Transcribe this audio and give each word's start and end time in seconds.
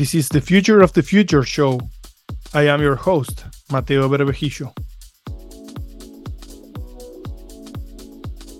This 0.00 0.14
is 0.14 0.30
the 0.30 0.40
Future 0.40 0.80
of 0.80 0.94
the 0.94 1.02
Future 1.02 1.42
show. 1.42 1.78
I 2.54 2.66
am 2.68 2.80
your 2.80 2.96
host, 2.96 3.44
Mateo 3.70 4.08
Berbejicio. 4.08 4.72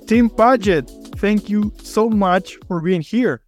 Tim 0.07 0.29
Padgett, 0.29 0.87
thank 1.17 1.49
you 1.49 1.73
so 1.83 2.11
much 2.11 2.59
for 2.69 2.83
being 2.83 3.01
here. 3.01 3.41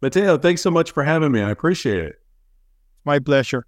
Mateo, 0.00 0.38
thanks 0.38 0.60
so 0.62 0.70
much 0.70 0.92
for 0.92 1.02
having 1.02 1.32
me. 1.32 1.40
I 1.40 1.50
appreciate 1.50 1.98
it. 1.98 2.14
My 3.04 3.18
pleasure. 3.18 3.66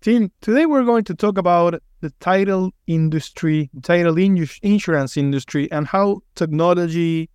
Tim, 0.00 0.30
today 0.40 0.64
we're 0.64 0.84
going 0.84 1.02
to 1.02 1.16
talk 1.16 1.36
about 1.36 1.82
the 2.00 2.10
title 2.20 2.70
industry, 2.86 3.70
title 3.82 4.16
in- 4.18 4.48
insurance 4.62 5.16
industry, 5.16 5.68
and 5.72 5.88
how 5.88 6.20
technology, 6.36 7.28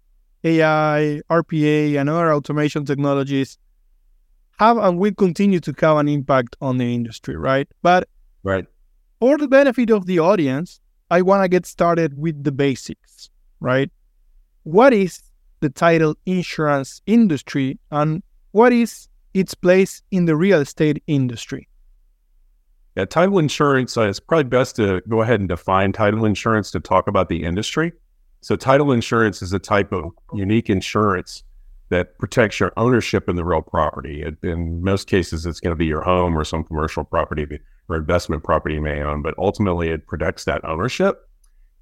AI, 0.45 1.19
RPA, 1.29 1.99
and 1.99 2.09
other 2.09 2.33
automation 2.33 2.85
technologies 2.85 3.57
have 4.59 4.77
and 4.77 4.99
will 4.99 5.13
continue 5.13 5.59
to 5.61 5.73
have 5.79 5.97
an 5.97 6.07
impact 6.07 6.55
on 6.61 6.77
the 6.77 6.93
industry, 6.93 7.35
right? 7.35 7.67
But 7.81 8.07
right. 8.43 8.65
for 9.19 9.37
the 9.37 9.47
benefit 9.47 9.89
of 9.89 10.05
the 10.05 10.19
audience, 10.19 10.79
I 11.09 11.21
want 11.21 11.43
to 11.43 11.49
get 11.49 11.65
started 11.65 12.17
with 12.17 12.43
the 12.43 12.51
basics, 12.51 13.29
right? 13.59 13.89
What 14.63 14.93
is 14.93 15.21
the 15.61 15.69
title 15.69 16.15
insurance 16.25 17.01
industry 17.05 17.79
and 17.91 18.21
what 18.51 18.73
is 18.73 19.07
its 19.33 19.53
place 19.53 20.01
in 20.11 20.25
the 20.25 20.35
real 20.35 20.59
estate 20.59 21.01
industry? 21.07 21.67
Yeah, 22.95 23.05
title 23.05 23.39
insurance, 23.39 23.95
uh, 23.95 24.09
it's 24.09 24.19
probably 24.19 24.43
best 24.45 24.75
to 24.75 25.01
go 25.07 25.21
ahead 25.21 25.39
and 25.39 25.47
define 25.47 25.93
title 25.93 26.25
insurance 26.25 26.69
to 26.71 26.79
talk 26.79 27.07
about 27.07 27.29
the 27.29 27.43
industry. 27.43 27.93
So, 28.41 28.55
title 28.55 28.91
insurance 28.91 29.41
is 29.41 29.53
a 29.53 29.59
type 29.59 29.91
of 29.91 30.11
unique 30.33 30.69
insurance 30.69 31.43
that 31.89 32.17
protects 32.19 32.59
your 32.59 32.71
ownership 32.77 33.27
in 33.27 33.35
the 33.35 33.43
real 33.43 33.61
property. 33.61 34.21
It, 34.21 34.37
in 34.43 34.83
most 34.83 35.07
cases, 35.07 35.45
it's 35.45 35.59
going 35.59 35.71
to 35.71 35.77
be 35.77 35.85
your 35.85 36.01
home 36.01 36.37
or 36.37 36.43
some 36.43 36.63
commercial 36.63 37.03
property 37.03 37.59
or 37.87 37.95
investment 37.95 38.43
property 38.43 38.75
you 38.75 38.81
may 38.81 39.01
own, 39.01 39.21
but 39.21 39.33
ultimately 39.37 39.89
it 39.89 40.07
protects 40.07 40.45
that 40.45 40.63
ownership. 40.63 41.27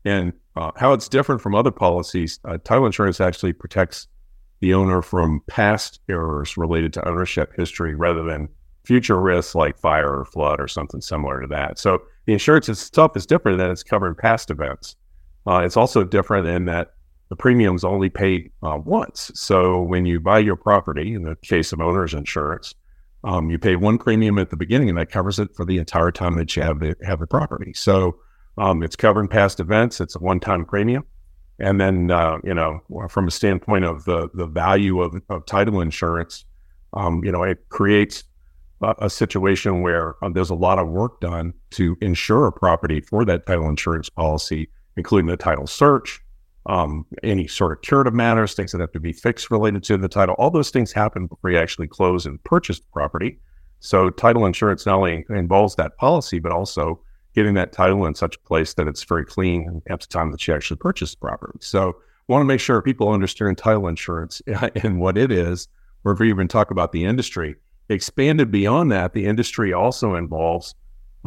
And 0.06 0.31
uh, 0.56 0.72
how 0.78 0.94
it's 0.94 1.09
different 1.09 1.42
from 1.42 1.56
other 1.56 1.72
policies, 1.72 2.40
uh, 2.46 2.58
title 2.64 2.86
insurance 2.86 3.20
actually 3.20 3.54
protects 3.54 4.08
the 4.62 4.73
owner 4.73 5.02
from 5.02 5.42
past 5.48 6.00
errors 6.09 6.58
related 6.58 6.94
to 6.94 7.08
ownership 7.08 7.53
history 7.56 7.94
rather 7.94 8.24
than 8.24 8.48
future 8.86 9.20
risks 9.20 9.53
like 9.53 9.78
fire 9.78 10.20
or 10.20 10.26
flood 10.26 10.62
or 10.62 10.68
something 10.68 11.02
similar 11.02 11.42
to 11.42 11.48
that. 11.48 11.78
So 11.78 12.02
the 12.26 12.34
insurance 12.34 12.70
itself 12.70 13.18
is 13.18 13.26
different 13.26 13.58
than 13.58 13.70
it's 13.70 13.84
covering 13.84 14.16
past 14.16 14.50
events. 14.50 14.96
Uh, 15.46 15.59
it's 15.59 15.78
also 15.78 16.03
different 16.03 16.48
in 16.48 16.66
that 16.66 16.94
the 17.30 17.36
premium's 17.36 17.83
only 17.83 18.09
paid 18.09 18.52
uh, 18.64 18.80
once. 18.83 19.31
So 19.36 19.81
when 19.81 20.06
you 20.06 20.20
buy 20.20 20.39
your 20.39 20.56
property, 20.56 21.14
in 21.14 21.23
the 21.23 21.36
case 21.38 21.73
of 21.73 21.81
owner's 21.81 22.14
insurance, 22.14 22.73
um, 23.23 23.50
you 23.50 23.58
pay 23.58 23.75
one 23.75 23.97
premium 23.97 24.38
at 24.38 24.50
the 24.50 24.58
beginning, 24.58 24.89
and 24.89 24.97
that 24.97 25.11
covers 25.11 25.39
it 25.39 25.53
for 25.56 25.66
the 25.66 25.78
entire 25.78 26.11
time 26.11 26.36
that 26.38 26.56
you 26.56 26.61
have 26.64 26.80
the 26.80 26.95
have 27.03 27.19
the 27.19 27.28
property. 27.28 27.73
So 27.73 28.17
um, 28.58 28.84
it's 28.84 28.95
covering 28.95 29.28
past 29.28 29.59
events. 29.59 30.00
It's 30.00 30.16
a 30.16 30.19
one 30.19 30.39
time 30.39 30.66
premium, 30.66 31.03
and 31.59 31.81
then 31.81 32.11
uh, 32.11 32.38
you 32.44 32.53
know 32.53 32.81
from 33.09 33.28
a 33.28 33.31
standpoint 33.31 33.86
of 33.86 34.06
the 34.06 34.30
the 34.34 34.45
value 34.45 35.02
of, 35.02 35.22
of 35.30 35.45
title 35.45 35.81
insurance, 35.81 36.45
um, 36.94 37.23
you 37.23 37.31
know 37.31 37.44
it 37.44 37.67
creates 37.69 38.23
a, 38.81 38.95
a 39.00 39.09
situation 39.09 39.81
where 39.81 40.16
uh, 40.23 40.30
there's 40.30 40.52
a 40.52 40.56
lot 40.56 40.80
of 40.80 40.88
work 40.88 41.19
done 41.19 41.53
to 41.72 41.97
insure 42.02 42.47
a 42.47 42.52
property 42.52 43.02
for 43.02 43.25
that 43.25 43.45
title 43.45 43.67
insurance 43.67 44.09
policy, 44.09 44.69
including 44.95 45.28
the 45.28 45.38
title 45.38 45.67
search, 45.67 46.22
um, 46.68 47.06
any 47.23 47.48
sort 47.48 47.72
of 47.72 47.82
curative 47.82 48.14
matters, 48.14 48.54
things 48.54 48.72
that 48.73 48.82
have 48.82 48.92
to 48.92 49.00
be 49.00 49.14
fixed 49.14 49.50
related 49.50 49.84
to 49.86 49.98
the 49.98 50.10
title. 50.10 50.36
All 50.38 50.52
those 50.52 50.70
things 50.70 50.92
happen 50.92 51.28
before 51.28 51.50
you 51.52 51.58
actually 51.58 51.88
close 51.88 52.26
and 52.26 52.44
purchase 52.44 52.80
the 52.80 52.88
property. 52.92 53.40
So 53.80 54.09
title 54.09 54.46
insurance 54.46 54.86
not 54.86 54.98
only 54.98 55.26
involves 55.30 55.76
that 55.76 55.98
policy, 55.98 56.40
but 56.40 56.52
also 56.52 57.00
getting 57.34 57.54
that 57.54 57.72
title 57.72 58.06
in 58.06 58.16
such 58.16 58.36
a 58.36 58.40
place 58.40 58.74
that 58.74 58.88
it's 58.88 59.03
very 59.03 59.25
clean 59.25 59.81
at 59.90 60.02
the 60.02 60.08
time 60.08 60.31
that 60.31 60.46
you 60.47 60.53
actually 60.53 60.78
purchase 60.78 61.12
the 61.12 61.18
property. 61.18 61.58
So 61.62 61.96
want 62.28 62.41
to 62.41 62.46
make 62.46 62.59
sure 62.59 62.81
people 62.81 63.09
understand 63.09 63.58
title 63.58 63.88
insurance 63.88 64.41
and 64.84 65.00
what 65.00 65.18
it 65.18 65.31
is, 65.31 65.68
or 66.03 66.12
if 66.12 66.20
we 66.20 66.30
even 66.30 66.47
talk 66.47 66.72
about 66.72 66.91
the 66.91 67.06
industry. 67.06 67.56
Expanded 67.90 68.52
beyond 68.52 68.91
that, 68.91 69.14
the 69.14 69.25
industry 69.25 69.72
also 69.72 70.16
involves 70.16 70.75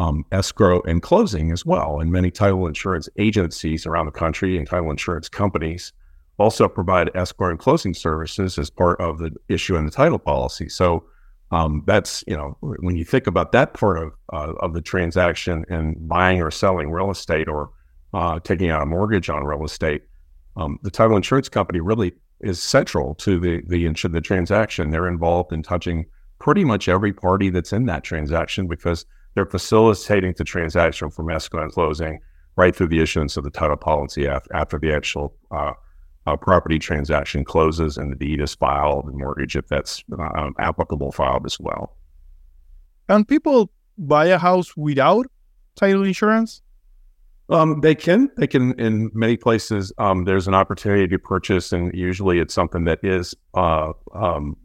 um, 0.01 0.25
escrow 0.33 0.81
and 0.83 1.03
closing 1.03 1.53
as 1.53 1.67
well. 1.67 2.01
And 2.01 2.11
many 2.11 2.31
title 2.31 2.67
insurance 2.67 3.07
agencies 3.19 3.85
around 3.85 4.07
the 4.07 4.13
country 4.13 4.57
and 4.57 4.67
title 4.67 4.91
insurance 4.91 5.29
companies 5.29 5.93
also 6.39 6.69
provide 6.69 7.15
escrow 7.15 7.51
and 7.51 7.59
closing 7.59 7.93
services 7.93 8.59
as 8.59 8.71
part 8.71 8.99
of 8.99 9.19
the 9.19 9.31
issue 9.51 9.77
in 9.77 9.85
the 9.85 9.91
title 9.91 10.19
policy. 10.19 10.71
So 10.71 11.05
um, 11.51 11.83
that's 11.87 12.25
you 12.27 12.35
know 12.35 12.57
when 12.61 12.97
you 12.97 13.05
think 13.05 13.27
about 13.27 13.53
that 13.53 13.75
part 13.75 13.99
of 13.99 14.13
uh, 14.33 14.55
of 14.61 14.73
the 14.73 14.81
transaction 14.81 15.67
and 15.69 16.09
buying 16.09 16.41
or 16.41 16.51
selling 16.51 16.91
real 16.91 17.11
estate 17.11 17.47
or 17.47 17.71
uh, 18.15 18.41
taking 18.41 18.71
out 18.71 18.83
a 18.83 18.87
mortgage 18.87 19.29
on 19.29 19.45
real 19.45 19.65
estate, 19.65 20.05
um, 20.57 20.79
the 20.83 20.91
title 20.91 21.17
insurance 21.17 21.51
company 21.51 21.81
really 21.81 22.13
is 22.41 22.63
central 22.63 23.15
to 23.17 23.39
the 23.39 23.63
the 23.67 23.87
the 24.09 24.21
transaction. 24.23 24.91
They're 24.91 25.09
involved 25.09 25.53
in 25.53 25.63
touching 25.63 26.07
pretty 26.39 26.65
much 26.65 26.89
every 26.89 27.13
party 27.13 27.51
that's 27.51 27.73
in 27.75 27.85
that 27.87 28.03
transaction 28.03 28.67
because 28.67 29.05
they're 29.35 29.47
facilitating 29.47 30.35
the 30.37 30.45
transaction 30.45 31.11
from 31.11 31.31
escrow 31.31 31.63
and 31.63 31.73
closing 31.73 32.21
right 32.57 32.75
through 32.75 32.89
the 32.89 33.01
issuance 33.01 33.37
of 33.37 33.45
the 33.45 33.51
title 33.51 33.77
policy 33.77 34.27
after, 34.27 34.55
after 34.55 34.79
the 34.79 34.93
actual 34.93 35.35
uh, 35.51 35.73
uh, 36.27 36.37
property 36.37 36.79
transaction 36.79 37.45
closes 37.45 37.97
and 37.97 38.13
the 38.13 38.17
deed 38.17 38.41
is 38.41 38.55
filed, 38.55 39.07
the 39.07 39.13
mortgage, 39.13 39.57
if 39.57 39.67
that's 39.69 40.05
uh, 40.19 40.51
applicable, 40.59 41.13
filed 41.13 41.47
as 41.47 41.59
well. 41.59 41.97
Can 43.09 43.25
people 43.25 43.71
buy 43.97 44.27
a 44.27 44.39
house 44.39 44.77
without 44.77 45.27
title 45.77 46.05
insurance? 46.05 46.63
Um, 47.49 47.81
they 47.81 47.97
can. 47.97 48.31
They 48.37 48.47
can. 48.47 48.79
In 48.79 49.11
many 49.13 49.37
places, 49.37 49.93
um, 49.99 50.25
there's 50.25 50.47
an 50.47 50.55
opportunity 50.55 51.09
to 51.09 51.19
purchase, 51.19 51.73
and 51.73 51.93
usually 51.93 52.39
it's 52.39 52.55
something 52.55 52.85
that 52.85 53.01
is 53.03 53.35
uh, 53.55 53.93
um, 54.15 54.57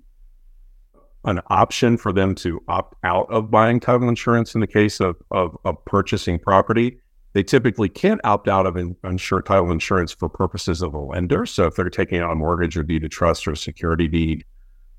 an 1.25 1.41
option 1.47 1.97
for 1.97 2.13
them 2.13 2.35
to 2.35 2.61
opt 2.67 2.95
out 3.03 3.27
of 3.31 3.49
buying 3.49 3.79
title 3.79 4.07
insurance 4.07 4.53
in 4.53 4.61
the 4.61 4.67
case 4.67 4.99
of, 4.99 5.15
of, 5.31 5.57
of 5.65 5.83
purchasing 5.85 6.39
property. 6.39 6.99
They 7.33 7.43
typically 7.43 7.89
can't 7.89 8.21
opt 8.23 8.47
out 8.47 8.65
of 8.65 8.77
in, 8.77 8.95
insure, 9.03 9.41
title 9.41 9.71
insurance 9.71 10.13
for 10.13 10.29
purposes 10.29 10.81
of 10.81 10.93
a 10.93 10.99
lender. 10.99 11.45
So 11.45 11.65
if 11.65 11.75
they're 11.75 11.89
taking 11.89 12.19
out 12.19 12.31
a 12.31 12.35
mortgage 12.35 12.77
or 12.77 12.83
deed 12.83 13.03
of 13.03 13.09
trust 13.09 13.47
or 13.47 13.51
a 13.51 13.57
security 13.57 14.07
deed, 14.07 14.45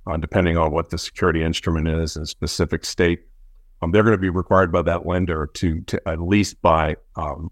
uh, 0.06 0.16
depending 0.19 0.56
on 0.56 0.72
what 0.72 0.91
the 0.91 0.98
security 0.98 1.42
instrument 1.42 1.88
is 1.88 2.16
in 2.16 2.22
a 2.22 2.26
specific 2.26 2.84
state, 2.84 3.20
um, 3.81 3.91
they're 3.91 4.03
going 4.03 4.12
to 4.12 4.20
be 4.20 4.28
required 4.28 4.70
by 4.70 4.82
that 4.82 5.06
lender 5.06 5.48
to, 5.54 5.81
to 5.82 6.08
at 6.08 6.20
least 6.20 6.60
buy 6.60 6.97
um, 7.16 7.50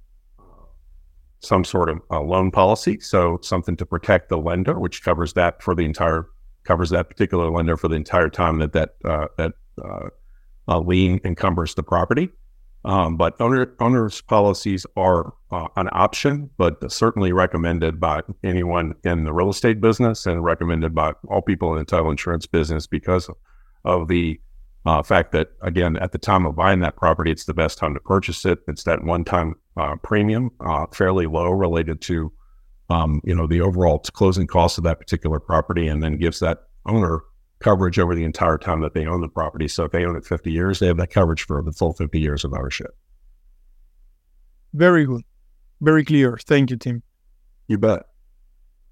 some 1.41 1.65
sort 1.65 1.89
of 1.89 2.01
loan 2.11 2.51
policy. 2.51 2.99
So 3.01 3.39
something 3.43 3.77
to 3.77 3.87
protect 3.87 4.29
the 4.29 4.39
lender, 4.39 4.79
which 4.79 5.03
covers 5.03 5.35
that 5.35 5.63
for 5.63 5.75
the 5.75 5.85
entire 5.85 6.27
covers 6.65 6.91
that 6.91 7.09
particular 7.09 7.51
lender 7.51 7.77
for 7.77 7.89
the 7.89 7.97
entire 7.97 8.29
time 8.29 8.59
that 8.59 8.73
that 8.73 8.95
uh, 9.05 9.29
that 9.37 9.53
uh, 9.83 10.09
uh, 10.69 10.79
lien 10.81 11.21
encumbers 11.25 11.75
the 11.75 11.83
property. 11.83 12.31
Um, 12.87 13.17
but 13.17 13.41
owner, 13.41 13.73
owners 13.81 14.21
policies 14.21 14.85
are 14.95 15.33
uh, 15.51 15.69
an 15.77 15.89
option, 15.93 16.51
but 16.59 16.93
certainly 16.93 17.33
recommended 17.33 17.99
by 17.99 18.21
anyone 18.43 18.95
in 19.05 19.25
the 19.25 19.33
real 19.33 19.49
estate 19.49 19.81
business 19.81 20.27
and 20.27 20.45
recommended 20.45 20.95
by 20.95 21.15
all 21.29 21.41
people 21.41 21.73
in 21.73 21.79
the 21.79 21.85
title 21.87 22.11
insurance 22.11 22.47
business 22.47 22.87
because 22.87 23.31
of 23.87 24.09
the 24.09 24.39
uh, 24.85 25.03
fact 25.03 25.33
that, 25.33 25.53
again, 25.63 25.97
at 25.97 26.13
the 26.13 26.19
time 26.19 26.45
of 26.45 26.57
buying 26.57 26.81
that 26.81 26.97
property, 26.97 27.31
it's 27.31 27.47
the 27.47 27.55
best 27.55 27.79
time 27.79 27.95
to 27.95 28.01
purchase 28.01 28.45
it. 28.45 28.59
It's 28.69 28.83
that 28.85 29.03
one-time 29.03 29.55
uh, 29.79 29.97
premium, 29.97 30.51
fairly 30.93 31.27
low 31.27 31.51
related 31.53 32.03
to 32.03 32.31
um, 32.91 33.21
you 33.25 33.35
know, 33.35 33.47
the 33.47 33.61
overall 33.61 33.99
closing 33.99 34.47
cost 34.47 34.79
of 34.79 34.85
that 34.85 34.99
particular 34.99 35.41
property, 35.41 35.89
and 35.89 36.03
then 36.03 36.17
gives 36.17 36.41
that 36.41 36.65
owner 36.87 37.21
coverage 37.61 37.99
over 37.99 38.15
the 38.15 38.25
entire 38.25 38.59
time 38.59 38.81
that 38.83 38.95
they 38.95 39.07
own 39.07 39.21
the 39.21 39.29
property. 39.29 39.69
So 39.69 39.85
if 39.85 39.93
they 39.93 40.05
own 40.05 40.17
it 40.17 40.27
50 40.27 40.53
years, 40.53 40.79
they 40.79 40.87
have 40.87 40.99
that 40.99 41.11
coverage 41.11 41.45
for 41.45 41.63
the 41.63 41.73
full 41.73 41.95
50 41.95 42.21
years 42.21 42.45
of 42.45 42.53
ownership. 42.53 42.97
Very 44.75 45.07
good. 45.07 45.23
Very 45.81 46.05
clear. 46.05 46.39
Thank 46.39 46.71
you, 46.71 46.77
Tim. 46.77 47.03
You 47.69 47.79
bet. 47.79 48.03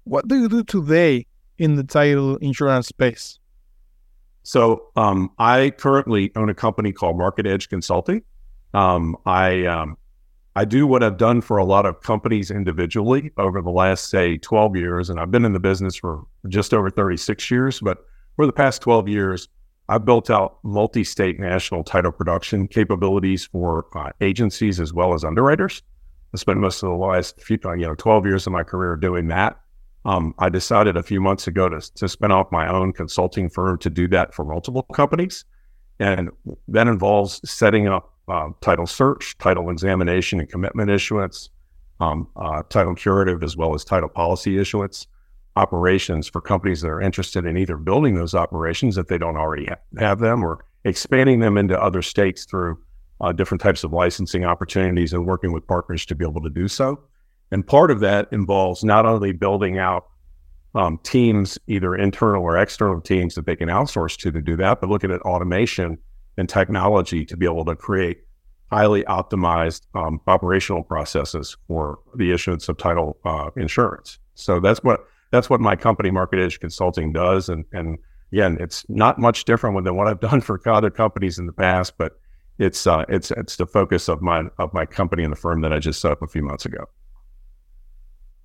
What 0.05 0.27
do 0.27 0.39
you 0.39 0.49
do 0.49 0.63
today 0.63 1.27
in 1.57 1.75
the 1.75 1.83
title 1.83 2.37
insurance 2.37 2.87
space? 2.87 3.39
So 4.43 4.87
um, 4.95 5.31
I 5.37 5.71
currently 5.77 6.31
own 6.35 6.49
a 6.49 6.53
company 6.53 6.91
called 6.91 7.17
Market 7.17 7.45
Edge 7.47 7.69
Consulting. 7.69 8.23
Um, 8.73 9.15
I 9.25 9.65
um, 9.65 9.97
I 10.55 10.65
do 10.65 10.85
what 10.85 11.01
I've 11.01 11.17
done 11.17 11.41
for 11.41 11.57
a 11.57 11.65
lot 11.65 11.85
of 11.85 12.01
companies 12.01 12.51
individually 12.51 13.31
over 13.37 13.61
the 13.61 13.71
last, 13.71 14.09
say, 14.09 14.37
12 14.37 14.75
years. 14.75 15.09
And 15.09 15.19
I've 15.19 15.31
been 15.31 15.45
in 15.45 15.53
the 15.53 15.59
business 15.59 15.95
for 15.95 16.23
just 16.47 16.73
over 16.73 16.89
36 16.89 17.49
years. 17.49 17.79
But 17.79 18.05
for 18.35 18.45
the 18.45 18.53
past 18.53 18.81
12 18.81 19.07
years, 19.07 19.47
I've 19.89 20.05
built 20.05 20.29
out 20.29 20.59
multi 20.63 21.03
state 21.03 21.39
national 21.39 21.83
title 21.83 22.11
production 22.11 22.67
capabilities 22.67 23.45
for 23.45 23.87
uh, 23.95 24.11
agencies 24.21 24.79
as 24.79 24.93
well 24.93 25.13
as 25.13 25.23
underwriters. 25.23 25.81
I 26.33 26.37
spent 26.37 26.59
most 26.59 26.81
of 26.83 26.89
the 26.89 26.95
last 26.95 27.41
few, 27.41 27.59
uh, 27.65 27.73
you 27.73 27.87
know, 27.87 27.95
12 27.95 28.25
years 28.25 28.47
of 28.47 28.53
my 28.53 28.63
career 28.63 28.95
doing 28.95 29.27
that. 29.27 29.59
Um, 30.05 30.33
I 30.37 30.49
decided 30.49 30.97
a 30.97 31.03
few 31.03 31.21
months 31.21 31.47
ago 31.47 31.69
to, 31.69 31.79
to 31.95 32.07
spin 32.07 32.31
off 32.31 32.51
my 32.51 32.67
own 32.67 32.93
consulting 32.93 33.49
firm 33.49 33.77
to 33.79 33.89
do 33.89 34.07
that 34.09 34.33
for 34.33 34.43
multiple 34.43 34.83
companies. 34.93 35.45
And 35.99 36.29
that 36.67 36.87
involves 36.87 37.39
setting 37.49 37.87
up 37.87 38.12
uh, 38.27 38.49
title 38.61 38.87
search, 38.87 39.37
title 39.37 39.69
examination 39.69 40.39
and 40.39 40.49
commitment 40.49 40.89
issuance, 40.89 41.49
um, 41.99 42.27
uh, 42.35 42.63
title 42.69 42.95
curative, 42.95 43.43
as 43.43 43.57
well 43.57 43.73
as 43.73 43.83
title 43.83 44.09
policy 44.09 44.57
issuance 44.57 45.07
operations 45.55 46.27
for 46.27 46.41
companies 46.41 46.81
that 46.81 46.87
are 46.87 47.01
interested 47.01 47.45
in 47.45 47.57
either 47.57 47.77
building 47.77 48.15
those 48.15 48.33
operations 48.33 48.97
if 48.97 49.07
they 49.07 49.17
don't 49.17 49.37
already 49.37 49.65
ha- 49.65 49.75
have 49.99 50.19
them 50.19 50.43
or 50.43 50.65
expanding 50.83 51.39
them 51.39 51.57
into 51.57 51.79
other 51.79 52.01
states 52.01 52.45
through 52.45 52.77
uh, 53.21 53.31
different 53.31 53.61
types 53.61 53.83
of 53.83 53.93
licensing 53.93 54.43
opportunities 54.43 55.13
and 55.13 55.25
working 55.25 55.51
with 55.51 55.65
partners 55.67 56.05
to 56.05 56.15
be 56.15 56.25
able 56.25 56.41
to 56.41 56.49
do 56.49 56.67
so. 56.67 56.99
And 57.51 57.65
part 57.65 57.91
of 57.91 57.99
that 57.99 58.27
involves 58.31 58.83
not 58.83 59.05
only 59.05 59.31
building 59.31 59.77
out 59.77 60.07
um, 60.75 60.99
teams, 61.03 61.59
either 61.67 61.95
internal 61.95 62.41
or 62.41 62.57
external 62.57 62.99
teams 62.99 63.35
that 63.35 63.45
they 63.45 63.55
can 63.55 63.69
outsource 63.69 64.17
to 64.17 64.31
to 64.31 64.41
do 64.41 64.55
that, 64.57 64.81
but 64.81 64.89
looking 64.89 65.11
at 65.11 65.21
automation 65.21 65.99
and 66.37 66.49
technology 66.49 67.25
to 67.25 67.37
be 67.37 67.45
able 67.45 67.65
to 67.65 67.75
create 67.75 68.19
highly 68.71 69.03
optimized 69.03 69.81
um, 69.93 70.19
operational 70.27 70.83
processes 70.83 71.55
for 71.67 71.99
the 72.15 72.31
issuance 72.31 72.67
of 72.69 72.77
title 72.77 73.17
uh, 73.23 73.51
insurance. 73.55 74.17
So 74.35 74.59
that's 74.59 74.83
what 74.83 75.05
that's 75.31 75.49
what 75.49 75.59
my 75.59 75.75
company, 75.75 76.11
Market 76.11 76.39
Edge 76.39 76.59
Consulting, 76.59 77.13
does. 77.13 77.49
And 77.49 77.65
and 77.71 77.97
again, 78.31 78.57
it's 78.59 78.85
not 78.89 79.19
much 79.19 79.45
different 79.45 79.83
than 79.83 79.95
what 79.95 80.07
I've 80.07 80.19
done 80.19 80.41
for 80.41 80.59
other 80.67 80.89
companies 80.89 81.37
in 81.37 81.45
the 81.45 81.53
past, 81.53 81.97
but 81.97 82.19
it's 82.57 82.87
uh, 82.87 83.05
it's 83.09 83.31
it's 83.31 83.57
the 83.57 83.67
focus 83.67 84.07
of 84.07 84.21
my 84.21 84.43
of 84.57 84.73
my 84.73 84.85
company 84.85 85.23
and 85.23 85.31
the 85.31 85.37
firm 85.37 85.61
that 85.61 85.73
I 85.73 85.79
just 85.79 86.01
set 86.01 86.11
up 86.11 86.21
a 86.21 86.27
few 86.27 86.43
months 86.43 86.65
ago. 86.65 86.85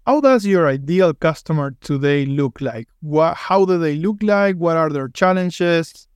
How 0.07 0.23
does 0.23 0.47
your 0.47 0.67
ideal 0.67 1.13
customer 1.13 1.77
today 1.83 2.25
look 2.25 2.63
like? 2.63 2.89
What, 3.01 3.37
how 3.37 3.67
do 3.67 3.79
they 3.79 3.95
look 3.97 4.23
like? 4.23 4.57
What 4.57 4.79
are 4.79 4.89
their 4.89 5.09
challenges? 5.09 6.08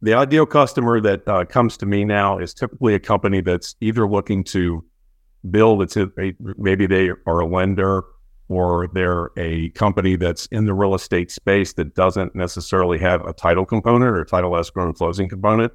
The 0.00 0.14
ideal 0.14 0.46
customer 0.46 1.00
that 1.00 1.26
uh, 1.28 1.44
comes 1.44 1.76
to 1.78 1.86
me 1.86 2.04
now 2.04 2.38
is 2.38 2.54
typically 2.54 2.94
a 2.94 3.00
company 3.00 3.40
that's 3.40 3.74
either 3.80 4.08
looking 4.08 4.44
to 4.44 4.84
build, 5.50 5.82
it's 5.82 5.96
a, 5.96 6.08
maybe 6.56 6.86
they 6.86 7.10
are 7.26 7.40
a 7.40 7.46
lender 7.46 8.04
or 8.48 8.88
they're 8.92 9.30
a 9.36 9.70
company 9.70 10.14
that's 10.16 10.46
in 10.46 10.66
the 10.66 10.74
real 10.74 10.94
estate 10.94 11.30
space 11.30 11.72
that 11.74 11.94
doesn't 11.94 12.34
necessarily 12.36 12.98
have 12.98 13.24
a 13.26 13.32
title 13.32 13.66
component 13.66 14.16
or 14.16 14.24
title 14.24 14.56
escrow 14.56 14.86
and 14.86 14.94
closing 14.94 15.28
component 15.28 15.72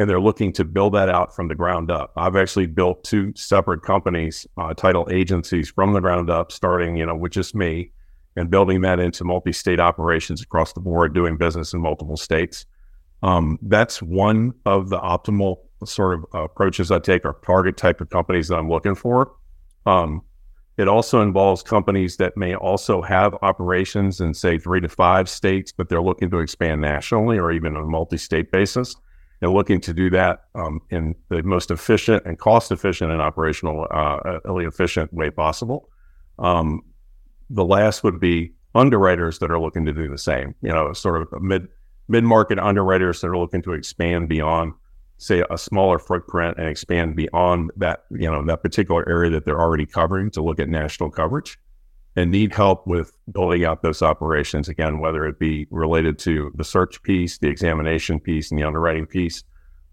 and 0.00 0.08
they're 0.08 0.20
looking 0.20 0.50
to 0.50 0.64
build 0.64 0.94
that 0.94 1.10
out 1.10 1.36
from 1.36 1.48
the 1.48 1.54
ground 1.54 1.90
up. 1.90 2.12
I've 2.16 2.34
actually 2.34 2.64
built 2.64 3.04
two 3.04 3.34
separate 3.36 3.82
companies, 3.82 4.46
uh, 4.56 4.72
title 4.72 5.06
agencies 5.10 5.70
from 5.70 5.92
the 5.92 6.00
ground 6.00 6.30
up, 6.30 6.52
starting, 6.52 6.96
you 6.96 7.04
know, 7.04 7.14
with 7.14 7.32
just 7.32 7.54
me 7.54 7.92
and 8.34 8.50
building 8.50 8.80
that 8.80 8.98
into 8.98 9.24
multi-state 9.24 9.78
operations 9.78 10.40
across 10.40 10.72
the 10.72 10.80
board, 10.80 11.12
doing 11.14 11.36
business 11.36 11.74
in 11.74 11.82
multiple 11.82 12.16
states. 12.16 12.64
Um, 13.22 13.58
that's 13.62 14.00
one 14.00 14.54
of 14.64 14.88
the 14.88 14.98
optimal 14.98 15.58
sort 15.84 16.14
of 16.18 16.24
approaches 16.34 16.90
I 16.90 16.98
take 16.98 17.24
or 17.24 17.38
target 17.44 17.76
type 17.76 18.00
of 18.00 18.10
companies 18.10 18.48
that 18.48 18.56
I'm 18.56 18.68
looking 18.68 18.94
for. 18.94 19.32
Um, 19.86 20.22
it 20.76 20.88
also 20.88 21.20
involves 21.20 21.62
companies 21.62 22.16
that 22.16 22.36
may 22.36 22.54
also 22.54 23.02
have 23.02 23.34
operations 23.42 24.20
in 24.20 24.32
say 24.32 24.58
three 24.58 24.80
to 24.80 24.88
five 24.88 25.28
states, 25.28 25.72
but 25.72 25.88
they're 25.88 26.02
looking 26.02 26.30
to 26.30 26.38
expand 26.38 26.80
nationally 26.80 27.38
or 27.38 27.52
even 27.52 27.76
on 27.76 27.82
a 27.82 27.86
multi-state 27.86 28.50
basis 28.50 28.96
and 29.42 29.52
looking 29.52 29.80
to 29.80 29.92
do 29.92 30.10
that 30.10 30.44
um, 30.54 30.80
in 30.90 31.14
the 31.28 31.42
most 31.42 31.70
efficient 31.70 32.24
and 32.24 32.38
cost 32.38 32.72
efficient 32.72 33.10
and 33.10 33.20
operational, 33.20 33.86
uh, 33.90 34.38
efficient 34.44 35.12
way 35.12 35.30
possible. 35.30 35.88
Um, 36.38 36.82
the 37.48 37.64
last 37.64 38.02
would 38.04 38.20
be 38.20 38.52
underwriters 38.74 39.38
that 39.40 39.50
are 39.50 39.60
looking 39.60 39.84
to 39.86 39.92
do 39.92 40.08
the 40.08 40.18
same. 40.18 40.54
You 40.62 40.70
know, 40.70 40.92
sort 40.92 41.20
of 41.20 41.42
mid 41.42 41.68
mid 42.10 42.24
market 42.24 42.58
underwriters 42.58 43.20
that 43.20 43.28
are 43.28 43.38
looking 43.38 43.62
to 43.62 43.72
expand 43.72 44.28
beyond, 44.28 44.72
say, 45.16 45.44
a 45.50 45.56
smaller 45.56 45.98
footprint 45.98 46.58
and 46.58 46.68
expand 46.68 47.16
beyond 47.16 47.70
that. 47.76 48.04
You 48.10 48.30
know, 48.30 48.44
that 48.44 48.62
particular 48.62 49.08
area 49.08 49.30
that 49.30 49.44
they're 49.44 49.60
already 49.60 49.86
covering 49.86 50.30
to 50.32 50.42
look 50.42 50.60
at 50.60 50.68
national 50.68 51.10
coverage 51.10 51.58
and 52.16 52.30
need 52.30 52.52
help 52.52 52.86
with 52.86 53.16
building 53.30 53.64
out 53.64 53.82
those 53.82 54.02
operations 54.02 54.68
again, 54.68 54.98
whether 54.98 55.24
it 55.24 55.38
be 55.38 55.68
related 55.70 56.18
to 56.18 56.50
the 56.56 56.64
search 56.64 57.02
piece, 57.02 57.38
the 57.38 57.48
examination 57.48 58.18
piece, 58.18 58.50
and 58.50 58.58
the 58.58 58.64
underwriting 58.64 59.06
piece, 59.06 59.44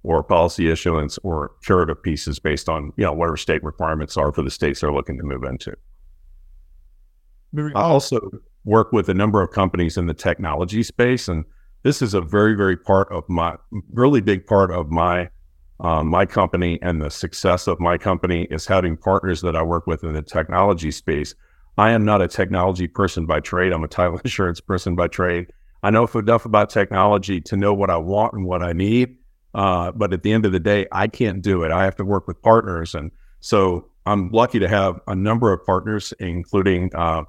or 0.04 0.24
policy 0.24 0.69
issuance 0.69 1.19
or 1.19 1.52
curative 1.64 2.02
pieces 2.02 2.40
based 2.40 2.68
on 2.68 2.92
you 2.98 3.04
know 3.04 3.14
whatever 3.14 3.38
state 3.38 3.64
requirements 3.64 4.18
are 4.18 4.31
for 4.31 4.42
the 4.42 4.50
states 4.50 4.81
they're 4.81 4.94
looking 4.94 5.18
to 5.18 5.24
move 5.24 5.44
into. 5.44 5.75
I 7.75 7.81
also 7.81 8.19
work 8.66 8.92
with 8.92 9.08
a 9.10 9.14
number 9.14 9.42
of 9.42 9.52
companies 9.52 9.98
in 9.98 10.08
the 10.08 10.14
technology 10.14 10.84
space, 10.84 11.28
and 11.28 11.46
this 11.88 12.01
is 12.01 12.13
a 12.13 12.22
very, 12.22 12.54
very 12.54 12.78
part 12.78 13.12
of 13.12 13.28
my 13.30 13.56
really 13.94 14.22
big 14.22 14.45
part 14.45 14.72
of 14.72 14.89
my 14.89 15.30
um, 15.80 16.07
my 16.07 16.25
company 16.25 16.80
and 16.81 17.01
the 17.01 17.10
success 17.10 17.68
of 17.68 17.80
my 17.80 17.98
company 17.98 18.48
is 18.50 18.66
having 18.66 18.98
partners 18.98 19.42
that 19.42 19.56
I 19.56 19.62
work 19.62 19.86
with 19.88 20.04
in 20.04 20.13
the 20.13 20.24
technology 20.24 20.92
space 20.92 21.36
I 21.78 21.92
am 21.92 22.04
not 22.04 22.24
a 22.24 22.28
technology 22.28 22.88
person 22.88 23.25
by 23.25 23.39
trade. 23.39 23.72
I'm 23.72 23.84
a 23.84 23.88
title 23.88 24.18
insurance 24.24 24.60
person 24.60 24.95
by 24.95 25.07
trade. 25.07 25.48
I 25.84 25.92
know 25.92 26.07
enough 26.16 26.45
about 26.45 26.69
technology 26.69 27.39
to 27.42 27.56
know 27.56 27.74
what 27.74 27.90
I 27.90 27.98
want 27.98 28.33
and 28.33 28.45
what 28.45 28.63
I 28.63 28.74
need. 28.74 29.16
Uh, 29.54 29.92
but 29.92 30.12
at 30.12 30.24
the 30.24 30.33
end 30.33 30.45
of 30.45 30.51
the 30.51 30.60
day, 30.60 30.88
I 30.92 31.07
can't 31.07 31.42
do 31.42 31.63
it. 31.63 31.72
I 31.72 31.83
have 31.83 31.95
to 31.98 32.06
work 32.06 32.28
with 32.28 32.42
partners. 32.42 32.95
And 32.95 33.12
so 33.40 33.90
I'm 34.06 34.30
lucky 34.31 34.60
to 34.60 34.68
have 34.68 35.00
a 35.07 35.16
number 35.16 35.54
of 35.54 35.63
partners, 35.66 36.13
including 36.19 36.94
uh, 36.95 37.24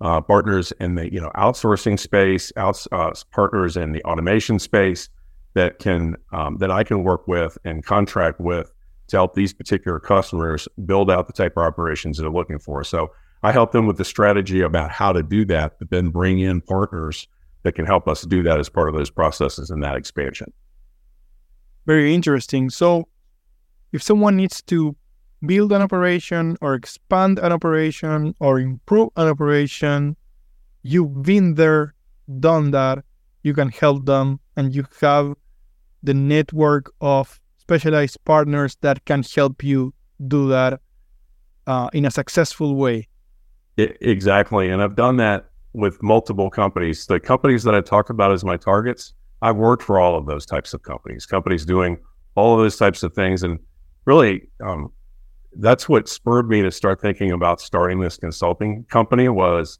uh, 0.00 0.20
partners 0.20 0.72
in 0.80 0.94
the 0.94 1.12
you 1.12 1.20
know 1.20 1.30
outsourcing 1.36 1.98
space, 1.98 2.52
outs, 2.56 2.88
uh, 2.92 3.12
partners 3.30 3.76
in 3.76 3.92
the 3.92 4.02
automation 4.04 4.58
space 4.58 5.08
that 5.54 5.78
can 5.78 6.16
um, 6.32 6.58
that 6.58 6.70
I 6.70 6.84
can 6.84 7.04
work 7.04 7.26
with 7.28 7.56
and 7.64 7.84
contract 7.84 8.40
with 8.40 8.72
to 9.08 9.16
help 9.16 9.34
these 9.34 9.52
particular 9.52 10.00
customers 10.00 10.66
build 10.86 11.10
out 11.10 11.26
the 11.26 11.32
type 11.32 11.56
of 11.56 11.62
operations 11.62 12.18
they're 12.18 12.30
looking 12.30 12.58
for. 12.58 12.82
So 12.84 13.10
I 13.42 13.52
help 13.52 13.72
them 13.72 13.86
with 13.86 13.98
the 13.98 14.04
strategy 14.04 14.62
about 14.62 14.90
how 14.90 15.12
to 15.12 15.22
do 15.22 15.44
that, 15.46 15.78
but 15.78 15.90
then 15.90 16.08
bring 16.08 16.38
in 16.38 16.62
partners 16.62 17.28
that 17.62 17.72
can 17.72 17.84
help 17.84 18.08
us 18.08 18.22
do 18.22 18.42
that 18.42 18.58
as 18.58 18.68
part 18.68 18.88
of 18.88 18.94
those 18.94 19.10
processes 19.10 19.70
and 19.70 19.82
that 19.82 19.96
expansion. 19.96 20.52
Very 21.86 22.14
interesting. 22.14 22.70
So, 22.70 23.08
if 23.92 24.02
someone 24.02 24.36
needs 24.36 24.62
to 24.62 24.96
build 25.46 25.72
an 25.72 25.82
operation 25.82 26.56
or 26.60 26.74
expand 26.74 27.38
an 27.38 27.52
operation 27.52 28.34
or 28.40 28.58
improve 28.58 29.10
an 29.16 29.28
operation, 29.28 30.16
you've 30.82 31.22
been 31.22 31.54
there, 31.54 31.94
done 32.40 32.70
that, 32.72 33.04
you 33.42 33.54
can 33.54 33.68
help 33.68 34.06
them, 34.06 34.40
and 34.56 34.74
you 34.74 34.86
have 35.00 35.34
the 36.02 36.14
network 36.14 36.92
of 37.00 37.40
specialized 37.58 38.22
partners 38.24 38.76
that 38.80 39.04
can 39.04 39.22
help 39.22 39.64
you 39.64 39.92
do 40.28 40.48
that 40.48 40.80
uh, 41.66 41.88
in 41.92 42.04
a 42.04 42.10
successful 42.10 42.76
way. 42.76 43.08
It, 43.76 43.96
exactly. 44.00 44.68
And 44.68 44.82
I've 44.82 44.96
done 44.96 45.16
that 45.16 45.46
with 45.72 46.02
multiple 46.02 46.50
companies. 46.50 47.06
The 47.06 47.18
companies 47.18 47.64
that 47.64 47.74
I 47.74 47.80
talked 47.80 48.10
about 48.10 48.32
as 48.32 48.44
my 48.44 48.56
targets, 48.56 49.12
I've 49.42 49.56
worked 49.56 49.82
for 49.82 49.98
all 49.98 50.16
of 50.16 50.26
those 50.26 50.46
types 50.46 50.74
of 50.74 50.82
companies, 50.82 51.26
companies 51.26 51.64
doing 51.64 51.98
all 52.36 52.54
of 52.54 52.60
those 52.60 52.76
types 52.76 53.02
of 53.02 53.14
things. 53.14 53.42
And 53.42 53.58
really, 54.04 54.48
um, 54.62 54.92
that's 55.56 55.88
what 55.88 56.08
spurred 56.08 56.48
me 56.48 56.62
to 56.62 56.70
start 56.70 57.00
thinking 57.00 57.30
about 57.30 57.60
starting 57.60 58.00
this 58.00 58.16
consulting 58.16 58.84
company 58.84 59.28
was 59.28 59.78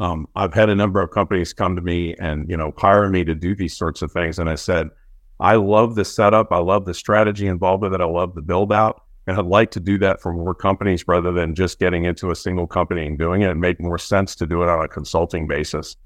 um, 0.00 0.26
I've 0.34 0.54
had 0.54 0.70
a 0.70 0.74
number 0.74 1.00
of 1.00 1.10
companies 1.10 1.52
come 1.52 1.76
to 1.76 1.82
me 1.82 2.14
and, 2.18 2.48
you 2.48 2.56
know, 2.56 2.72
hire 2.76 3.08
me 3.08 3.24
to 3.24 3.34
do 3.34 3.54
these 3.54 3.76
sorts 3.76 4.00
of 4.00 4.10
things. 4.10 4.38
And 4.38 4.48
I 4.48 4.54
said, 4.54 4.88
I 5.38 5.56
love 5.56 5.94
the 5.94 6.04
setup. 6.04 6.52
I 6.52 6.58
love 6.58 6.86
the 6.86 6.94
strategy 6.94 7.46
involved 7.46 7.82
with 7.82 7.94
it. 7.94 8.00
I 8.00 8.06
love 8.06 8.34
the 8.34 8.42
build 8.42 8.72
out. 8.72 9.02
And 9.26 9.38
I'd 9.38 9.44
like 9.44 9.70
to 9.72 9.80
do 9.80 9.98
that 9.98 10.20
for 10.20 10.32
more 10.32 10.54
companies 10.54 11.06
rather 11.06 11.32
than 11.32 11.54
just 11.54 11.78
getting 11.78 12.04
into 12.04 12.30
a 12.30 12.36
single 12.36 12.66
company 12.66 13.06
and 13.06 13.18
doing 13.18 13.42
it. 13.42 13.50
It 13.50 13.56
make 13.56 13.80
more 13.80 13.98
sense 13.98 14.34
to 14.36 14.46
do 14.46 14.62
it 14.62 14.68
on 14.68 14.82
a 14.84 14.88
consulting 14.88 15.46
basis. 15.46 15.96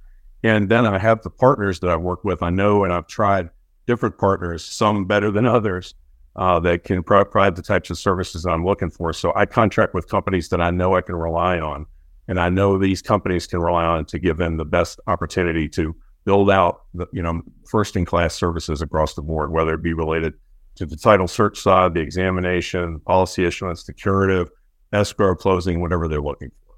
And 0.42 0.68
then 0.68 0.86
I 0.86 0.98
have 0.98 1.22
the 1.22 1.30
partners 1.30 1.80
that 1.80 1.90
I 1.90 1.96
work 1.96 2.24
with. 2.24 2.42
I 2.42 2.50
know 2.50 2.84
and 2.84 2.92
I've 2.92 3.06
tried 3.06 3.48
different 3.86 4.18
partners, 4.18 4.64
some 4.64 5.04
better 5.04 5.30
than 5.30 5.46
others, 5.46 5.94
uh, 6.36 6.58
that 6.60 6.84
can 6.84 7.02
provide 7.02 7.56
the 7.56 7.62
types 7.62 7.90
of 7.90 7.98
services 7.98 8.44
I'm 8.44 8.64
looking 8.64 8.90
for. 8.90 9.12
So 9.12 9.32
I 9.36 9.46
contract 9.46 9.94
with 9.94 10.08
companies 10.08 10.48
that 10.48 10.60
I 10.60 10.70
know 10.70 10.96
I 10.96 11.00
can 11.00 11.16
rely 11.16 11.58
on. 11.58 11.86
And 12.26 12.40
I 12.40 12.48
know 12.48 12.78
these 12.78 13.02
companies 13.02 13.46
can 13.46 13.60
rely 13.60 13.84
on 13.84 14.06
to 14.06 14.18
give 14.18 14.38
them 14.38 14.56
the 14.56 14.64
best 14.64 14.98
opportunity 15.06 15.68
to 15.70 15.94
build 16.24 16.50
out 16.50 16.84
the, 16.94 17.06
you 17.12 17.22
know, 17.22 17.42
first 17.68 17.96
in 17.96 18.04
class 18.04 18.34
services 18.34 18.80
across 18.80 19.14
the 19.14 19.22
board, 19.22 19.52
whether 19.52 19.74
it 19.74 19.82
be 19.82 19.92
related 19.92 20.32
to 20.76 20.86
the 20.86 20.96
title 20.96 21.28
search 21.28 21.60
side, 21.60 21.94
the 21.94 22.00
examination, 22.00 22.98
policy 23.00 23.44
issuance, 23.44 23.84
the 23.84 23.92
curative, 23.92 24.50
escrow 24.92 25.34
closing, 25.34 25.80
whatever 25.80 26.08
they're 26.08 26.22
looking 26.22 26.50
for. 26.50 26.74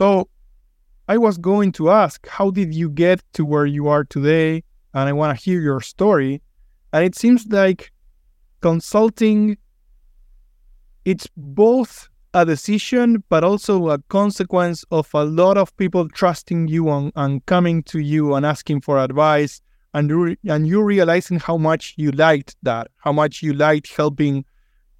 So 0.00 0.28
I 1.08 1.18
was 1.18 1.36
going 1.36 1.72
to 1.72 1.90
ask, 1.90 2.26
how 2.28 2.50
did 2.50 2.72
you 2.72 2.88
get 2.88 3.22
to 3.34 3.44
where 3.44 3.66
you 3.66 3.88
are 3.88 4.04
today? 4.04 4.62
And 4.94 5.08
I 5.08 5.12
want 5.12 5.36
to 5.36 5.44
hear 5.44 5.60
your 5.60 5.80
story. 5.80 6.42
And 6.92 7.04
it 7.04 7.14
seems 7.14 7.46
like 7.48 7.92
consulting, 8.60 9.56
it's 11.04 11.28
both 11.36 12.08
a 12.34 12.46
decision, 12.46 13.22
but 13.28 13.44
also 13.44 13.90
a 13.90 13.98
consequence 14.08 14.84
of 14.90 15.08
a 15.14 15.24
lot 15.24 15.56
of 15.58 15.76
people 15.76 16.08
trusting 16.08 16.68
you 16.68 16.88
and, 16.90 17.12
and 17.16 17.44
coming 17.46 17.82
to 17.84 17.98
you 17.98 18.34
and 18.34 18.46
asking 18.46 18.80
for 18.80 18.98
advice 18.98 19.60
and 19.94 20.08
you 20.08 20.36
and 20.48 20.66
you 20.66 20.82
realizing 20.82 21.38
how 21.38 21.56
much 21.56 21.94
you 21.96 22.10
liked 22.12 22.56
that, 22.62 22.90
how 22.96 23.12
much 23.12 23.42
you 23.42 23.52
liked 23.52 23.94
helping 23.94 24.44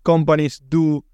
companies 0.04 0.60
do 0.68 1.04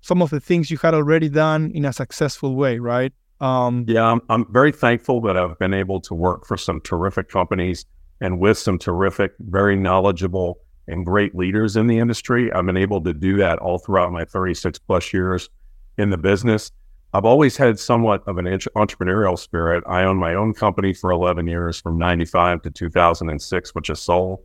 some 0.00 0.22
of 0.22 0.30
the 0.30 0.40
things 0.40 0.70
you 0.70 0.78
had 0.78 0.94
already 0.94 1.28
done 1.28 1.70
in 1.74 1.84
a 1.84 1.92
successful 1.92 2.56
way, 2.56 2.78
right? 2.78 3.12
Um, 3.40 3.84
yeah, 3.86 4.04
I'm, 4.04 4.20
I'm 4.28 4.52
very 4.52 4.72
thankful 4.72 5.20
that 5.22 5.36
I've 5.36 5.58
been 5.58 5.74
able 5.74 6.00
to 6.02 6.14
work 6.14 6.44
for 6.46 6.56
some 6.56 6.80
terrific 6.80 7.28
companies 7.28 7.84
and 8.20 8.40
with 8.40 8.58
some 8.58 8.78
terrific, 8.78 9.32
very 9.38 9.76
knowledgeable 9.76 10.60
and 10.88 11.04
great 11.04 11.34
leaders 11.34 11.76
in 11.76 11.86
the 11.86 11.98
industry. 11.98 12.52
I've 12.52 12.66
been 12.66 12.76
able 12.76 13.02
to 13.02 13.12
do 13.12 13.36
that 13.36 13.58
all 13.58 13.78
throughout 13.78 14.10
my 14.10 14.24
36 14.24 14.78
plus 14.80 15.12
years 15.12 15.50
in 15.98 16.10
the 16.10 16.16
business. 16.16 16.72
I've 17.14 17.24
always 17.24 17.56
had 17.56 17.78
somewhat 17.78 18.22
of 18.26 18.38
an 18.38 18.44
entrepreneurial 18.44 19.38
spirit. 19.38 19.82
I 19.86 20.02
owned 20.04 20.20
my 20.20 20.34
own 20.34 20.52
company 20.52 20.92
for 20.92 21.10
11 21.10 21.46
years 21.46 21.80
from 21.80 21.98
95 21.98 22.62
to 22.62 22.70
2006, 22.70 23.74
which 23.74 23.88
is 23.88 24.00
sold. 24.00 24.40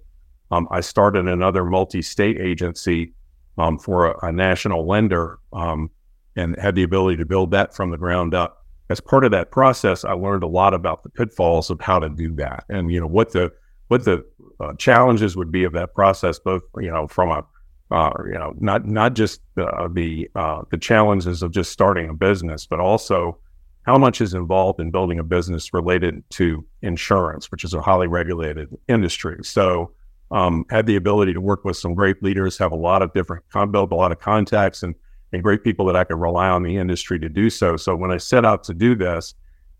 Um, 0.52 0.68
I 0.72 0.82
started 0.82 1.28
another 1.28 1.66
multi 1.66 2.02
state 2.02 2.40
agency 2.40 3.14
um, 3.58 3.78
for 3.80 4.12
a, 4.12 4.28
a, 4.28 4.32
national 4.32 4.88
lender 4.88 5.40
um, 5.52 5.90
and 6.36 6.60
had 6.60 6.76
the 6.76 6.84
ability 6.84 7.18
to 7.18 7.26
build 7.26 7.52
that 7.52 7.76
from 7.76 7.92
the 7.92 7.98
ground 7.98 8.34
up. 8.34 8.66
As 8.90 9.00
part 9.00 9.24
of 9.24 9.32
that 9.32 9.52
process, 9.52 10.06
I 10.06 10.14
learned 10.14 10.44
a 10.44 10.48
lot 10.48 10.74
about 10.74 11.04
the 11.04 11.10
pitfalls 11.10 11.70
of 11.70 11.82
how 11.82 12.00
to 12.00 12.10
do 12.10 12.34
that 12.36 12.66
and, 12.70 12.92
you 12.92 13.00
know, 13.00 13.08
what 13.08 13.32
the 13.32 13.52
what 13.94 14.06
the 14.06 14.26
uh, 14.60 14.74
challenges 14.80 15.38
would 15.38 15.52
be 15.52 15.64
of 15.64 15.74
that 15.74 15.94
process, 15.94 16.40
both 16.40 16.64
you 16.80 16.90
know 16.90 17.08
from 17.08 17.30
a 17.30 17.46
uh, 17.96 18.12
you 18.26 18.40
know 18.42 18.52
not 18.60 18.88
not 18.88 19.14
just 19.14 19.40
uh, 19.58 19.88
the 19.88 20.28
the 20.72 20.78
challenges 20.80 21.44
of 21.44 21.52
just 21.52 21.72
starting 21.72 22.10
a 22.10 22.14
business, 22.14 22.66
but 22.66 22.80
also 22.80 23.38
how 23.84 23.98
much 24.00 24.20
is 24.20 24.34
involved 24.34 24.80
in 24.80 24.90
building 24.90 25.20
a 25.20 25.24
business 25.24 25.74
related 25.74 26.24
to 26.32 26.66
insurance, 26.82 27.52
which 27.52 27.64
is 27.64 27.76
a 27.76 27.82
highly 27.82 28.08
regulated 28.08 28.68
industry. 28.88 29.38
So 29.44 29.92
um, 30.32 30.66
had 30.72 30.88
the 30.88 30.96
ability 30.96 31.34
to 31.34 31.42
work 31.42 31.64
with 31.64 31.78
some 31.78 31.94
great 31.94 32.24
leaders, 32.24 32.58
have 32.58 32.72
a 32.72 32.78
lot 32.78 33.04
of 33.04 33.14
different, 33.14 33.44
build 33.72 33.92
a 33.92 33.96
lot 33.96 34.12
of 34.12 34.20
contacts 34.20 34.82
and, 34.82 34.96
and 35.34 35.44
great 35.44 35.64
people 35.64 35.86
that 35.86 35.96
I 35.96 36.06
could 36.06 36.20
rely 36.20 36.50
on 36.50 36.64
the 36.64 36.78
industry 36.78 37.20
to 37.20 37.30
do 37.30 37.50
so. 37.50 37.78
So 37.78 37.96
when 37.96 38.10
I 38.10 38.18
set 38.18 38.46
out 38.46 38.64
to 38.64 38.74
do 38.74 38.96
this, 38.96 39.36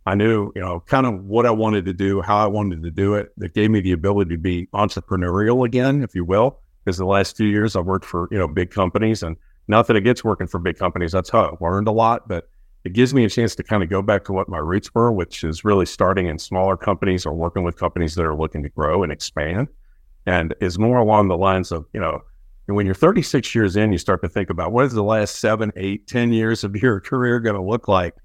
I 0.06 0.16
knew, 0.16 0.52
you 0.56 0.62
know, 0.62 0.82
kind 0.82 1.06
of 1.06 1.24
what 1.24 1.46
I 1.46 1.52
wanted 1.52 1.86
to 1.86 1.94
do, 1.94 2.22
how 2.22 2.38
I 2.38 2.48
wanted 2.48 2.84
to 2.84 2.92
do 2.92 3.16
it. 3.16 3.32
That 3.38 3.54
gave 3.54 3.72
me 3.72 3.80
the 3.80 3.94
ability 3.94 4.36
to 4.36 4.38
be 4.38 4.68
entrepreneurial 4.74 5.66
again, 5.66 6.04
if 6.04 6.14
you 6.14 6.26
will. 6.26 6.60
Because 6.84 6.98
the 6.98 7.06
last 7.06 7.38
few 7.38 7.48
years 7.48 7.78
I've 7.78 7.86
worked 7.86 8.04
for, 8.04 8.28
you 8.30 8.38
know, 8.38 8.48
big 8.48 8.70
companies 8.70 9.24
and 9.24 9.38
not 9.70 9.88
that 9.88 9.96
it 9.96 10.02
gets 10.02 10.24
working 10.24 10.48
for 10.48 10.60
big 10.60 10.78
companies. 10.78 11.14
That's 11.14 11.30
how 11.30 11.46
I 11.46 11.66
learned 11.66 11.88
a 11.88 11.92
lot, 11.92 12.28
but 12.28 12.50
it 12.84 12.92
gives 12.92 13.14
me 13.14 13.24
a 13.24 13.30
chance 13.30 13.56
to 13.56 13.64
kind 13.64 13.82
of 13.82 13.90
go 13.90 14.02
back 14.02 14.26
to 14.26 14.34
what 14.34 14.50
my 14.50 14.58
roots 14.58 14.94
were, 14.94 15.12
which 15.12 15.46
is 15.46 15.64
really 15.64 15.86
starting 15.86 16.28
in 16.28 16.38
smaller 16.38 16.76
companies 16.76 17.26
or 17.26 17.34
working 17.34 17.64
with 17.64 17.78
companies 17.78 18.16
that 18.16 18.26
are 18.26 18.36
looking 18.36 18.62
to 18.64 18.70
grow 18.70 19.04
and 19.04 19.12
expand. 19.12 19.70
And 20.26 20.54
is 20.60 20.80
more 20.80 21.00
along 21.00 21.28
the 21.30 21.38
lines 21.38 21.72
of, 21.72 21.86
you 21.94 22.00
know, 22.00 22.22
when 22.66 22.86
you're 22.86 22.96
36 22.96 23.54
years 23.54 23.76
in, 23.76 23.92
you 23.92 23.98
start 23.98 24.22
to 24.22 24.30
think 24.30 24.50
about 24.50 24.72
what 24.72 24.86
is 24.86 24.94
the 24.94 25.04
last 25.04 25.40
seven, 25.40 25.72
eight, 25.76 26.08
ten 26.08 26.32
years 26.32 26.64
of 26.64 26.76
your 26.76 27.00
career 27.02 27.40
going 27.40 27.56
to 27.56 27.62
look 27.62 27.88
like? 27.88 28.16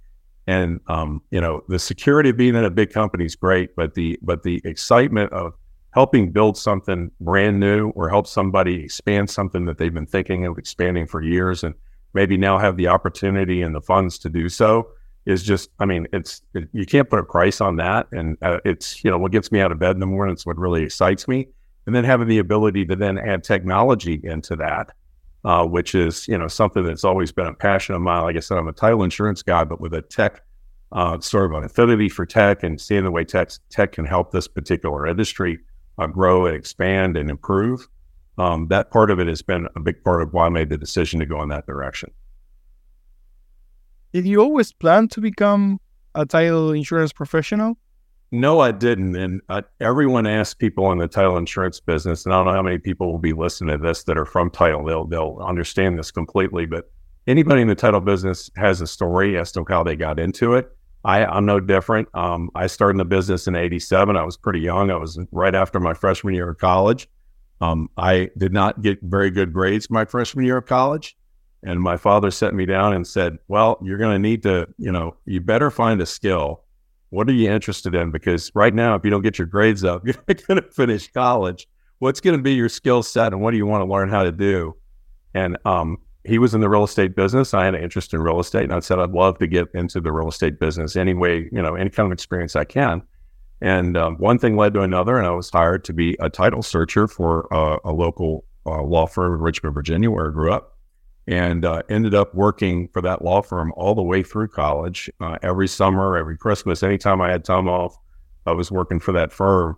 And 0.48 0.80
um, 0.86 1.20
you 1.30 1.42
know, 1.42 1.62
the 1.68 1.78
security 1.78 2.30
of 2.30 2.38
being 2.38 2.54
in 2.54 2.64
a 2.64 2.70
big 2.70 2.90
company 2.90 3.26
is 3.26 3.36
great, 3.36 3.76
but 3.76 3.92
the 3.92 4.18
but 4.22 4.42
the 4.44 4.62
excitement 4.64 5.30
of 5.30 5.52
helping 5.90 6.32
build 6.32 6.56
something 6.56 7.10
brand 7.20 7.60
new 7.60 7.90
or 7.90 8.08
help 8.08 8.26
somebody 8.26 8.82
expand 8.82 9.28
something 9.28 9.66
that 9.66 9.76
they've 9.76 9.92
been 9.92 10.06
thinking 10.06 10.46
of 10.46 10.56
expanding 10.56 11.06
for 11.06 11.22
years 11.22 11.64
and 11.64 11.74
maybe 12.14 12.38
now 12.38 12.56
have 12.56 12.78
the 12.78 12.88
opportunity 12.88 13.60
and 13.60 13.74
the 13.74 13.80
funds 13.80 14.18
to 14.18 14.30
do 14.30 14.48
so 14.48 14.88
is 15.26 15.42
just 15.42 15.68
i 15.80 15.84
mean 15.84 16.06
it's 16.12 16.40
it, 16.54 16.68
you 16.72 16.86
can't 16.86 17.10
put 17.10 17.18
a 17.18 17.24
price 17.24 17.60
on 17.60 17.76
that. 17.76 18.06
And 18.12 18.38
uh, 18.40 18.60
it's 18.64 19.04
you 19.04 19.10
know 19.10 19.18
what 19.18 19.32
gets 19.32 19.52
me 19.52 19.60
out 19.60 19.70
of 19.70 19.78
bed 19.78 19.96
in 19.96 20.00
the 20.00 20.06
morning 20.06 20.32
it's 20.32 20.46
what 20.46 20.56
really 20.56 20.82
excites 20.82 21.28
me. 21.28 21.48
And 21.84 21.94
then 21.94 22.04
having 22.04 22.28
the 22.28 22.38
ability 22.38 22.86
to 22.86 22.96
then 22.96 23.18
add 23.18 23.44
technology 23.44 24.18
into 24.24 24.56
that 24.56 24.92
uh, 25.44 25.64
which 25.64 25.94
is 25.94 26.26
you 26.28 26.36
know 26.36 26.48
something 26.48 26.84
that's 26.84 27.04
always 27.04 27.32
been 27.32 27.46
a 27.46 27.54
passion 27.54 27.94
of 27.94 28.00
mine. 28.00 28.22
Like 28.22 28.36
I 28.36 28.40
said, 28.40 28.58
I'm 28.58 28.68
a 28.68 28.72
title 28.72 29.02
insurance 29.02 29.42
guy, 29.42 29.64
but 29.64 29.80
with 29.80 29.94
a 29.94 30.02
tech 30.02 30.42
uh, 30.92 31.20
sort 31.20 31.46
of 31.46 31.58
an 31.58 31.64
affinity 31.64 32.08
for 32.08 32.24
tech 32.24 32.62
and 32.62 32.80
seeing 32.80 33.04
the 33.04 33.10
way 33.10 33.24
tech 33.24 33.50
tech 33.70 33.92
can 33.92 34.04
help 34.04 34.32
this 34.32 34.48
particular 34.48 35.06
industry 35.06 35.58
uh, 35.98 36.06
grow 36.06 36.46
and 36.46 36.56
expand 36.56 37.16
and 37.16 37.30
improve. 37.30 37.88
Um, 38.38 38.68
that 38.68 38.90
part 38.90 39.10
of 39.10 39.18
it 39.18 39.26
has 39.26 39.42
been 39.42 39.66
a 39.74 39.80
big 39.80 40.02
part 40.04 40.22
of 40.22 40.32
why 40.32 40.46
I 40.46 40.48
made 40.48 40.70
the 40.70 40.78
decision 40.78 41.18
to 41.20 41.26
go 41.26 41.42
in 41.42 41.48
that 41.48 41.66
direction. 41.66 42.10
Did 44.12 44.26
you 44.26 44.40
always 44.40 44.72
plan 44.72 45.08
to 45.08 45.20
become 45.20 45.80
a 46.14 46.24
title 46.24 46.72
insurance 46.72 47.12
professional? 47.12 47.76
No, 48.30 48.60
I 48.60 48.72
didn't. 48.72 49.16
And 49.16 49.40
uh, 49.48 49.62
everyone 49.80 50.26
asks 50.26 50.54
people 50.54 50.92
in 50.92 50.98
the 50.98 51.08
title 51.08 51.38
insurance 51.38 51.80
business, 51.80 52.26
and 52.26 52.34
I 52.34 52.38
don't 52.38 52.46
know 52.46 52.52
how 52.52 52.62
many 52.62 52.78
people 52.78 53.10
will 53.10 53.18
be 53.18 53.32
listening 53.32 53.78
to 53.78 53.82
this 53.82 54.04
that 54.04 54.18
are 54.18 54.26
from 54.26 54.50
title. 54.50 54.84
They'll 54.84 55.06
they'll 55.06 55.38
understand 55.42 55.98
this 55.98 56.10
completely. 56.10 56.66
But 56.66 56.90
anybody 57.26 57.62
in 57.62 57.68
the 57.68 57.74
title 57.74 58.00
business 58.00 58.50
has 58.56 58.82
a 58.82 58.86
story 58.86 59.38
as 59.38 59.50
to 59.52 59.64
how 59.66 59.82
they 59.82 59.96
got 59.96 60.18
into 60.18 60.54
it. 60.54 60.70
I, 61.04 61.24
I'm 61.24 61.46
no 61.46 61.58
different. 61.58 62.08
Um, 62.14 62.50
I 62.54 62.66
started 62.66 62.94
in 62.94 62.98
the 62.98 63.04
business 63.06 63.46
in 63.46 63.56
'87. 63.56 64.14
I 64.14 64.24
was 64.24 64.36
pretty 64.36 64.60
young. 64.60 64.90
I 64.90 64.96
was 64.96 65.18
right 65.32 65.54
after 65.54 65.80
my 65.80 65.94
freshman 65.94 66.34
year 66.34 66.50
of 66.50 66.58
college. 66.58 67.08
Um, 67.62 67.88
I 67.96 68.30
did 68.36 68.52
not 68.52 68.82
get 68.82 68.98
very 69.02 69.30
good 69.30 69.54
grades 69.54 69.88
my 69.90 70.04
freshman 70.04 70.44
year 70.44 70.58
of 70.58 70.66
college. 70.66 71.16
And 71.64 71.80
my 71.80 71.96
father 71.96 72.30
set 72.30 72.54
me 72.54 72.66
down 72.66 72.92
and 72.92 73.06
said, 73.06 73.38
Well, 73.48 73.78
you're 73.82 73.98
going 73.98 74.14
to 74.14 74.18
need 74.18 74.42
to, 74.44 74.68
you 74.78 74.92
know, 74.92 75.16
you 75.24 75.40
better 75.40 75.70
find 75.70 76.00
a 76.00 76.06
skill 76.06 76.62
what 77.10 77.28
are 77.28 77.32
you 77.32 77.50
interested 77.50 77.94
in? 77.94 78.10
Because 78.10 78.50
right 78.54 78.74
now, 78.74 78.94
if 78.94 79.04
you 79.04 79.10
don't 79.10 79.22
get 79.22 79.38
your 79.38 79.46
grades 79.46 79.84
up, 79.84 80.02
you're 80.06 80.14
not 80.26 80.46
going 80.46 80.62
to 80.62 80.70
finish 80.70 81.10
college. 81.10 81.68
What's 81.98 82.20
going 82.20 82.36
to 82.36 82.42
be 82.42 82.54
your 82.54 82.68
skill 82.68 83.02
set 83.02 83.32
and 83.32 83.42
what 83.42 83.50
do 83.50 83.56
you 83.56 83.66
want 83.66 83.82
to 83.82 83.92
learn 83.92 84.08
how 84.08 84.22
to 84.22 84.32
do? 84.32 84.76
And 85.34 85.58
um, 85.64 85.98
he 86.24 86.38
was 86.38 86.54
in 86.54 86.60
the 86.60 86.68
real 86.68 86.84
estate 86.84 87.16
business. 87.16 87.54
I 87.54 87.64
had 87.64 87.74
an 87.74 87.82
interest 87.82 88.14
in 88.14 88.20
real 88.20 88.38
estate, 88.38 88.64
and 88.64 88.72
I 88.72 88.80
said 88.80 88.98
I'd 88.98 89.10
love 89.10 89.38
to 89.38 89.46
get 89.46 89.68
into 89.74 90.00
the 90.00 90.12
real 90.12 90.28
estate 90.28 90.60
business 90.60 90.96
any 90.96 91.14
way, 91.14 91.48
you 91.50 91.62
know, 91.62 91.74
any 91.74 91.90
kind 91.90 92.06
of 92.06 92.12
experience 92.12 92.54
I 92.54 92.64
can. 92.64 93.02
And 93.60 93.96
um, 93.96 94.16
one 94.16 94.38
thing 94.38 94.56
led 94.56 94.74
to 94.74 94.82
another, 94.82 95.16
and 95.16 95.26
I 95.26 95.30
was 95.30 95.50
hired 95.50 95.84
to 95.84 95.92
be 95.92 96.16
a 96.20 96.30
title 96.30 96.62
searcher 96.62 97.08
for 97.08 97.52
uh, 97.52 97.78
a 97.84 97.92
local 97.92 98.44
uh, 98.66 98.82
law 98.82 99.06
firm 99.06 99.34
in 99.34 99.40
Richmond, 99.40 99.74
Virginia, 99.74 100.10
where 100.10 100.28
I 100.28 100.32
grew 100.32 100.52
up 100.52 100.77
and 101.28 101.66
uh, 101.66 101.82
ended 101.90 102.14
up 102.14 102.34
working 102.34 102.88
for 102.88 103.02
that 103.02 103.22
law 103.22 103.42
firm 103.42 103.70
all 103.76 103.94
the 103.94 104.02
way 104.02 104.22
through 104.22 104.48
college. 104.48 105.10
Uh, 105.20 105.36
every 105.42 105.68
summer, 105.68 106.16
every 106.16 106.38
Christmas, 106.38 106.82
anytime 106.82 107.20
I 107.20 107.30
had 107.30 107.44
time 107.44 107.68
off, 107.68 107.96
I 108.46 108.52
was 108.52 108.72
working 108.72 108.98
for 108.98 109.12
that 109.12 109.30
firm. 109.30 109.76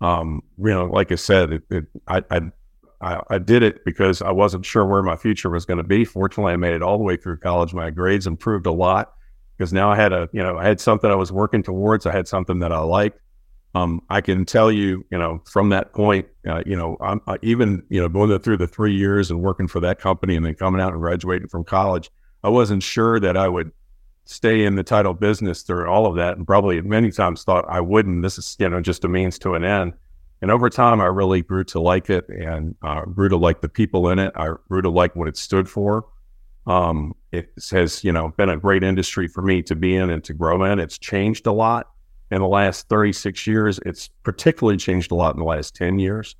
Um, 0.00 0.42
you 0.58 0.70
know, 0.70 0.86
like 0.86 1.12
I 1.12 1.16
said, 1.16 1.52
it, 1.52 1.62
it, 1.70 1.84
I, 2.08 2.22
I, 3.02 3.20
I 3.28 3.38
did 3.38 3.62
it 3.62 3.84
because 3.84 4.22
I 4.22 4.30
wasn't 4.30 4.64
sure 4.64 4.86
where 4.86 5.02
my 5.02 5.16
future 5.16 5.50
was 5.50 5.66
going 5.66 5.76
to 5.76 5.84
be. 5.84 6.06
Fortunately, 6.06 6.54
I 6.54 6.56
made 6.56 6.74
it 6.74 6.82
all 6.82 6.96
the 6.96 7.04
way 7.04 7.18
through 7.18 7.38
college. 7.38 7.74
My 7.74 7.90
grades 7.90 8.26
improved 8.26 8.64
a 8.64 8.72
lot 8.72 9.12
because 9.58 9.74
now 9.74 9.90
I 9.90 9.96
had 9.96 10.14
a, 10.14 10.30
you 10.32 10.42
know, 10.42 10.56
I 10.56 10.66
had 10.66 10.80
something 10.80 11.10
I 11.10 11.14
was 11.14 11.30
working 11.30 11.62
towards. 11.62 12.06
I 12.06 12.12
had 12.12 12.26
something 12.26 12.60
that 12.60 12.72
I 12.72 12.78
liked. 12.78 13.20
Um, 13.76 14.00
I 14.08 14.22
can 14.22 14.46
tell 14.46 14.72
you, 14.72 15.04
you 15.10 15.18
know, 15.18 15.42
from 15.44 15.68
that 15.68 15.92
point, 15.92 16.26
uh, 16.48 16.62
you 16.64 16.74
know, 16.74 16.96
I'm 16.98 17.20
I 17.26 17.36
even, 17.42 17.82
you 17.90 18.00
know, 18.00 18.08
going 18.08 18.36
through 18.38 18.56
the 18.56 18.66
three 18.66 18.94
years 18.94 19.30
and 19.30 19.42
working 19.42 19.68
for 19.68 19.80
that 19.80 19.98
company 19.98 20.34
and 20.34 20.46
then 20.46 20.54
coming 20.54 20.80
out 20.80 20.94
and 20.94 21.00
graduating 21.02 21.48
from 21.48 21.62
college, 21.62 22.10
I 22.42 22.48
wasn't 22.48 22.82
sure 22.82 23.20
that 23.20 23.36
I 23.36 23.48
would 23.48 23.72
stay 24.24 24.64
in 24.64 24.76
the 24.76 24.82
title 24.82 25.12
business 25.12 25.62
through 25.62 25.90
all 25.90 26.06
of 26.06 26.16
that, 26.16 26.38
and 26.38 26.46
probably 26.46 26.80
many 26.80 27.10
times 27.10 27.44
thought 27.44 27.66
I 27.68 27.80
wouldn't. 27.80 28.22
This 28.22 28.38
is, 28.38 28.56
you 28.58 28.70
know, 28.70 28.80
just 28.80 29.04
a 29.04 29.08
means 29.08 29.38
to 29.40 29.52
an 29.52 29.64
end. 29.64 29.92
And 30.40 30.50
over 30.50 30.70
time, 30.70 31.02
I 31.02 31.06
really 31.06 31.42
grew 31.42 31.64
to 31.64 31.80
like 31.80 32.08
it 32.08 32.26
and 32.30 32.74
uh, 32.82 33.02
grew 33.04 33.28
to 33.28 33.36
like 33.36 33.60
the 33.60 33.68
people 33.68 34.08
in 34.08 34.18
it. 34.18 34.32
I 34.36 34.52
grew 34.70 34.80
to 34.80 34.90
like 34.90 35.14
what 35.16 35.28
it 35.28 35.36
stood 35.36 35.68
for. 35.68 36.06
Um, 36.66 37.14
it 37.30 37.50
has, 37.70 38.02
you 38.02 38.12
know, 38.12 38.32
been 38.38 38.48
a 38.48 38.56
great 38.56 38.82
industry 38.82 39.28
for 39.28 39.42
me 39.42 39.62
to 39.64 39.76
be 39.76 39.96
in 39.96 40.08
and 40.08 40.24
to 40.24 40.32
grow 40.32 40.64
in. 40.64 40.78
It's 40.78 40.96
changed 40.96 41.46
a 41.46 41.52
lot 41.52 41.90
in 42.30 42.40
the 42.40 42.48
last 42.48 42.88
36 42.88 43.46
years. 43.46 43.78
It's 43.86 44.08
particularly 44.22 44.76
changed 44.76 45.12
a 45.12 45.14
lot 45.14 45.34
in 45.34 45.40
the 45.40 45.46
last 45.46 45.74
10 45.74 45.98
years. 45.98 46.36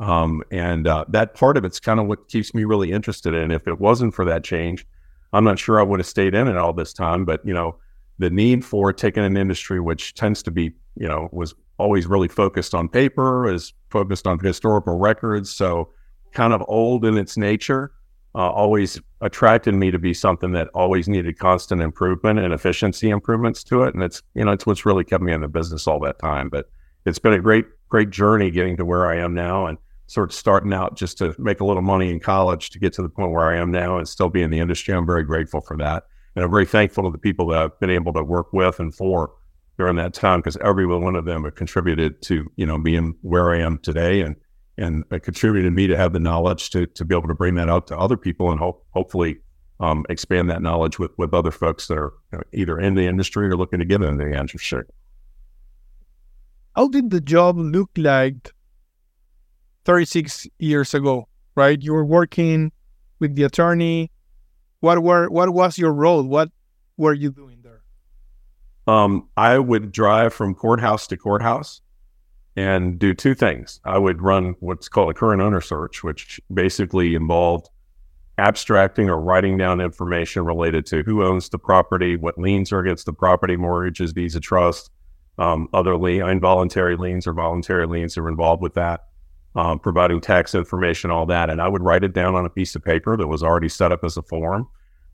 Um, 0.00 0.42
and 0.50 0.86
uh, 0.86 1.04
that 1.08 1.34
part 1.34 1.56
of 1.56 1.64
it's 1.64 1.80
kind 1.80 1.98
of 1.98 2.06
what 2.06 2.28
keeps 2.28 2.54
me 2.54 2.64
really 2.64 2.92
interested 2.92 3.34
in. 3.34 3.50
If 3.50 3.66
it 3.66 3.80
wasn't 3.80 4.14
for 4.14 4.24
that 4.24 4.44
change, 4.44 4.86
I'm 5.32 5.44
not 5.44 5.58
sure 5.58 5.80
I 5.80 5.82
would 5.82 6.00
have 6.00 6.06
stayed 6.06 6.34
in 6.34 6.48
it 6.48 6.56
all 6.56 6.72
this 6.72 6.92
time. 6.92 7.24
But, 7.24 7.44
you 7.44 7.52
know, 7.52 7.76
the 8.18 8.30
need 8.30 8.64
for 8.64 8.92
taking 8.92 9.24
an 9.24 9.36
industry 9.36 9.80
which 9.80 10.14
tends 10.14 10.42
to 10.44 10.50
be, 10.50 10.72
you 10.96 11.08
know, 11.08 11.28
was 11.32 11.54
always 11.78 12.06
really 12.06 12.28
focused 12.28 12.74
on 12.74 12.88
paper, 12.88 13.52
is 13.52 13.72
focused 13.90 14.26
on 14.26 14.38
historical 14.38 14.98
records. 14.98 15.50
So 15.50 15.90
kind 16.32 16.52
of 16.52 16.62
old 16.68 17.04
in 17.04 17.16
its 17.16 17.36
nature 17.36 17.92
uh, 18.34 18.50
always 18.50 19.00
attracted 19.20 19.74
me 19.74 19.90
to 19.90 19.98
be 19.98 20.14
something 20.14 20.52
that 20.52 20.68
always 20.74 21.08
needed 21.08 21.38
constant 21.38 21.82
improvement 21.82 22.38
and 22.38 22.52
efficiency 22.52 23.10
improvements 23.10 23.64
to 23.64 23.82
it. 23.82 23.94
And 23.94 24.02
it's, 24.02 24.22
you 24.34 24.44
know, 24.44 24.52
it's 24.52 24.66
what's 24.66 24.86
really 24.86 25.04
kept 25.04 25.22
me 25.22 25.32
in 25.32 25.40
the 25.40 25.48
business 25.48 25.86
all 25.86 26.00
that 26.00 26.18
time. 26.18 26.48
But 26.48 26.70
it's 27.04 27.18
been 27.18 27.32
a 27.32 27.40
great, 27.40 27.66
great 27.88 28.10
journey 28.10 28.50
getting 28.50 28.76
to 28.76 28.84
where 28.84 29.06
I 29.06 29.16
am 29.16 29.34
now 29.34 29.66
and 29.66 29.78
sort 30.06 30.30
of 30.30 30.34
starting 30.34 30.72
out 30.72 30.96
just 30.96 31.18
to 31.18 31.34
make 31.38 31.60
a 31.60 31.64
little 31.64 31.82
money 31.82 32.10
in 32.10 32.20
college 32.20 32.70
to 32.70 32.78
get 32.78 32.92
to 32.94 33.02
the 33.02 33.08
point 33.08 33.32
where 33.32 33.50
I 33.50 33.56
am 33.56 33.70
now 33.70 33.98
and 33.98 34.08
still 34.08 34.28
be 34.28 34.42
in 34.42 34.50
the 34.50 34.58
industry. 34.58 34.94
I'm 34.94 35.06
very 35.06 35.24
grateful 35.24 35.60
for 35.60 35.76
that. 35.78 36.04
And 36.34 36.44
I'm 36.44 36.50
very 36.50 36.66
thankful 36.66 37.04
to 37.04 37.10
the 37.10 37.18
people 37.18 37.48
that 37.48 37.58
I've 37.58 37.80
been 37.80 37.90
able 37.90 38.12
to 38.12 38.22
work 38.22 38.52
with 38.52 38.78
and 38.78 38.94
for 38.94 39.32
during 39.78 39.96
that 39.96 40.12
time 40.12 40.40
because 40.40 40.56
every 40.58 40.86
one 40.86 41.16
of 41.16 41.24
them 41.24 41.44
have 41.44 41.54
contributed 41.54 42.20
to 42.22 42.50
you 42.56 42.66
know 42.66 42.78
being 42.78 43.14
where 43.22 43.52
I 43.52 43.60
am 43.60 43.78
today 43.78 44.20
and 44.20 44.36
and 44.78 45.04
it 45.10 45.22
contributed 45.22 45.72
me 45.72 45.86
to 45.88 45.96
have 45.96 46.12
the 46.12 46.20
knowledge 46.20 46.70
to 46.70 46.86
to 46.86 47.04
be 47.04 47.14
able 47.14 47.28
to 47.28 47.34
bring 47.34 47.56
that 47.56 47.68
out 47.68 47.86
to 47.88 47.98
other 47.98 48.16
people 48.16 48.50
and 48.50 48.58
hope 48.60 48.86
hopefully 48.90 49.38
um, 49.80 50.06
expand 50.08 50.48
that 50.50 50.62
knowledge 50.62 50.98
with 50.98 51.10
with 51.18 51.34
other 51.34 51.50
folks 51.50 51.88
that 51.88 51.98
are 51.98 52.12
you 52.32 52.38
know, 52.38 52.44
either 52.52 52.78
in 52.78 52.94
the 52.94 53.06
industry 53.06 53.48
or 53.48 53.56
looking 53.56 53.80
to 53.80 53.84
get 53.84 54.02
into 54.02 54.24
the 54.24 54.38
industry. 54.38 54.84
How 56.74 56.88
did 56.88 57.10
the 57.10 57.20
job 57.20 57.58
look 57.58 57.90
like 57.96 58.52
36 59.84 60.46
years 60.58 60.94
ago? 60.94 61.28
Right, 61.54 61.82
you 61.82 61.92
were 61.92 62.04
working 62.04 62.70
with 63.18 63.34
the 63.34 63.42
attorney. 63.42 64.12
What 64.80 65.02
were 65.02 65.28
what 65.28 65.50
was 65.50 65.76
your 65.76 65.92
role? 65.92 66.22
What 66.22 66.50
were 66.96 67.14
you 67.14 67.32
doing 67.32 67.62
there? 67.62 67.82
Um, 68.86 69.28
I 69.36 69.58
would 69.58 69.90
drive 69.90 70.32
from 70.32 70.54
courthouse 70.54 71.08
to 71.08 71.16
courthouse 71.16 71.82
and 72.58 72.98
do 72.98 73.14
two 73.14 73.36
things. 73.36 73.80
I 73.84 73.98
would 73.98 74.20
run 74.20 74.56
what's 74.58 74.88
called 74.88 75.10
a 75.10 75.14
current 75.14 75.40
owner 75.40 75.60
search, 75.60 76.02
which 76.02 76.40
basically 76.52 77.14
involved 77.14 77.68
abstracting 78.36 79.08
or 79.08 79.20
writing 79.20 79.56
down 79.56 79.80
information 79.80 80.44
related 80.44 80.84
to 80.86 81.04
who 81.04 81.22
owns 81.22 81.48
the 81.48 81.58
property, 81.58 82.16
what 82.16 82.36
liens 82.36 82.72
are 82.72 82.80
against 82.80 83.06
the 83.06 83.12
property, 83.12 83.56
mortgages, 83.56 84.10
visa 84.10 84.40
trust, 84.40 84.90
um, 85.38 85.68
other 85.72 85.96
lien, 85.96 86.28
involuntary 86.28 86.96
liens 86.96 87.28
or 87.28 87.32
voluntary 87.32 87.86
liens 87.86 88.18
are 88.18 88.28
involved 88.28 88.60
with 88.60 88.74
that, 88.74 89.04
um, 89.54 89.78
providing 89.78 90.20
tax 90.20 90.52
information, 90.52 91.12
all 91.12 91.26
that. 91.26 91.50
And 91.50 91.62
I 91.62 91.68
would 91.68 91.84
write 91.84 92.02
it 92.02 92.12
down 92.12 92.34
on 92.34 92.44
a 92.44 92.50
piece 92.50 92.74
of 92.74 92.82
paper 92.82 93.16
that 93.16 93.28
was 93.28 93.44
already 93.44 93.68
set 93.68 93.92
up 93.92 94.02
as 94.02 94.16
a 94.16 94.22
form. 94.22 94.66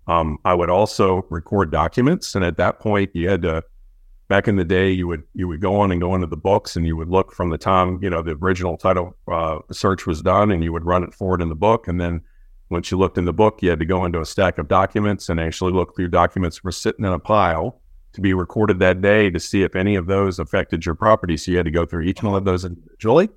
Um, 0.07 0.39
I 0.47 0.55
would 0.55 0.71
also 0.71 1.27
record 1.29 1.71
documents. 1.71 2.35
And 2.35 2.43
at 2.43 2.57
that 2.57 2.81
point, 2.81 3.11
you 3.13 3.29
had 3.29 3.43
to, 3.43 3.63
back 4.29 4.49
in 4.49 4.57
the 4.57 4.65
day, 4.65 4.91
you 4.91 5.07
would 5.07 5.23
you 5.35 5.49
would 5.49 5.61
go 5.61 5.81
on 5.81 5.93
and 5.93 6.01
go 6.01 6.15
into 6.15 6.27
the 6.27 6.37
books 6.37 6.77
and 6.77 6.87
you 6.87 6.97
would 6.97 7.09
look 7.09 7.33
from 7.33 7.51
the 7.51 7.59
time, 7.59 7.99
you 8.03 8.11
know, 8.11 8.23
the 8.23 8.33
original 8.33 8.77
title 8.77 9.17
uh, 9.31 9.59
search 9.71 10.07
was 10.07 10.23
done 10.23 10.51
and 10.51 10.65
you 10.65 10.73
would 10.73 10.85
run 10.85 11.05
it 11.05 11.15
forward 11.15 11.43
in 11.43 11.49
the 11.49 11.55
book. 11.55 11.89
And 11.89 12.01
then 12.01 12.23
once 12.71 12.91
you 12.91 12.97
looked 12.97 13.19
in 13.19 13.25
the 13.25 13.33
book, 13.33 13.63
you 13.63 13.71
had 13.71 13.79
to 13.79 13.85
go 13.85 14.05
into 14.05 14.21
a 14.21 14.27
stack 14.27 14.59
of 14.59 14.69
documents 14.69 15.29
and 15.29 15.39
actually 15.39 15.73
look 15.73 15.95
through 15.95 16.09
documents 16.09 16.57
that 16.57 16.65
were 16.65 16.73
sitting 16.73 17.05
in 17.05 17.13
a 17.13 17.19
pile 17.19 17.81
to 18.15 18.21
be 18.21 18.33
recorded 18.33 18.79
that 18.79 19.03
day 19.03 19.29
to 19.29 19.41
see 19.41 19.63
if 19.63 19.77
any 19.77 19.97
of 19.97 20.07
those 20.07 20.39
affected 20.39 20.87
your 20.87 20.95
property. 20.95 21.37
So 21.37 21.51
you 21.51 21.57
had 21.57 21.67
to 21.67 21.73
go 21.73 21.85
through 21.85 22.03
each 22.03 22.23
one 22.23 22.35
of 22.35 22.45
those 22.45 22.65
individually. 22.65 23.29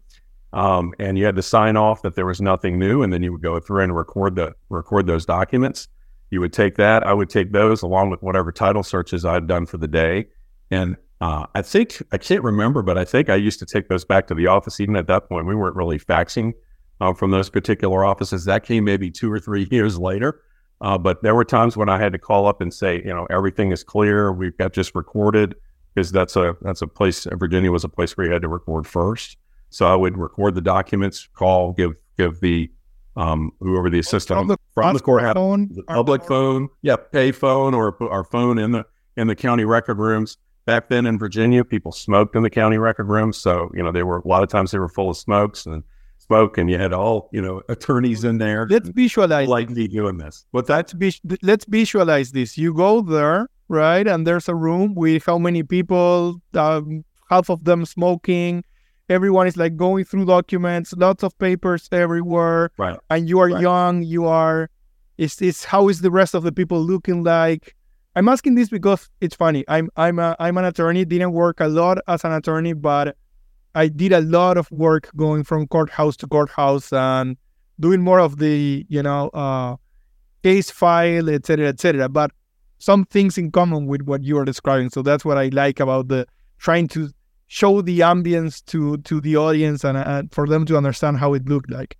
Um, 0.53 0.93
and 0.97 1.17
you 1.17 1.25
had 1.25 1.35
to 1.35 1.41
sign 1.41 1.75
off 1.75 2.01
that 2.03 2.15
there 2.15 2.25
was 2.25 2.39
nothing 2.39 2.79
new, 2.79 3.03
and 3.03 3.11
then 3.11 3.21
you 3.21 3.33
would 3.33 3.41
go 3.41 3.59
through 3.59 3.83
and 3.83 3.95
record 3.95 4.35
the 4.35 4.55
record 4.69 5.05
those 5.05 5.25
documents. 5.25 5.89
You 6.29 6.39
would 6.39 6.53
take 6.53 6.75
that. 6.77 7.05
I 7.05 7.13
would 7.13 7.29
take 7.29 7.51
those 7.51 7.81
along 7.81 8.11
with 8.11 8.21
whatever 8.23 8.51
title 8.51 8.83
searches 8.83 9.25
I 9.25 9.33
had 9.33 9.47
done 9.47 9.65
for 9.65 9.77
the 9.77 9.87
day. 9.87 10.27
And 10.71 10.97
uh, 11.21 11.47
I 11.55 11.61
think 11.61 12.01
I 12.11 12.17
can't 12.17 12.43
remember, 12.43 12.81
but 12.81 12.97
I 12.97 13.05
think 13.05 13.29
I 13.29 13.35
used 13.35 13.59
to 13.59 13.65
take 13.65 13.87
those 13.89 14.05
back 14.05 14.27
to 14.27 14.35
the 14.35 14.47
office. 14.47 14.79
Even 14.79 14.95
at 14.95 15.07
that 15.07 15.29
point, 15.29 15.47
we 15.47 15.55
weren't 15.55 15.75
really 15.75 15.99
faxing 15.99 16.53
uh, 17.01 17.13
from 17.13 17.31
those 17.31 17.49
particular 17.49 18.05
offices. 18.05 18.45
That 18.45 18.63
came 18.63 18.83
maybe 18.83 19.09
two 19.09 19.31
or 19.31 19.39
three 19.39 19.67
years 19.71 19.97
later. 19.97 20.41
Uh, 20.79 20.97
but 20.97 21.23
there 21.23 21.33
were 21.33 21.45
times 21.45 21.75
when 21.75 21.89
I 21.89 21.97
had 21.97 22.11
to 22.11 22.19
call 22.19 22.45
up 22.45 22.61
and 22.61 22.71
say, 22.71 22.97
you 22.97 23.13
know, 23.13 23.25
everything 23.31 23.71
is 23.71 23.83
clear. 23.83 24.31
We've 24.31 24.55
got 24.57 24.73
just 24.73 24.93
recorded 24.93 25.55
because 25.95 26.11
that's 26.11 26.35
a 26.35 26.55
that's 26.61 26.83
a 26.83 26.87
place. 26.87 27.25
Virginia 27.33 27.71
was 27.71 27.83
a 27.83 27.89
place 27.89 28.15
where 28.15 28.27
you 28.27 28.33
had 28.33 28.43
to 28.43 28.47
record 28.47 28.85
first. 28.85 29.37
So 29.69 29.87
I 29.87 29.95
would 29.95 30.17
record 30.17 30.53
the 30.53 30.61
documents, 30.61 31.27
call, 31.33 31.73
give 31.73 31.93
give 32.17 32.39
the 32.41 32.69
um, 33.15 33.51
whoever 33.59 33.89
the 33.89 33.97
assistant 33.97 34.37
From 34.39 34.47
the, 34.47 34.57
from 34.75 34.93
the 34.93 34.99
courthouse, 34.99 35.33
phone, 35.33 35.69
the 35.73 35.81
public 35.83 36.23
phone, 36.23 36.69
yeah, 36.83 36.95
pay 36.95 37.31
phone 37.31 37.73
or 37.73 37.97
our 38.11 38.23
phone 38.23 38.59
in 38.59 38.71
the 38.71 38.85
in 39.17 39.25
the 39.25 39.35
county 39.35 39.65
record 39.65 39.97
rooms. 39.97 40.37
Back 40.67 40.89
then 40.89 41.05
in 41.07 41.17
Virginia, 41.17 41.63
people 41.63 41.91
smoked 41.93 42.35
in 42.35 42.43
the 42.43 42.49
county 42.49 42.77
record 42.77 43.07
rooms, 43.07 43.37
so 43.37 43.71
you 43.73 43.81
know 43.81 43.91
they 43.91 44.03
were 44.03 44.17
a 44.19 44.27
lot 44.27 44.43
of 44.43 44.49
times 44.49 44.69
they 44.71 44.79
were 44.79 44.89
full 44.89 45.09
of 45.09 45.17
smokes 45.17 45.65
and 45.65 45.81
smoke, 46.19 46.57
and 46.57 46.69
you 46.69 46.77
had 46.77 46.91
all 46.93 47.29
you 47.31 47.41
know 47.41 47.61
attorneys 47.69 48.23
in 48.25 48.37
there. 48.37 48.67
Let's 48.69 48.89
visualize. 48.89 49.47
like 49.47 49.69
me 49.69 49.87
doing 49.87 50.17
this. 50.17 50.45
But 50.51 50.67
that's 50.67 50.93
let's 51.41 51.65
visualize 51.65 52.33
this. 52.33 52.57
You 52.57 52.73
go 52.73 53.01
there, 53.01 53.47
right, 53.69 54.05
and 54.05 54.27
there's 54.27 54.49
a 54.49 54.55
room 54.55 54.93
with 54.93 55.25
how 55.25 55.37
many 55.37 55.63
people? 55.63 56.41
Um, 56.53 57.05
half 57.29 57.49
of 57.49 57.63
them 57.63 57.85
smoking. 57.85 58.63
Everyone 59.09 59.47
is 59.47 59.55
like 59.55 59.77
going 59.77 60.03
through 60.03 60.25
documents, 60.25 60.91
lots 60.97 61.23
of 61.23 61.31
papers 61.39 61.87
everywhere, 61.93 62.71
right. 62.77 62.99
and 63.09 63.29
you 63.29 63.39
are 63.39 63.47
Right. 63.49 63.61
young. 63.61 64.03
You 64.03 64.25
are. 64.25 64.69
it's, 65.17 65.41
is 65.41 65.63
how 65.63 65.87
is 65.87 66.01
the 66.01 66.11
rest 66.11 66.35
of 66.35 66.43
the 66.43 66.51
people 66.51 66.81
looking 66.81 67.23
like? 67.23 67.73
I'm 68.17 68.27
asking 68.29 68.55
this 68.55 68.69
because 68.69 69.11
it's 69.21 69.35
funny. 69.35 69.63
I'm 69.67 69.91
I'm 69.95 70.17
a 70.17 70.35
I'm 70.39 70.57
an 70.57 70.65
attorney. 70.65 71.05
Didn't 71.05 71.33
work 71.33 71.59
a 71.59 71.67
lot 71.67 71.99
as 72.07 72.23
an 72.23 72.31
attorney, 72.31 72.73
but 72.73 73.15
I 73.75 73.89
did 73.89 74.11
a 74.11 74.21
lot 74.21 74.57
of 74.57 74.71
work 74.71 75.11
going 75.15 75.43
from 75.43 75.67
courthouse 75.67 76.17
to 76.17 76.27
courthouse 76.27 76.91
and 76.91 77.37
doing 77.79 78.01
more 78.01 78.19
of 78.19 78.39
the 78.39 78.87
you 78.89 79.03
know 79.03 79.29
uh, 79.35 79.75
case 80.41 80.71
file, 80.71 81.29
etc., 81.29 81.67
etc. 81.67 82.09
But 82.09 82.31
some 82.79 83.05
things 83.05 83.37
in 83.37 83.51
common 83.51 83.85
with 83.85 84.01
what 84.01 84.23
you 84.23 84.39
are 84.39 84.45
describing. 84.45 84.89
So 84.89 85.03
that's 85.03 85.23
what 85.23 85.37
I 85.37 85.49
like 85.49 85.79
about 85.79 86.07
the 86.07 86.25
trying 86.57 86.87
to 86.87 87.11
show 87.45 87.83
the 87.83 87.99
ambience 87.99 88.65
to 88.65 88.97
to 88.97 89.21
the 89.21 89.37
audience 89.37 89.83
and, 89.83 89.95
and 89.95 90.33
for 90.33 90.47
them 90.47 90.65
to 90.65 90.75
understand 90.75 91.17
how 91.17 91.35
it 91.35 91.47
looked 91.47 91.69
like. 91.69 91.95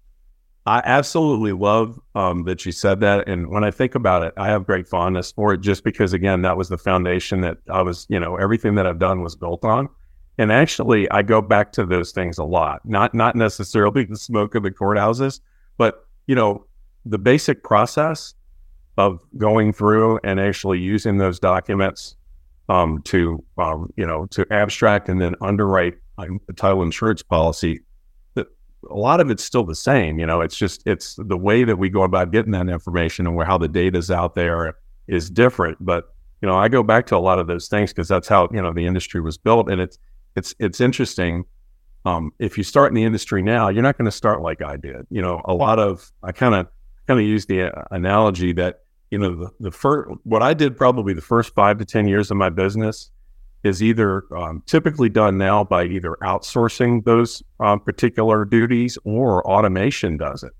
I 0.67 0.81
absolutely 0.83 1.53
love 1.53 1.97
um, 2.13 2.43
that 2.43 2.65
you 2.65 2.73
said 2.73 2.99
that. 2.99 3.29
And 3.29 3.49
when 3.49 3.63
I 3.63 3.71
think 3.71 3.95
about 3.95 4.23
it, 4.23 4.33
I 4.35 4.47
have 4.47 4.65
great 4.65 4.85
fondness 4.85 5.31
for 5.31 5.53
it 5.53 5.61
just 5.61 5.85
because, 5.85 6.11
again, 6.11 6.41
that 6.41 6.57
was 6.57 6.67
the 6.67 6.77
foundation 6.77 7.39
that 7.41 7.57
I 7.71 7.81
was, 7.81 8.05
you 8.09 8.19
know, 8.19 8.35
everything 8.35 8.75
that 8.75 8.85
I've 8.85 8.99
done 8.99 9.23
was 9.23 9.33
built 9.33 9.63
on. 9.63 9.87
And 10.37 10.51
actually, 10.51 11.09
I 11.09 11.21
go 11.21 11.41
back 11.41 11.71
to 11.73 11.85
those 11.85 12.11
things 12.11 12.37
a 12.37 12.43
lot, 12.43 12.81
not 12.83 13.13
not 13.13 13.35
necessarily 13.35 14.03
the 14.03 14.17
smoke 14.17 14.55
of 14.55 14.63
the 14.63 14.69
courthouses, 14.69 15.39
but, 15.77 16.05
you 16.27 16.35
know, 16.35 16.65
the 17.05 17.17
basic 17.17 17.63
process 17.63 18.33
of 18.97 19.19
going 19.37 19.71
through 19.71 20.19
and 20.25 20.37
actually 20.37 20.79
using 20.79 21.17
those 21.17 21.39
documents 21.39 22.17
um, 22.67 23.01
to, 23.03 23.41
um, 23.57 23.89
you 23.95 24.05
know, 24.05 24.25
to 24.27 24.45
abstract 24.51 25.07
and 25.07 25.21
then 25.21 25.33
underwrite 25.39 25.95
a 26.17 26.27
title 26.57 26.83
insurance 26.83 27.23
policy 27.23 27.79
a 28.89 28.95
lot 28.95 29.19
of 29.19 29.29
it's 29.29 29.43
still 29.43 29.63
the 29.63 29.75
same. 29.75 30.19
You 30.19 30.25
know, 30.25 30.41
it's 30.41 30.55
just 30.55 30.83
it's 30.85 31.15
the 31.17 31.37
way 31.37 31.63
that 31.63 31.77
we 31.77 31.89
go 31.89 32.03
about 32.03 32.31
getting 32.31 32.51
that 32.51 32.69
information 32.69 33.27
and 33.27 33.35
where 33.35 33.45
how 33.45 33.57
the 33.57 33.67
data's 33.67 34.11
out 34.11 34.35
there 34.35 34.75
is 35.07 35.29
different. 35.29 35.77
But 35.79 36.13
you 36.41 36.47
know, 36.47 36.55
I 36.55 36.67
go 36.67 36.83
back 36.83 37.07
to 37.07 37.15
a 37.15 37.19
lot 37.19 37.39
of 37.39 37.47
those 37.47 37.67
things 37.67 37.91
because 37.91 38.07
that's 38.07 38.27
how 38.27 38.49
you 38.51 38.61
know 38.61 38.73
the 38.73 38.85
industry 38.85 39.21
was 39.21 39.37
built, 39.37 39.69
and 39.69 39.81
it's 39.81 39.97
it's 40.35 40.53
it's 40.59 40.81
interesting. 40.81 41.45
Um, 42.05 42.31
if 42.39 42.57
you 42.57 42.63
start 42.63 42.91
in 42.91 42.95
the 42.95 43.03
industry 43.03 43.41
now, 43.41 43.67
you're 43.67 43.83
not 43.83 43.97
going 43.97 44.05
to 44.05 44.11
start 44.11 44.41
like 44.41 44.61
I 44.61 44.77
did. 44.77 45.05
You 45.09 45.21
know, 45.21 45.41
a 45.45 45.53
lot 45.53 45.79
of 45.79 46.11
I 46.23 46.31
kind 46.31 46.55
of 46.55 46.67
kind 47.07 47.19
of 47.19 47.25
use 47.25 47.45
the 47.45 47.75
uh, 47.75 47.83
analogy 47.91 48.53
that 48.53 48.81
you 49.11 49.17
know 49.17 49.35
the, 49.35 49.49
the 49.59 49.71
first 49.71 50.11
what 50.23 50.43
I 50.43 50.53
did 50.53 50.77
probably 50.77 51.13
the 51.13 51.21
first 51.21 51.53
five 51.55 51.79
to 51.79 51.85
ten 51.85 52.07
years 52.07 52.31
of 52.31 52.37
my 52.37 52.49
business 52.49 53.11
is 53.63 53.81
either 53.83 54.23
um, 54.35 54.63
typically 54.65 55.09
done 55.09 55.37
now 55.37 55.63
by 55.63 55.85
either 55.85 56.17
outsourcing 56.21 57.03
those 57.05 57.43
um, 57.59 57.79
particular 57.79 58.45
duties 58.45 58.97
or 59.03 59.45
automation 59.47 60.17
does 60.17 60.43
it. 60.43 60.53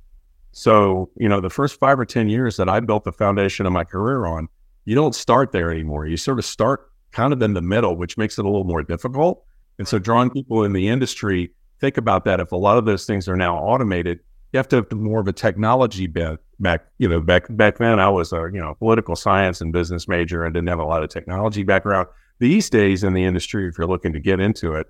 So, 0.51 1.12
you 1.15 1.29
know, 1.29 1.39
the 1.39 1.49
first 1.49 1.79
five 1.79 1.99
or 1.99 2.05
10 2.05 2.29
years 2.29 2.57
that 2.57 2.67
I 2.67 2.79
built 2.79 3.03
the 3.03 3.12
foundation 3.12 3.65
of 3.65 3.73
my 3.73 3.83
career 3.83 4.25
on, 4.25 4.47
you 4.86 4.95
don't 4.95 5.13
start 5.13 5.51
there 5.51 5.71
anymore. 5.71 6.07
You 6.07 6.17
sort 6.17 6.39
of 6.39 6.45
start 6.45 6.91
kind 7.12 7.33
of 7.33 7.41
in 7.41 7.53
the 7.53 7.62
middle, 7.62 7.95
which 7.95 8.17
makes 8.17 8.39
it 8.39 8.45
a 8.45 8.47
little 8.47 8.63
more 8.63 8.83
difficult. 8.83 9.43
And 9.77 9.88
so, 9.88 9.99
drawing 9.99 10.31
people 10.31 10.63
in 10.63 10.73
the 10.73 10.88
industry, 10.88 11.51
think 11.79 11.97
about 11.97 12.25
that. 12.25 12.39
If 12.39 12.51
a 12.51 12.55
lot 12.55 12.77
of 12.77 12.86
those 12.86 13.05
things 13.05 13.27
are 13.27 13.36
now 13.36 13.57
automated, 13.57 14.19
you 14.51 14.57
have 14.57 14.67
to 14.69 14.77
have 14.77 14.91
more 14.91 15.19
of 15.19 15.27
a 15.27 15.33
technology 15.33 16.07
bent. 16.07 16.39
Back, 16.60 16.88
you 16.97 17.07
know, 17.07 17.19
back 17.19 17.45
back 17.51 17.77
then, 17.77 17.99
I 17.99 18.10
was 18.10 18.33
a 18.33 18.49
you 18.51 18.60
know 18.60 18.73
political 18.79 19.15
science 19.15 19.62
and 19.62 19.71
business 19.71 20.07
major 20.07 20.43
and 20.43 20.55
didn't 20.55 20.69
have 20.69 20.79
a 20.79 20.86
lot 20.86 21.03
of 21.03 21.10
technology 21.10 21.62
background 21.62 22.07
these 22.39 22.69
days 22.69 23.04
in 23.04 23.13
the 23.13 23.23
industry, 23.23 23.67
if 23.67 23.78
you're 23.78 23.88
looking 23.88 24.13
to 24.13 24.19
get 24.19 24.39
into 24.39 24.73
it, 24.73 24.88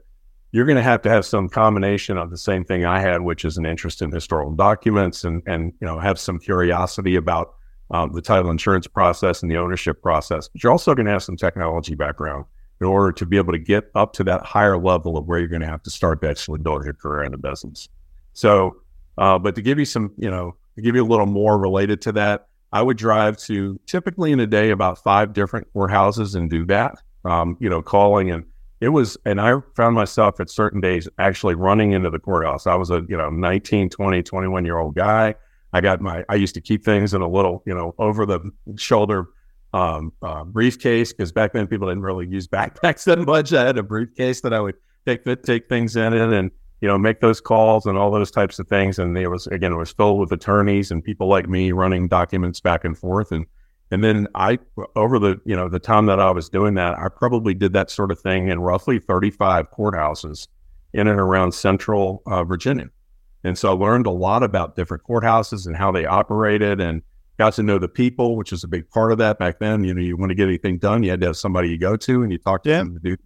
you're 0.52 0.66
going 0.66 0.78
to 0.78 0.84
have 0.84 1.02
to 1.02 1.10
have 1.10 1.26
some 1.26 1.50
combination 1.50 2.18
of 2.18 2.30
the 2.30 2.38
same 2.38 2.64
thing 2.64 2.86
I 2.86 3.00
had, 3.00 3.22
which 3.22 3.46
is 3.46 3.58
an 3.58 3.66
interest 3.66 4.02
in 4.02 4.12
historical 4.12 4.54
documents 4.54 5.24
and 5.24 5.44
and 5.46 5.74
you 5.82 5.88
know 5.88 6.00
have 6.00 6.20
some 6.20 6.40
curiosity 6.40 7.16
about 7.16 7.56
um, 7.92 8.14
the 8.14 8.22
title 8.22 8.50
insurance 8.50 8.88
process 8.88 9.42
and 9.42 9.52
the 9.52 9.58
ownership 9.58 10.02
process. 10.02 10.48
But 10.48 10.64
you're 10.64 10.72
also 10.72 10.96
going 10.96 11.06
to 11.06 11.12
have 11.12 11.24
some 11.24 11.38
technology 11.38 11.96
background 11.96 12.46
in 12.80 12.88
order 12.88 13.12
to 13.12 13.26
be 13.26 13.38
able 13.38 13.54
to 13.54 13.60
get 13.60 13.90
up 13.96 14.14
to 14.14 14.24
that 14.26 14.46
higher 14.46 14.78
level 14.78 15.18
of 15.18 15.26
where 15.26 15.40
you're 15.40 15.48
going 15.48 15.62
to 15.62 15.68
have 15.68 15.84
to 15.84 15.90
start 15.90 16.22
to 16.22 16.30
actually 16.30 16.60
build 16.60 16.84
your 16.84 16.94
career 16.94 17.24
in 17.24 17.32
the 17.32 17.38
business. 17.38 17.90
So, 18.34 18.78
uh, 19.18 19.40
but 19.40 19.56
to 19.56 19.62
give 19.62 19.80
you 19.80 19.86
some, 19.86 20.14
you 20.18 20.30
know, 20.30 20.56
to 20.76 20.82
give 20.82 20.96
you 20.96 21.04
a 21.04 21.08
little 21.08 21.26
more 21.26 21.58
related 21.58 22.02
to 22.04 22.12
that, 22.14 22.48
I 22.72 22.84
would 22.84 22.98
drive 22.98 23.38
to 23.40 23.80
typically 23.88 24.32
in 24.32 24.40
a 24.40 24.48
day 24.48 24.70
about 24.70 25.02
five 25.02 25.34
different 25.34 25.74
courthouses 25.74 26.36
and 26.36 26.50
do 26.50 26.66
that 26.66 27.00
um, 27.28 27.58
you 27.60 27.70
know, 27.70 27.82
calling 27.82 28.32
and 28.32 28.46
it 28.80 28.90
was, 28.90 29.18
and 29.26 29.42
I 29.42 29.60
found 29.76 29.96
myself 29.96 30.40
at 30.40 30.52
certain 30.52 30.80
days 30.80 31.10
actually 31.18 31.56
running 31.56 31.94
into 31.94 32.12
the 32.12 32.20
courthouse. 32.20 32.68
I 32.68 32.76
was 32.76 32.92
a, 32.92 33.04
you 33.10 33.18
know, 33.18 33.30
19, 33.30 33.90
20, 33.90 34.22
21 34.22 34.66
year 34.66 34.78
old 34.78 34.96
guy. 34.96 35.34
I 35.74 35.82
got 35.82 36.00
my, 36.00 36.24
I 36.30 36.36
used 36.36 36.54
to 36.56 36.62
keep 36.62 36.86
things 36.86 37.14
in 37.16 37.22
a 37.22 37.28
little, 37.28 37.64
you 37.66 37.74
know, 37.74 37.96
over 37.98 38.26
the 38.26 38.52
shoulder 38.78 39.30
um, 39.74 40.14
uh, 40.22 40.44
briefcase 40.44 41.12
because 41.12 41.32
back 41.32 41.54
then 41.54 41.68
people 41.68 41.88
didn't 41.88 42.04
really 42.04 42.28
use 42.28 42.48
backpacks 42.48 43.04
that 43.06 43.20
much. 43.20 43.54
I 43.54 43.66
had 43.66 43.78
a 43.78 43.84
briefcase 43.84 44.42
that 44.42 44.54
I 44.54 44.60
would 44.60 44.76
take 45.06 45.24
take 45.44 45.70
things 45.70 45.96
in 45.96 46.14
it 46.14 46.34
and 46.34 46.52
you 46.82 46.88
know 46.88 46.98
make 46.98 47.22
those 47.22 47.40
calls 47.42 47.86
and 47.86 47.98
all 47.98 48.12
those 48.12 48.32
types 48.32 48.60
of 48.60 48.68
things. 48.68 49.00
And 49.00 49.18
it 49.18 49.28
was 49.28 49.48
again 49.48 49.74
it 49.74 49.78
was 49.78 49.92
filled 49.92 50.20
with 50.20 50.32
attorneys 50.32 50.92
and 50.92 51.04
people 51.04 51.28
like 51.28 51.50
me 51.50 51.72
running 51.72 52.08
documents 52.08 52.60
back 52.60 52.86
and 52.86 52.98
forth 52.98 53.32
and 53.32 53.46
and 53.92 54.04
then 54.04 54.28
I 54.36 54.60
over 54.96 55.20
the 55.20 55.40
you 55.46 55.56
know 55.56 55.70
the 55.70 55.80
time 55.80 56.06
that 56.08 56.20
I 56.20 56.32
was 56.32 56.50
doing 56.50 56.74
that, 56.76 56.98
I 56.98 57.08
probably 57.10 57.54
did 57.54 57.74
that 57.74 57.90
sort 57.90 58.12
of 58.12 58.20
thing 58.20 58.50
in 58.50 58.60
roughly 58.60 59.00
35 59.00 59.72
courthouses 59.72 60.48
in 60.94 61.08
and 61.08 61.20
around 61.20 61.54
Central 61.54 62.22
uh, 62.26 62.44
Virginia. 62.44 62.90
And 63.44 63.58
so 63.58 63.70
I 63.70 63.78
learned 63.78 64.08
a 64.08 64.12
lot 64.12 64.44
about 64.44 64.76
different 64.76 65.04
courthouses 65.04 65.68
and 65.68 65.76
how 65.76 65.92
they 65.92 66.06
operated 66.06 66.82
and 66.82 67.02
got 67.38 67.54
to 67.54 67.64
know 67.64 67.78
the 67.78 67.88
people, 67.88 68.36
which 68.36 68.52
was 68.52 68.64
a 68.64 68.68
big 68.68 68.90
part 68.90 69.12
of 69.12 69.20
that 69.20 69.38
back 69.38 69.60
then. 69.60 69.84
You 69.84 69.94
know, 69.94 70.02
you 70.02 70.18
want 70.18 70.32
to 70.32 70.36
get 70.36 70.48
anything 70.48 70.80
done, 70.80 71.04
you 71.04 71.12
had 71.12 71.22
to 71.22 71.28
have 71.28 71.38
somebody 71.38 71.70
you 71.70 71.78
go 71.78 71.96
to 71.96 72.24
and 72.24 72.32
you 72.32 72.40
talk 72.40 72.64
to 72.64 72.70
yeah. 72.70 72.78
them 72.80 72.94
to 72.96 73.00
do. 73.00 73.18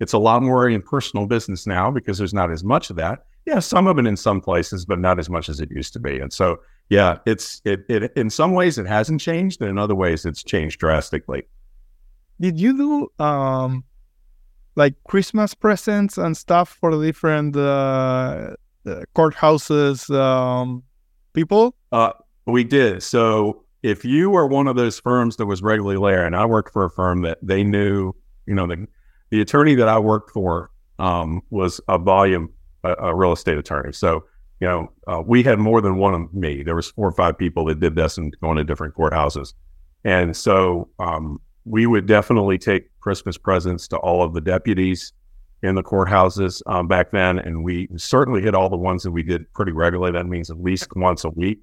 It's 0.00 0.12
a 0.12 0.18
lot 0.18 0.42
more 0.42 0.68
in 0.68 0.82
personal 0.82 1.26
business 1.26 1.66
now 1.66 1.90
because 1.90 2.18
there's 2.18 2.34
not 2.34 2.50
as 2.50 2.64
much 2.64 2.90
of 2.90 2.96
that. 2.96 3.24
Yeah, 3.46 3.60
some 3.60 3.86
of 3.86 3.98
it 3.98 4.06
in 4.06 4.16
some 4.16 4.40
places, 4.40 4.84
but 4.84 4.98
not 4.98 5.18
as 5.18 5.30
much 5.30 5.48
as 5.48 5.60
it 5.60 5.70
used 5.70 5.92
to 5.94 6.00
be. 6.00 6.18
And 6.18 6.32
so, 6.32 6.58
yeah, 6.88 7.18
it's 7.26 7.62
it, 7.64 7.84
it 7.88 8.12
in 8.16 8.30
some 8.30 8.52
ways 8.52 8.78
it 8.78 8.86
hasn't 8.86 9.20
changed, 9.20 9.60
and 9.60 9.70
in 9.70 9.78
other 9.78 9.94
ways 9.94 10.24
it's 10.24 10.42
changed 10.42 10.78
drastically. 10.80 11.44
Did 12.40 12.58
you 12.60 12.76
do 12.76 13.24
um 13.24 13.84
like 14.74 14.94
Christmas 15.04 15.54
presents 15.54 16.18
and 16.18 16.36
stuff 16.36 16.76
for 16.80 16.96
the 16.96 17.04
different 17.04 17.56
uh, 17.56 18.54
courthouses 19.14 20.14
um, 20.14 20.82
people? 21.32 21.74
Uh, 21.90 22.12
we 22.46 22.64
did. 22.64 23.02
So 23.02 23.64
if 23.82 24.04
you 24.04 24.30
were 24.30 24.46
one 24.46 24.68
of 24.68 24.76
those 24.76 24.98
firms 25.00 25.36
that 25.36 25.46
was 25.46 25.62
regularly 25.62 26.12
there, 26.12 26.24
and 26.24 26.36
I 26.36 26.46
worked 26.46 26.72
for 26.72 26.84
a 26.84 26.90
firm 26.90 27.22
that 27.22 27.38
they 27.42 27.64
knew, 27.64 28.14
you 28.46 28.54
know, 28.54 28.66
the, 28.66 28.86
the 29.30 29.40
attorney 29.40 29.74
that 29.74 29.88
I 29.88 29.98
worked 29.98 30.30
for 30.30 30.70
um, 30.98 31.42
was 31.50 31.80
a 31.88 31.98
volume, 31.98 32.50
a, 32.84 32.94
a, 32.94 33.14
real 33.14 33.32
estate 33.32 33.58
attorney. 33.58 33.92
So, 33.92 34.24
you 34.62 34.68
know, 34.68 34.92
uh, 35.08 35.20
we 35.26 35.42
had 35.42 35.58
more 35.58 35.80
than 35.80 35.96
one 35.96 36.14
of 36.14 36.32
me. 36.32 36.62
There 36.62 36.76
was 36.76 36.88
four 36.88 37.08
or 37.08 37.12
five 37.12 37.36
people 37.36 37.64
that 37.64 37.80
did 37.80 37.96
this 37.96 38.16
and 38.16 38.32
going 38.40 38.58
to 38.58 38.62
different 38.62 38.94
courthouses. 38.94 39.54
And 40.04 40.36
so 40.36 40.88
um, 41.00 41.40
we 41.64 41.84
would 41.84 42.06
definitely 42.06 42.58
take 42.58 42.88
Christmas 43.00 43.36
presents 43.36 43.88
to 43.88 43.96
all 43.96 44.22
of 44.22 44.34
the 44.34 44.40
deputies 44.40 45.12
in 45.64 45.74
the 45.74 45.82
courthouses 45.82 46.62
um, 46.66 46.86
back 46.86 47.10
then, 47.10 47.40
and 47.40 47.64
we 47.64 47.88
certainly 47.96 48.40
hit 48.40 48.54
all 48.54 48.68
the 48.68 48.76
ones 48.76 49.02
that 49.02 49.10
we 49.10 49.24
did 49.24 49.52
pretty 49.52 49.72
regularly. 49.72 50.12
That 50.12 50.26
means 50.26 50.48
at 50.48 50.62
least 50.62 50.94
once 50.94 51.24
a 51.24 51.30
week, 51.30 51.58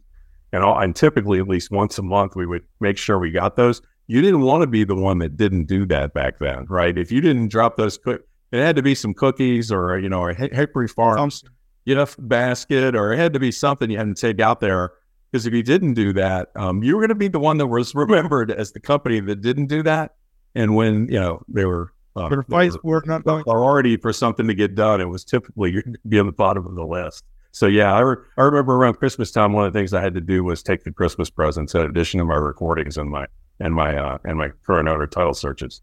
and, 0.51 0.62
all, 0.62 0.77
and 0.77 0.93
typically 0.93 1.39
at 1.39 1.47
least 1.47 1.71
once 1.71 1.97
a 1.99 2.03
month, 2.03 2.35
we 2.35 2.45
would 2.45 2.63
make 2.81 2.97
sure 2.97 3.17
we 3.17 3.31
got 3.31 3.55
those. 3.55 3.81
You 4.07 4.21
didn't 4.21 4.41
want 4.41 4.63
to 4.63 4.67
be 4.67 4.83
the 4.83 4.95
one 4.95 5.19
that 5.19 5.38
didn't 5.38 5.67
do 5.67 5.85
that 5.85 6.13
back 6.13 6.39
then, 6.39 6.65
right? 6.67 6.97
If 6.97 7.13
you 7.13 7.21
didn't 7.21 7.47
drop 7.47 7.77
those, 7.77 7.97
it 8.05 8.19
had 8.51 8.75
to 8.75 8.81
be 8.81 8.93
some 8.93 9.13
cookies 9.13 9.71
or 9.71 9.97
you 9.99 10.09
know, 10.09 10.27
a 10.27 10.33
Hickory 10.33 10.89
Farms, 10.89 11.43
you 11.45 11.49
know, 11.95 12.08
basket, 12.17 12.95
or 12.95 13.13
it 13.13 13.17
had 13.17 13.34
to 13.34 13.39
be 13.39 13.52
something 13.52 13.89
you 13.89 13.97
had 13.97 14.08
to 14.08 14.13
take 14.13 14.39
out 14.39 14.60
there. 14.60 14.91
Because 15.32 15.45
if 15.45 15.54
you 15.54 15.62
didn't 15.62 15.93
do 15.93 16.12
that, 16.13 16.49
um, 16.56 16.82
you 16.84 16.95
were 16.95 17.02
going 17.02 17.10
to 17.10 17.15
be 17.15 17.28
the 17.28 17.39
one 17.39 17.58
that 17.58 17.67
was 17.67 17.93
remembered 17.95 18.52
as 18.52 18.71
the 18.71 18.80
company 18.80 19.19
that 19.19 19.41
didn't 19.41 19.67
do 19.67 19.84
that. 19.84 20.15
And 20.56 20.75
when 20.75 21.08
you 21.08 21.19
know 21.19 21.43
they 21.47 21.65
were 21.65 21.93
uh, 22.15 22.28
but 22.28 22.39
if 22.39 22.84
were 22.84 23.04
not 23.06 23.23
going 23.23 23.43
priority 23.43 23.95
for 23.95 24.12
something 24.12 24.47
to 24.47 24.54
get 24.54 24.75
done, 24.75 24.99
it 24.99 25.10
was 25.10 25.23
typically 25.23 25.71
you'd 25.71 25.97
be 26.10 26.19
on 26.19 26.25
the 26.25 26.32
bottom 26.32 26.65
of 26.65 26.75
the 26.75 26.86
list. 26.86 27.23
So 27.52 27.65
yeah, 27.65 27.93
I, 27.93 27.99
re- 28.02 28.17
I 28.38 28.43
remember 28.43 28.75
around 28.75 28.95
Christmas 28.95 29.32
time, 29.32 29.54
one 29.54 29.65
of 29.65 29.73
the 29.73 29.80
things 29.80 29.93
I 29.93 30.02
had 30.02 30.13
to 30.15 30.21
do 30.21 30.43
was 30.43 30.62
take 30.62 30.84
the 30.84 30.91
Christmas 30.91 31.30
presents 31.30 31.73
in 31.73 31.82
addition 31.82 32.19
to 32.19 32.25
my 32.25 32.36
recordings 32.36 32.97
and 32.97 33.10
my 33.10 33.25
and 33.60 33.73
my 33.73 33.95
uh, 33.95 34.17
and 34.23 34.38
my 34.38 34.49
current 34.65 34.88
owner 34.88 35.08
title 35.08 35.34
searches. 35.34 35.82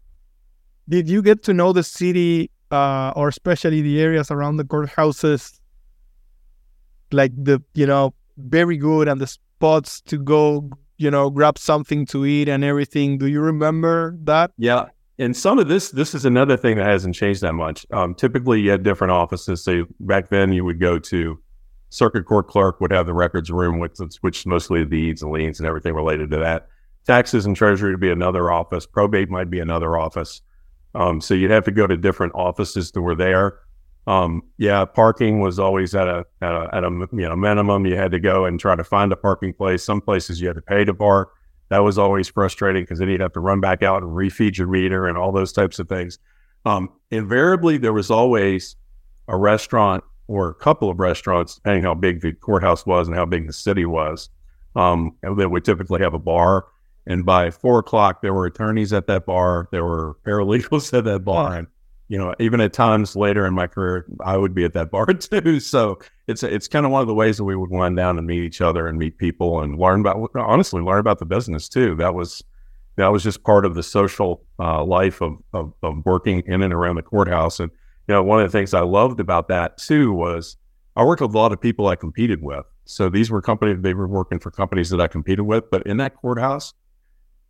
Did 0.89 1.09
you 1.09 1.21
get 1.21 1.43
to 1.43 1.53
know 1.53 1.73
the 1.73 1.83
city 1.83 2.49
uh, 2.71 3.11
or 3.15 3.27
especially 3.27 3.81
the 3.81 4.01
areas 4.01 4.31
around 4.31 4.57
the 4.57 4.63
courthouses, 4.63 5.59
like 7.11 7.31
the 7.35 7.61
you 7.73 7.85
know 7.85 8.13
very 8.37 8.77
good 8.77 9.07
and 9.07 9.19
the 9.19 9.27
spots 9.27 10.01
to 10.01 10.17
go 10.17 10.69
you 10.97 11.09
know 11.11 11.29
grab 11.29 11.57
something 11.57 12.05
to 12.07 12.25
eat 12.25 12.49
and 12.49 12.63
everything? 12.63 13.17
Do 13.17 13.27
you 13.27 13.41
remember 13.41 14.17
that? 14.23 14.51
Yeah, 14.57 14.85
and 15.19 15.35
some 15.35 15.57
of 15.57 15.67
this, 15.67 15.89
this 15.89 16.13
is 16.13 16.25
another 16.25 16.57
thing 16.57 16.77
that 16.77 16.85
hasn't 16.85 17.15
changed 17.15 17.41
that 17.41 17.53
much. 17.53 17.85
Um, 17.91 18.13
typically, 18.13 18.61
you 18.61 18.69
had 18.69 18.83
different 18.83 19.11
offices. 19.11 19.63
So 19.63 19.85
back 19.99 20.29
then, 20.29 20.53
you 20.53 20.63
would 20.63 20.79
go 20.79 20.99
to 20.99 21.39
circuit 21.89 22.25
court 22.25 22.47
clerk 22.47 22.79
would 22.81 22.91
have 22.91 23.05
the 23.05 23.13
records 23.13 23.49
room, 23.49 23.79
which, 23.79 23.97
which 24.21 24.45
mostly 24.45 24.85
deeds 24.85 25.23
and 25.23 25.31
liens 25.31 25.59
and 25.59 25.67
everything 25.67 25.93
related 25.93 26.29
to 26.31 26.37
that. 26.37 26.67
Taxes 27.05 27.45
and 27.45 27.55
treasury 27.55 27.91
would 27.91 27.99
be 27.99 28.11
another 28.11 28.51
office. 28.51 28.85
Probate 28.85 29.29
might 29.29 29.49
be 29.49 29.59
another 29.59 29.97
office. 29.97 30.41
Um, 30.93 31.19
so 31.21 31.33
you'd 31.33 31.51
have 31.51 31.65
to 31.65 31.71
go 31.71 31.87
to 31.87 31.97
different 31.97 32.33
offices 32.35 32.91
that 32.91 33.01
were 33.01 33.15
there. 33.15 33.59
Um, 34.07 34.41
yeah, 34.57 34.85
parking 34.85 35.41
was 35.41 35.59
always 35.59 35.93
at 35.93 36.07
a, 36.07 36.25
at 36.41 36.53
a, 36.53 36.69
at 36.73 36.83
a 36.83 36.89
you 36.89 37.27
know 37.27 37.35
minimum. 37.35 37.85
You 37.85 37.97
had 37.97 38.11
to 38.11 38.19
go 38.19 38.45
and 38.45 38.59
try 38.59 38.75
to 38.75 38.83
find 38.83 39.11
a 39.11 39.17
parking 39.17 39.53
place. 39.53 39.83
Some 39.83 40.01
places 40.01 40.39
you 40.39 40.47
had 40.47 40.55
to 40.55 40.61
pay 40.61 40.85
to 40.85 40.93
park. 40.93 41.33
That 41.69 41.79
was 41.79 41.97
always 41.97 42.29
frustrating 42.29 42.83
because 42.83 42.99
then 42.99 43.09
you'd 43.09 43.19
have 43.19 43.33
to 43.33 43.41
run 43.41 43.59
back 43.59 43.83
out 43.83 44.01
and 44.01 44.11
refeed 44.13 44.57
your 44.57 44.67
meter 44.67 45.07
and 45.07 45.17
all 45.17 45.33
those 45.33 45.51
types 45.51 45.79
of 45.79 45.89
things. 45.89 46.17
Um, 46.65 46.89
invariably, 47.11 47.77
there 47.77 47.91
was 47.91 48.09
always 48.09 48.77
a 49.27 49.37
restaurant 49.37 50.05
or 50.27 50.49
a 50.49 50.53
couple 50.53 50.89
of 50.89 50.99
restaurants, 50.99 51.55
depending 51.55 51.83
how 51.83 51.93
big 51.93 52.21
the 52.21 52.31
courthouse 52.33 52.85
was 52.85 53.07
and 53.07 53.15
how 53.15 53.25
big 53.25 53.47
the 53.47 53.53
city 53.53 53.85
was. 53.85 54.29
Um, 54.75 55.15
and 55.23 55.37
then 55.37 55.51
we 55.51 55.59
typically 55.59 56.01
have 56.01 56.13
a 56.13 56.19
bar. 56.19 56.65
And 57.05 57.25
by 57.25 57.51
four 57.51 57.79
o'clock, 57.79 58.21
there 58.21 58.33
were 58.33 58.45
attorneys 58.45 58.93
at 58.93 59.07
that 59.07 59.25
bar. 59.25 59.67
There 59.71 59.85
were 59.85 60.17
paralegals 60.25 60.93
at 60.97 61.03
that 61.05 61.25
bar. 61.25 61.53
And 61.53 61.67
you 62.09 62.17
know, 62.17 62.33
even 62.39 62.61
at 62.61 62.73
times 62.73 63.15
later 63.15 63.45
in 63.45 63.53
my 63.53 63.67
career, 63.67 64.05
I 64.23 64.37
would 64.37 64.53
be 64.53 64.63
at 64.63 64.73
that 64.73 64.91
bar 64.91 65.05
too. 65.07 65.59
So 65.59 65.99
it's 66.27 66.43
it's 66.43 66.67
kind 66.67 66.85
of 66.85 66.91
one 66.91 67.01
of 67.01 67.07
the 67.07 67.13
ways 67.13 67.37
that 67.37 67.43
we 67.43 67.55
would 67.55 67.69
wind 67.69 67.97
down 67.97 68.17
and 68.17 68.27
meet 68.27 68.43
each 68.43 68.61
other 68.61 68.87
and 68.87 68.97
meet 68.97 69.17
people 69.17 69.61
and 69.61 69.77
learn 69.77 70.01
about 70.01 70.29
honestly 70.35 70.81
learn 70.81 70.99
about 70.99 71.19
the 71.19 71.25
business 71.25 71.67
too. 71.67 71.95
That 71.95 72.13
was 72.13 72.43
that 72.95 73.11
was 73.11 73.23
just 73.23 73.43
part 73.43 73.65
of 73.65 73.75
the 73.75 73.83
social 73.83 74.43
uh, 74.59 74.83
life 74.83 75.21
of, 75.21 75.37
of, 75.53 75.71
of 75.83 76.03
working 76.03 76.41
in 76.47 76.63
and 76.63 76.73
around 76.73 76.95
the 76.95 77.03
courthouse. 77.03 77.59
And 77.59 77.71
you 78.07 78.13
know, 78.13 78.23
one 78.23 78.41
of 78.41 78.51
the 78.51 78.57
things 78.57 78.73
I 78.73 78.81
loved 78.81 79.19
about 79.19 79.47
that 79.49 79.77
too 79.77 80.11
was 80.13 80.57
I 80.95 81.03
worked 81.03 81.21
with 81.21 81.33
a 81.33 81.37
lot 81.37 81.51
of 81.51 81.61
people 81.61 81.87
I 81.87 81.95
competed 81.95 82.41
with. 82.41 82.65
So 82.85 83.09
these 83.09 83.29
were 83.29 83.41
companies 83.41 83.77
they 83.81 83.93
were 83.93 84.07
working 84.07 84.39
for 84.39 84.49
companies 84.49 84.89
that 84.89 85.01
I 85.01 85.07
competed 85.07 85.45
with, 85.45 85.69
but 85.69 85.85
in 85.85 85.97
that 85.97 86.15
courthouse, 86.15 86.73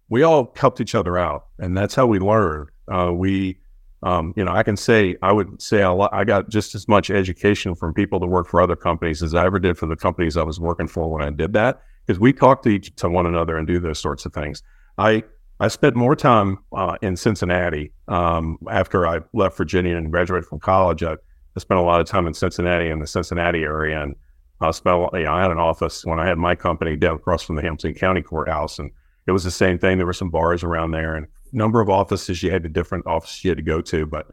we 0.10 0.24
all 0.24 0.54
helped 0.56 0.82
each 0.82 0.96
other 0.96 1.18
out, 1.18 1.48
and 1.60 1.78
that's 1.78 1.94
how 1.94 2.08
we 2.08 2.18
learned. 2.18 2.70
Uh, 2.88 3.12
we 3.14 3.60
um, 4.04 4.34
you 4.36 4.46
know, 4.46 4.52
I 4.52 4.64
can 4.64 4.78
say 4.78 5.16
I 5.22 5.32
would 5.32 5.62
say 5.62 5.82
a 5.82 5.92
lot, 5.92 6.14
I 6.14 6.24
got 6.24 6.50
just 6.50 6.76
as 6.76 6.88
much 6.88 7.10
education 7.10 7.74
from 7.74 7.94
people 7.94 8.20
that 8.20 8.28
work 8.28 8.48
for 8.48 8.62
other 8.62 8.76
companies 8.76 9.24
as 9.24 9.34
I 9.34 9.46
ever 9.46 9.60
did 9.60 9.78
for 9.78 9.88
the 9.88 9.96
companies 9.96 10.38
I 10.38 10.44
was 10.44 10.60
working 10.60 10.88
for 10.88 11.10
when 11.10 11.24
I 11.24 11.32
did 11.32 11.54
that 11.54 11.82
because 12.06 12.20
we 12.20 12.32
talk 12.32 12.62
to 12.64 12.70
each 12.70 12.96
to 12.98 13.10
one 13.10 13.26
another 13.26 13.58
and 13.58 13.66
do 13.66 13.80
those 13.80 14.00
sorts 14.00 14.26
of 14.26 14.34
things. 14.34 14.62
I 14.98 15.24
I 15.60 15.68
spent 15.70 15.96
more 15.96 16.16
time 16.16 16.60
uh, 16.72 16.98
in 17.02 17.16
Cincinnati 17.16 17.92
um, 18.08 18.60
after 18.70 19.08
I 19.08 19.22
left 19.34 19.58
Virginia 19.58 19.98
and 19.98 20.12
graduated 20.12 20.48
from 20.48 20.60
college. 20.60 21.02
I, 21.02 21.14
I, 21.14 21.60
spent 21.60 21.80
a 21.80 21.84
lot 21.84 22.00
of 22.00 22.06
time 22.06 22.28
in 22.28 22.36
Cincinnati 22.36 22.90
in 22.90 23.00
the 23.00 23.08
Cincinnati 23.08 23.64
area, 23.64 24.00
and 24.02 24.16
I 24.62 24.70
spent. 24.72 25.10
You 25.14 25.24
know, 25.24 25.34
I 25.34 25.42
had 25.42 25.50
an 25.50 25.58
office 25.58 26.06
when 26.06 26.20
I 26.20 26.28
had 26.28 26.38
my 26.38 26.54
company 26.54 26.96
down 26.96 27.16
across 27.16 27.42
from 27.42 27.56
the 27.56 27.64
Hamilton 27.64 27.96
County 27.96 28.22
Courthouse, 28.22 28.78
and 28.78 28.92
it 29.26 29.32
was 29.32 29.44
the 29.44 29.52
same 29.52 29.80
thing. 29.80 29.98
There 29.98 30.06
were 30.06 30.14
some 30.14 30.30
bars 30.30 30.64
around 30.64 30.92
there, 30.92 31.16
and 31.16 31.26
number 31.52 31.82
of 31.82 31.90
offices 31.90 32.44
you 32.44 32.52
had 32.52 32.64
to 32.64 32.70
different 32.70 33.06
offices 33.08 33.44
you 33.44 33.52
had 33.52 33.58
to 33.58 33.64
go 33.64 33.82
to, 33.82 34.06
but 34.06 34.28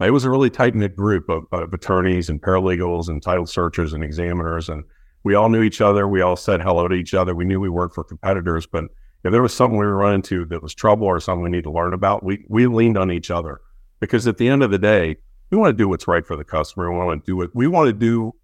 it 0.00 0.10
was 0.10 0.24
a 0.24 0.30
really 0.30 0.50
tight 0.50 0.74
knit 0.74 0.94
group 0.94 1.28
of, 1.28 1.46
of, 1.52 1.72
attorneys 1.72 2.28
and 2.28 2.42
paralegals 2.42 3.08
and 3.08 3.22
title 3.22 3.46
searchers 3.46 3.92
and 3.92 4.04
examiners, 4.04 4.68
and 4.68 4.84
we 5.24 5.34
all 5.34 5.48
knew 5.48 5.62
each 5.62 5.80
other. 5.80 6.06
We 6.06 6.20
all 6.20 6.36
said 6.36 6.60
hello 6.60 6.86
to 6.86 6.94
each 6.94 7.14
other. 7.14 7.34
We 7.34 7.44
knew 7.44 7.60
we 7.60 7.70
worked 7.70 7.94
for 7.94 8.04
competitors, 8.04 8.66
but 8.66 8.84
if 9.24 9.32
there 9.32 9.42
was 9.42 9.54
something 9.54 9.78
we 9.78 9.86
were 9.86 9.96
running 9.96 10.16
into 10.16 10.44
that 10.46 10.62
was 10.62 10.74
trouble 10.74 11.06
or 11.06 11.18
something 11.18 11.42
we 11.42 11.50
need 11.50 11.64
to 11.64 11.70
learn 11.70 11.94
about, 11.94 12.22
we 12.22 12.44
we 12.48 12.66
leaned 12.66 12.98
on 12.98 13.10
each 13.10 13.30
other 13.30 13.60
because 13.98 14.26
at 14.26 14.36
the 14.36 14.48
end 14.48 14.62
of 14.62 14.70
the 14.70 14.78
day, 14.78 15.16
we 15.50 15.58
want 15.58 15.70
to 15.70 15.76
do 15.76 15.88
what's 15.88 16.06
right 16.06 16.26
for 16.26 16.36
the 16.36 16.44
customer. 16.44 16.90
We 16.90 16.98
want 16.98 17.24
to 17.24 17.30
do 17.30 17.40
it. 17.42 17.50
We 17.54 17.66
want 17.66 17.88
to 17.88 17.92
do 17.92 18.34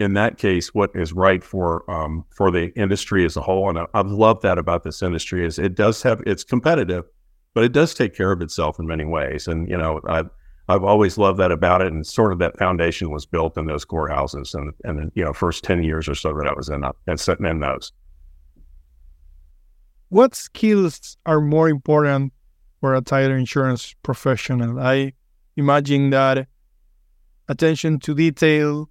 in 0.00 0.14
that 0.14 0.36
case 0.36 0.74
what 0.74 0.90
is 0.94 1.12
right 1.12 1.42
for 1.42 1.88
um, 1.90 2.24
for 2.30 2.50
the 2.50 2.72
industry 2.78 3.24
as 3.24 3.36
a 3.36 3.40
whole. 3.40 3.68
And 3.68 3.78
I, 3.78 3.86
I 3.94 4.00
love 4.02 4.42
that 4.42 4.58
about 4.58 4.82
this 4.82 5.02
industry 5.02 5.46
is 5.46 5.58
it 5.58 5.74
does 5.74 6.02
have 6.02 6.22
it's 6.26 6.44
competitive, 6.44 7.04
but 7.54 7.64
it 7.64 7.72
does 7.72 7.94
take 7.94 8.14
care 8.14 8.32
of 8.32 8.40
itself 8.40 8.78
in 8.78 8.86
many 8.86 9.04
ways. 9.04 9.46
And 9.46 9.68
you 9.68 9.76
know, 9.76 10.00
I've 10.08 10.30
I've 10.68 10.84
always 10.84 11.18
loved 11.18 11.38
that 11.38 11.52
about 11.52 11.82
it, 11.82 11.88
and 11.88 12.06
sort 12.06 12.32
of 12.32 12.38
that 12.38 12.56
foundation 12.58 13.10
was 13.10 13.26
built 13.26 13.58
in 13.58 13.66
those 13.66 13.84
courthouses, 13.84 14.54
and 14.54 14.72
and 14.84 15.12
you 15.14 15.24
know, 15.24 15.32
first 15.32 15.64
ten 15.64 15.82
years 15.82 16.08
or 16.08 16.14
so 16.14 16.32
that 16.34 16.46
I 16.46 16.52
was 16.54 16.68
in 16.68 16.84
uh, 16.84 16.92
and 17.06 17.18
sitting 17.18 17.46
in 17.46 17.60
those. 17.60 17.92
What 20.08 20.34
skills 20.34 21.16
are 21.24 21.40
more 21.40 21.68
important 21.68 22.32
for 22.80 22.94
a 22.94 23.00
title 23.00 23.36
insurance 23.36 23.94
professional? 24.02 24.78
I 24.78 25.14
imagine 25.56 26.10
that 26.10 26.46
attention 27.48 27.98
to 28.00 28.14
detail. 28.14 28.88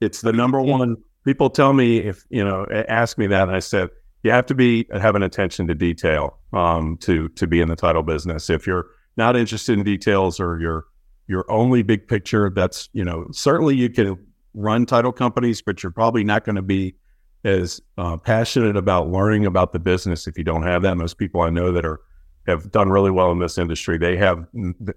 It's 0.00 0.20
the 0.20 0.32
number 0.32 0.60
one. 0.60 0.96
People 1.24 1.50
tell 1.50 1.72
me 1.72 1.98
if 1.98 2.24
you 2.30 2.44
know, 2.44 2.66
ask 2.88 3.16
me 3.18 3.26
that, 3.28 3.48
and 3.48 3.56
I 3.56 3.60
said 3.60 3.90
you 4.22 4.30
have 4.30 4.46
to 4.46 4.54
be 4.54 4.86
have 4.92 5.14
an 5.14 5.22
attention 5.22 5.66
to 5.66 5.74
detail 5.74 6.38
um, 6.52 6.96
to 6.98 7.28
to 7.30 7.46
be 7.46 7.60
in 7.60 7.68
the 7.68 7.76
title 7.76 8.02
business. 8.02 8.50
If 8.50 8.66
you're 8.66 8.86
not 9.16 9.36
interested 9.36 9.78
in 9.78 9.84
details 9.84 10.40
or 10.40 10.60
you're 10.60 11.50
only 11.50 11.82
big 11.82 12.08
picture, 12.08 12.50
that's 12.50 12.88
you 12.92 13.04
know 13.04 13.26
certainly 13.32 13.76
you 13.76 13.90
can 13.90 14.16
run 14.54 14.86
title 14.86 15.12
companies, 15.12 15.62
but 15.62 15.82
you're 15.82 15.92
probably 15.92 16.24
not 16.24 16.44
going 16.44 16.56
to 16.56 16.62
be 16.62 16.94
as 17.44 17.80
uh, 17.98 18.16
passionate 18.16 18.76
about 18.76 19.10
learning 19.10 19.46
about 19.46 19.72
the 19.72 19.78
business 19.78 20.26
if 20.26 20.38
you 20.38 20.44
don't 20.44 20.62
have 20.62 20.82
that. 20.82 20.96
Most 20.96 21.18
people 21.18 21.40
I 21.42 21.50
know 21.50 21.72
that 21.72 21.84
are 21.84 22.00
have 22.46 22.70
done 22.72 22.88
really 22.90 23.10
well 23.10 23.30
in 23.30 23.38
this 23.38 23.56
industry, 23.58 23.98
they 23.98 24.16
have 24.16 24.46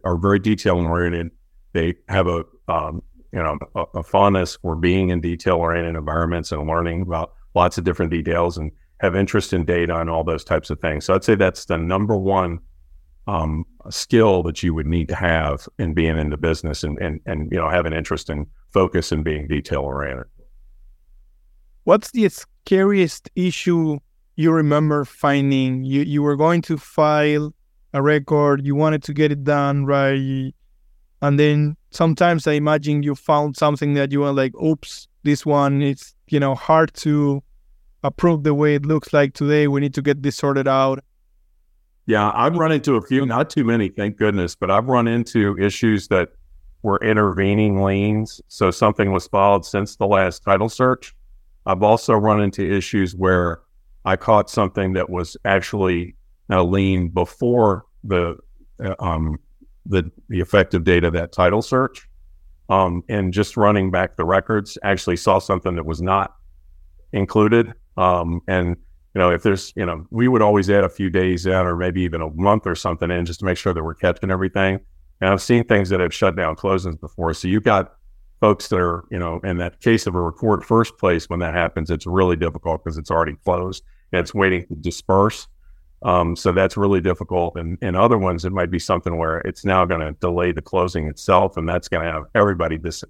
are 0.03 0.17
very 0.17 0.39
detail 0.39 0.77
oriented. 0.77 1.31
They 1.73 1.95
have 2.09 2.27
a 2.27 2.43
um, 2.67 3.01
you 3.31 3.41
know 3.41 3.57
a, 3.75 3.85
a 3.95 4.03
fondness 4.03 4.57
for 4.57 4.75
being 4.75 5.09
in 5.09 5.21
detail 5.21 5.55
oriented 5.55 5.95
environments 5.95 6.51
and 6.51 6.67
learning 6.67 7.01
about 7.01 7.33
lots 7.55 7.77
of 7.77 7.83
different 7.83 8.11
details 8.11 8.57
and 8.57 8.71
have 9.05 9.15
interest 9.15 9.53
in 9.53 9.65
data 9.65 9.99
and 9.99 10.09
all 10.09 10.23
those 10.23 10.43
types 10.43 10.69
of 10.69 10.79
things. 10.79 11.05
So 11.05 11.13
I'd 11.13 11.23
say 11.23 11.35
that's 11.35 11.65
the 11.65 11.77
number 11.77 12.15
one 12.17 12.59
um, 13.27 13.65
skill 13.89 14.43
that 14.43 14.61
you 14.61 14.73
would 14.73 14.87
need 14.87 15.07
to 15.07 15.15
have 15.15 15.67
in 15.79 15.93
being 15.93 16.17
in 16.17 16.29
the 16.29 16.37
business 16.37 16.83
and, 16.83 16.97
and, 16.99 17.19
and 17.25 17.51
you 17.51 17.57
know, 17.57 17.69
have 17.69 17.85
an 17.85 17.93
interest 17.93 18.29
and 18.29 18.45
focus 18.71 19.11
and 19.11 19.23
being 19.23 19.47
detail 19.47 19.81
oriented. 19.81 20.27
What's 21.85 22.11
the 22.11 22.27
scariest 22.29 23.29
issue 23.35 23.99
you 24.35 24.51
remember 24.51 25.05
finding? 25.05 25.83
You, 25.83 26.01
you 26.01 26.21
were 26.21 26.35
going 26.35 26.61
to 26.63 26.77
file 26.77 27.53
a 27.93 28.01
record, 28.01 28.65
you 28.65 28.75
wanted 28.75 29.03
to 29.03 29.13
get 29.13 29.31
it 29.31 29.43
done 29.43 29.85
right. 29.85 30.53
And 31.21 31.39
then 31.39 31.77
sometimes 31.91 32.45
I 32.45 32.53
imagine 32.53 33.03
you 33.03 33.15
found 33.15 33.55
something 33.55 33.93
that 33.93 34.11
you 34.11 34.19
were 34.19 34.33
like, 34.33 34.53
oops, 34.61 35.07
this 35.23 35.45
one 35.45 35.81
is, 35.81 36.13
you 36.27 36.39
know, 36.39 36.55
hard 36.55 36.93
to 36.95 37.41
approve 38.05 38.43
the 38.43 38.53
way 38.53 38.75
it 38.75 38.85
looks 38.85 39.13
like 39.13 39.33
today. 39.33 39.67
We 39.67 39.81
need 39.81 39.93
to 39.95 40.01
get 40.01 40.21
this 40.23 40.37
sorted 40.37 40.67
out. 40.67 41.03
Yeah, 42.07 42.31
I've 42.35 42.55
run 42.55 42.71
into 42.71 42.95
a 42.95 43.01
few, 43.01 43.25
not 43.25 43.49
too 43.49 43.63
many, 43.63 43.89
thank 43.89 44.17
goodness, 44.17 44.55
but 44.55 44.69
I've 44.69 44.85
run 44.85 45.07
into 45.07 45.57
issues 45.57 46.07
that 46.09 46.29
were 46.83 46.99
intervening 46.99 47.81
liens. 47.81 48.41
So 48.47 48.69
something 48.69 49.11
was 49.11 49.27
filed 49.27 49.65
since 49.65 49.95
the 49.95 50.05
last 50.05 50.43
title 50.43 50.69
search. 50.69 51.15
I've 51.65 51.81
also 51.81 52.13
run 52.13 52.41
into 52.41 52.61
issues 52.63 53.15
where 53.15 53.61
I 54.05 54.17
caught 54.17 54.51
something 54.51 54.93
that 54.93 55.09
was 55.09 55.35
actually 55.45 56.15
a 56.49 56.63
lien 56.63 57.09
before 57.09 57.85
the 58.03 58.37
uh, 58.83 58.93
um, 58.99 59.39
the 59.87 60.11
the 60.29 60.41
effective 60.41 60.83
date 60.83 61.03
of 61.03 61.13
that 61.13 61.31
title 61.31 61.63
search. 61.63 62.07
Um, 62.69 63.03
and 63.09 63.33
just 63.33 63.57
running 63.57 63.89
back 63.91 64.15
the 64.15 64.25
records, 64.25 64.77
actually 64.83 65.17
saw 65.17 65.39
something 65.39 65.75
that 65.75 65.85
was 65.85 66.01
not 66.01 66.35
included. 67.13 67.73
Um, 67.97 68.41
and 68.47 68.77
you 69.15 69.19
know, 69.19 69.31
if 69.31 69.43
there's, 69.43 69.71
you 69.77 69.85
know, 69.85 70.05
we 70.11 70.27
would 70.27 70.41
always 70.41 70.69
add 70.69 70.83
a 70.83 70.89
few 70.89 71.09
days 71.09 71.45
in 71.45 71.53
or 71.53 71.77
maybe 71.77 72.01
even 72.01 72.21
a 72.21 72.29
month 72.31 72.67
or 72.67 72.75
something 72.75 73.09
in 73.09 73.25
just 73.25 73.39
to 73.39 73.45
make 73.45 73.57
sure 73.57 73.73
that 73.73 73.83
we're 73.83 73.93
catching 73.95 74.29
everything. 74.29 74.79
And 75.21 75.29
I've 75.29 75.41
seen 75.41 75.63
things 75.63 75.89
that 75.89 76.01
have 76.01 76.13
shut 76.13 76.35
down 76.35 76.57
closings 76.57 76.99
before. 76.99 77.33
So 77.33 77.47
you've 77.47 77.63
got 77.63 77.93
folks 78.41 78.67
that 78.67 78.79
are, 78.79 79.05
you 79.09 79.17
know, 79.17 79.39
in 79.45 79.57
that 79.57 79.79
case 79.79 80.05
of 80.05 80.15
a 80.15 80.21
record 80.21 80.65
first 80.65 80.97
place, 80.97 81.29
when 81.29 81.39
that 81.39 81.53
happens, 81.53 81.89
it's 81.89 82.05
really 82.05 82.35
difficult 82.35 82.83
because 82.83 82.97
it's 82.97 83.09
already 83.09 83.35
closed 83.45 83.83
and 84.11 84.19
it's 84.19 84.33
waiting 84.33 84.67
to 84.67 84.75
disburse. 84.75 85.47
Um, 86.03 86.35
so 86.35 86.51
that's 86.51 86.75
really 86.75 86.99
difficult. 86.99 87.55
And 87.55 87.77
in 87.81 87.95
other 87.95 88.17
ones, 88.17 88.43
it 88.43 88.51
might 88.51 88.69
be 88.69 88.79
something 88.79 89.17
where 89.17 89.37
it's 89.39 89.63
now 89.63 89.85
going 89.85 90.01
to 90.01 90.11
delay 90.19 90.51
the 90.51 90.61
closing 90.61 91.07
itself, 91.07 91.55
and 91.55 91.67
that's 91.67 91.87
going 91.87 92.05
to 92.05 92.11
have 92.11 92.23
everybody 92.35 92.77
dis, 92.77 93.03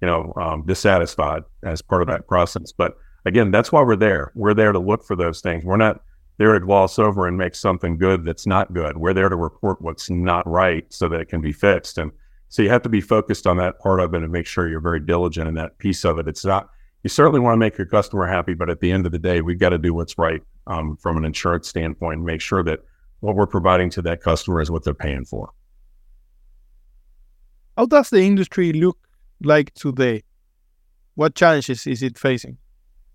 you 0.00 0.06
know, 0.06 0.32
um, 0.36 0.66
dissatisfied 0.66 1.44
as 1.62 1.80
part 1.80 2.02
of 2.02 2.08
that 2.08 2.26
process. 2.26 2.72
But 2.72 2.96
again, 3.24 3.50
that's 3.50 3.72
why 3.72 3.82
we're 3.82 3.96
there. 3.96 4.32
We're 4.34 4.54
there 4.54 4.72
to 4.72 4.78
look 4.78 5.04
for 5.04 5.16
those 5.16 5.40
things. 5.40 5.64
We're 5.64 5.76
not 5.76 6.02
there 6.38 6.52
to 6.52 6.60
gloss 6.60 6.98
over 6.98 7.26
and 7.26 7.36
make 7.36 7.54
something 7.54 7.98
good 7.98 8.24
that's 8.24 8.46
not 8.46 8.72
good. 8.72 8.96
We're 8.96 9.14
there 9.14 9.28
to 9.28 9.36
report 9.36 9.80
what's 9.82 10.10
not 10.10 10.46
right 10.46 10.84
so 10.92 11.08
that 11.08 11.20
it 11.20 11.28
can 11.28 11.40
be 11.40 11.52
fixed. 11.52 11.98
And 11.98 12.10
so 12.48 12.62
you 12.62 12.68
have 12.70 12.82
to 12.82 12.88
be 12.88 13.00
focused 13.00 13.46
on 13.46 13.56
that 13.58 13.78
part 13.78 14.00
of 14.00 14.14
it 14.14 14.22
and 14.22 14.32
make 14.32 14.46
sure 14.46 14.68
you're 14.68 14.80
very 14.80 15.00
diligent 15.00 15.48
in 15.48 15.54
that 15.54 15.78
piece 15.78 16.04
of 16.04 16.18
it. 16.18 16.28
It's 16.28 16.44
not, 16.44 16.68
you 17.02 17.10
certainly 17.10 17.40
want 17.40 17.54
to 17.54 17.58
make 17.58 17.78
your 17.78 17.86
customer 17.86 18.26
happy, 18.26 18.54
but 18.54 18.70
at 18.70 18.80
the 18.80 18.90
end 18.90 19.06
of 19.06 19.12
the 19.12 19.18
day, 19.18 19.40
we've 19.40 19.58
got 19.58 19.70
to 19.70 19.78
do 19.78 19.94
what's 19.94 20.18
right 20.18 20.42
um, 20.66 20.96
from 20.96 21.16
an 21.16 21.24
insurance 21.24 21.68
standpoint 21.68 22.18
and 22.18 22.26
make 22.26 22.40
sure 22.40 22.62
that 22.62 22.80
what 23.20 23.36
we're 23.36 23.46
providing 23.46 23.90
to 23.90 24.02
that 24.02 24.20
customer 24.20 24.60
is 24.60 24.70
what 24.70 24.84
they're 24.84 24.94
paying 24.94 25.24
for. 25.24 25.52
How 27.76 27.86
does 27.86 28.10
the 28.10 28.20
industry 28.20 28.72
look 28.72 28.98
like 29.42 29.72
today? 29.74 30.24
What 31.14 31.34
challenges 31.34 31.86
is 31.86 32.02
it 32.02 32.18
facing? 32.18 32.58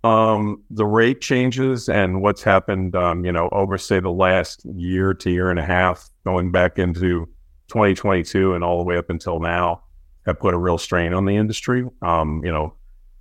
Um, 0.03 0.63
the 0.69 0.85
rate 0.85 1.21
changes 1.21 1.89
and 1.89 2.21
what's 2.21 2.43
happened, 2.43 2.95
um, 2.95 3.25
you 3.25 3.31
know, 3.31 3.49
over 3.51 3.77
say 3.77 3.99
the 3.99 4.11
last 4.11 4.63
year 4.65 5.13
to 5.15 5.29
year 5.29 5.49
and 5.49 5.59
a 5.59 5.65
half, 5.65 6.09
going 6.25 6.51
back 6.51 6.77
into 6.77 7.27
2022 7.69 8.53
and 8.53 8.63
all 8.63 8.77
the 8.77 8.83
way 8.83 8.97
up 8.97 9.09
until 9.09 9.39
now, 9.39 9.83
have 10.25 10.39
put 10.39 10.53
a 10.53 10.57
real 10.57 10.77
strain 10.77 11.13
on 11.13 11.25
the 11.25 11.35
industry. 11.35 11.85
Um, 12.01 12.41
you 12.43 12.51
know, 12.51 12.73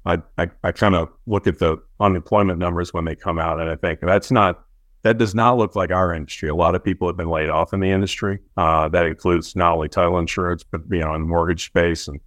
I, 0.04 0.18
I, 0.38 0.50
I 0.62 0.72
kind 0.72 0.94
of 0.94 1.08
look 1.26 1.46
at 1.46 1.58
the 1.58 1.78
unemployment 2.00 2.58
numbers 2.58 2.92
when 2.92 3.04
they 3.04 3.16
come 3.16 3.38
out, 3.38 3.60
and 3.60 3.70
I 3.70 3.76
think 3.76 4.00
that's 4.00 4.30
not 4.30 4.62
that 5.02 5.18
does 5.18 5.36
not 5.36 5.56
look 5.56 5.76
like 5.76 5.92
our 5.92 6.12
industry. 6.12 6.48
A 6.48 6.54
lot 6.54 6.74
of 6.74 6.82
people 6.82 7.06
have 7.06 7.16
been 7.16 7.28
laid 7.28 7.48
off 7.48 7.72
in 7.72 7.78
the 7.78 7.90
industry. 7.90 8.40
Uh, 8.56 8.88
that 8.88 9.06
includes 9.06 9.54
not 9.54 9.74
only 9.74 9.88
title 9.88 10.18
insurance, 10.18 10.64
but 10.64 10.80
you 10.90 10.98
know, 10.98 11.14
in 11.14 11.22
the 11.22 11.28
mortgage 11.28 11.66
space 11.66 12.08
and, 12.08 12.18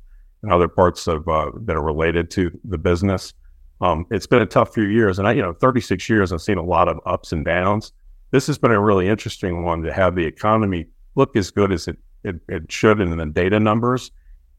and 0.43 0.53
other 0.53 0.69
parts 0.69 1.05
of 1.05 1.27
uh, 1.27 1.51
that 1.65 1.75
are 1.75 1.83
related 1.83 2.31
to 2.31 2.57
the 2.63 2.77
business. 2.77 3.33
Um, 3.82 4.06
it's 4.12 4.28
been 4.28 4.42
a 4.42 4.46
tough 4.46 4.74
few 4.74 4.84
years, 4.84 5.20
and 5.20 5.28
I, 5.28 5.32
you 5.34 5.42
know, 5.42 5.54
36 5.54 6.10
years, 6.10 6.34
I've 6.34 6.42
seen 6.42 6.58
a 6.58 6.63
lot 6.63 6.88
of 6.88 7.00
ups 7.06 7.32
and 7.32 7.46
downs. 7.46 7.94
This 8.32 8.46
has 8.48 8.58
been 8.58 8.72
a 8.72 8.80
really 8.80 9.08
interesting 9.08 9.63
one 9.63 9.82
to 9.84 9.94
have 9.94 10.15
the 10.15 10.26
economy 10.26 10.88
look 11.15 11.36
as 11.36 11.52
good 11.52 11.72
as 11.72 11.88
it 11.88 11.98
it, 12.24 12.36
it 12.50 12.70
should 12.70 13.00
in 13.00 13.15
the 13.15 13.26
data 13.26 13.60
numbers, 13.60 14.12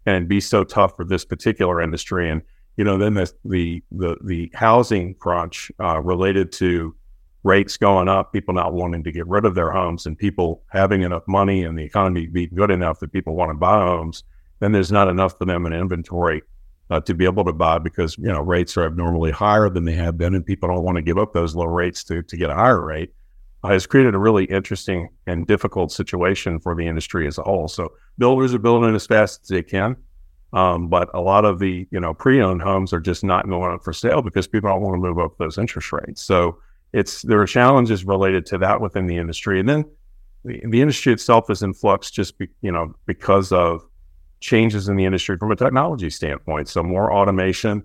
and 0.07 0.29
be 0.29 0.41
so 0.41 0.65
tough 0.65 0.97
for 0.97 1.05
this 1.05 1.25
particular 1.27 1.83
industry. 1.83 2.31
And 2.31 2.41
you 2.77 2.85
know, 2.85 2.97
then 2.97 3.15
the 3.15 3.31
the 3.45 3.83
the, 3.93 4.17
the 4.25 4.51
housing 4.55 5.15
crunch 5.15 5.71
uh, 5.79 6.01
related 6.01 6.53
to 6.53 6.95
rates 7.43 7.77
going 7.77 8.09
up, 8.09 8.33
people 8.33 8.55
not 8.55 8.73
wanting 8.73 9.05
to 9.05 9.13
get 9.13 9.27
rid 9.27 9.45
of 9.45 9.55
their 9.55 9.71
homes, 9.71 10.07
and 10.07 10.17
people 10.17 10.63
having 10.71 11.03
enough 11.03 11.23
money 11.29 11.63
and 11.65 11.79
the 11.79 11.85
economy 11.85 12.27
being 12.27 12.51
good 12.55 12.71
enough 12.71 13.01
that 13.01 13.13
people 13.13 13.35
want 13.35 13.51
to 13.51 13.55
buy 13.55 13.81
homes. 13.81 14.25
Then 14.61 14.73
there's 14.73 14.93
not 14.93 15.09
enough 15.09 15.39
for 15.39 15.45
them 15.45 15.67
in 15.67 15.73
inventory 15.73 16.43
uh, 16.90 17.00
to 17.00 17.14
be 17.14 17.24
able 17.24 17.44
to 17.44 17.53
buy 17.53 17.79
because 17.79 18.18
you 18.18 18.24
know 18.24 18.40
rates 18.40 18.76
are 18.76 18.85
abnormally 18.85 19.31
higher 19.31 19.70
than 19.70 19.85
they 19.85 19.94
have 19.94 20.18
been, 20.18 20.35
and 20.35 20.44
people 20.44 20.68
don't 20.68 20.83
want 20.83 20.96
to 20.96 21.03
give 21.03 21.18
up 21.18 21.33
those 21.33 21.55
low 21.55 21.66
rates 21.66 22.05
to 22.05 22.22
to 22.22 22.37
get 22.37 22.50
a 22.50 22.55
higher 22.55 22.85
rate. 22.85 23.12
Uh, 23.62 23.68
has 23.68 23.87
created 23.87 24.14
a 24.14 24.18
really 24.18 24.46
interesting 24.46 25.09
and 25.26 25.46
difficult 25.46 25.92
situation 25.92 26.59
for 26.59 26.74
the 26.74 26.87
industry 26.87 27.26
as 27.26 27.37
a 27.37 27.42
whole. 27.42 27.68
So 27.68 27.92
builders 28.16 28.55
are 28.55 28.59
building 28.59 28.94
as 28.94 29.07
fast 29.07 29.42
as 29.42 29.48
they 29.48 29.62
can, 29.62 29.96
um, 30.55 30.88
but 30.88 31.11
a 31.12 31.20
lot 31.20 31.44
of 31.44 31.59
the 31.59 31.87
you 31.90 32.00
know 32.00 32.12
pre-owned 32.12 32.62
homes 32.62 32.92
are 32.92 33.00
just 33.00 33.22
not 33.22 33.48
going 33.48 33.72
up 33.72 33.85
for 33.85 33.92
sale 33.92 34.22
because 34.22 34.46
people 34.46 34.70
don't 34.70 34.83
want 34.83 34.94
to 34.94 35.00
move 35.00 35.18
up 35.18 35.38
those 35.38 35.59
interest 35.59 35.92
rates. 35.92 36.22
So 36.22 36.59
it's 36.92 37.22
there 37.22 37.40
are 37.40 37.46
challenges 37.46 38.05
related 38.05 38.46
to 38.46 38.59
that 38.59 38.81
within 38.81 39.07
the 39.07 39.16
industry, 39.16 39.61
and 39.61 39.68
then 39.68 39.85
the, 40.44 40.61
the 40.66 40.81
industry 40.81 41.12
itself 41.12 41.50
is 41.50 41.62
in 41.62 41.74
flux 41.74 42.11
just 42.11 42.38
be, 42.38 42.48
you 42.62 42.72
know 42.72 42.94
because 43.07 43.53
of 43.53 43.85
changes 44.40 44.88
in 44.88 44.96
the 44.96 45.05
industry 45.05 45.37
from 45.37 45.53
a 45.53 45.57
technology 45.57 46.11
standpoint. 46.11 46.68
So 46.68 46.83
more 46.83 47.12
automation, 47.12 47.83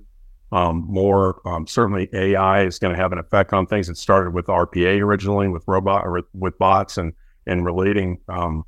um, 0.52 0.86
more 0.88 1.42
um, 1.46 1.68
certainly 1.68 2.10
AI 2.14 2.64
is 2.64 2.80
going 2.80 2.96
to 2.96 3.02
have 3.02 3.12
an 3.12 3.20
effect 3.20 3.54
on 3.54 3.68
things. 3.68 3.90
It 3.90 3.98
started 3.98 4.34
with 4.34 4.48
RPA 4.48 5.02
originally 5.02 5.48
with 5.48 5.64
robot 5.68 6.06
or 6.06 6.22
with 6.34 6.58
bots 6.58 6.98
and 6.98 7.14
and 7.48 7.64
relating 7.64 8.20
um, 8.28 8.64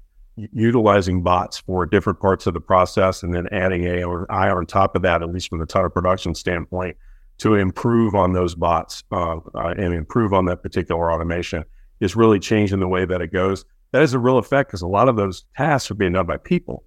utilizing 0.54 1.24
bots 1.24 1.58
for 1.58 1.86
different 1.86 2.20
parts 2.20 2.46
of 2.46 2.54
the 2.54 2.62
process, 2.62 3.24
and 3.24 3.34
then 3.34 3.48
adding 3.52 3.86
AI 3.86 4.50
on 4.50 4.66
top 4.66 4.96
of 4.96 5.02
that, 5.02 5.24
at 5.24 5.30
least 5.30 5.50
from 5.50 5.60
the 5.60 5.66
title 5.66 5.90
production 5.90 6.36
standpoint, 6.36 6.96
to 7.40 7.56
improve 7.56 8.16
on 8.16 8.34
those 8.34 8.56
bots 8.56 9.04
uh, 9.12 9.38
uh, 9.56 9.74
and 9.78 9.94
improve 9.94 10.34
on 10.34 10.46
that 10.46 10.62
particular 10.62 11.12
automation 11.12 11.64
is 12.00 12.16
really 12.16 12.40
changing 12.40 12.80
the 12.80 12.88
way 12.88 13.06
that 13.06 13.22
it 13.22 13.32
goes. 13.32 13.66
That 13.92 14.04
is 14.04 14.14
a 14.14 14.20
real 14.20 14.38
effect 14.38 14.70
because 14.70 14.82
a 14.82 14.88
lot 14.88 15.10
of 15.10 15.16
those 15.16 15.46
tasks 15.56 15.90
are 15.90 15.96
being 15.96 16.14
done 16.14 16.26
by 16.26 16.38
people. 16.38 16.84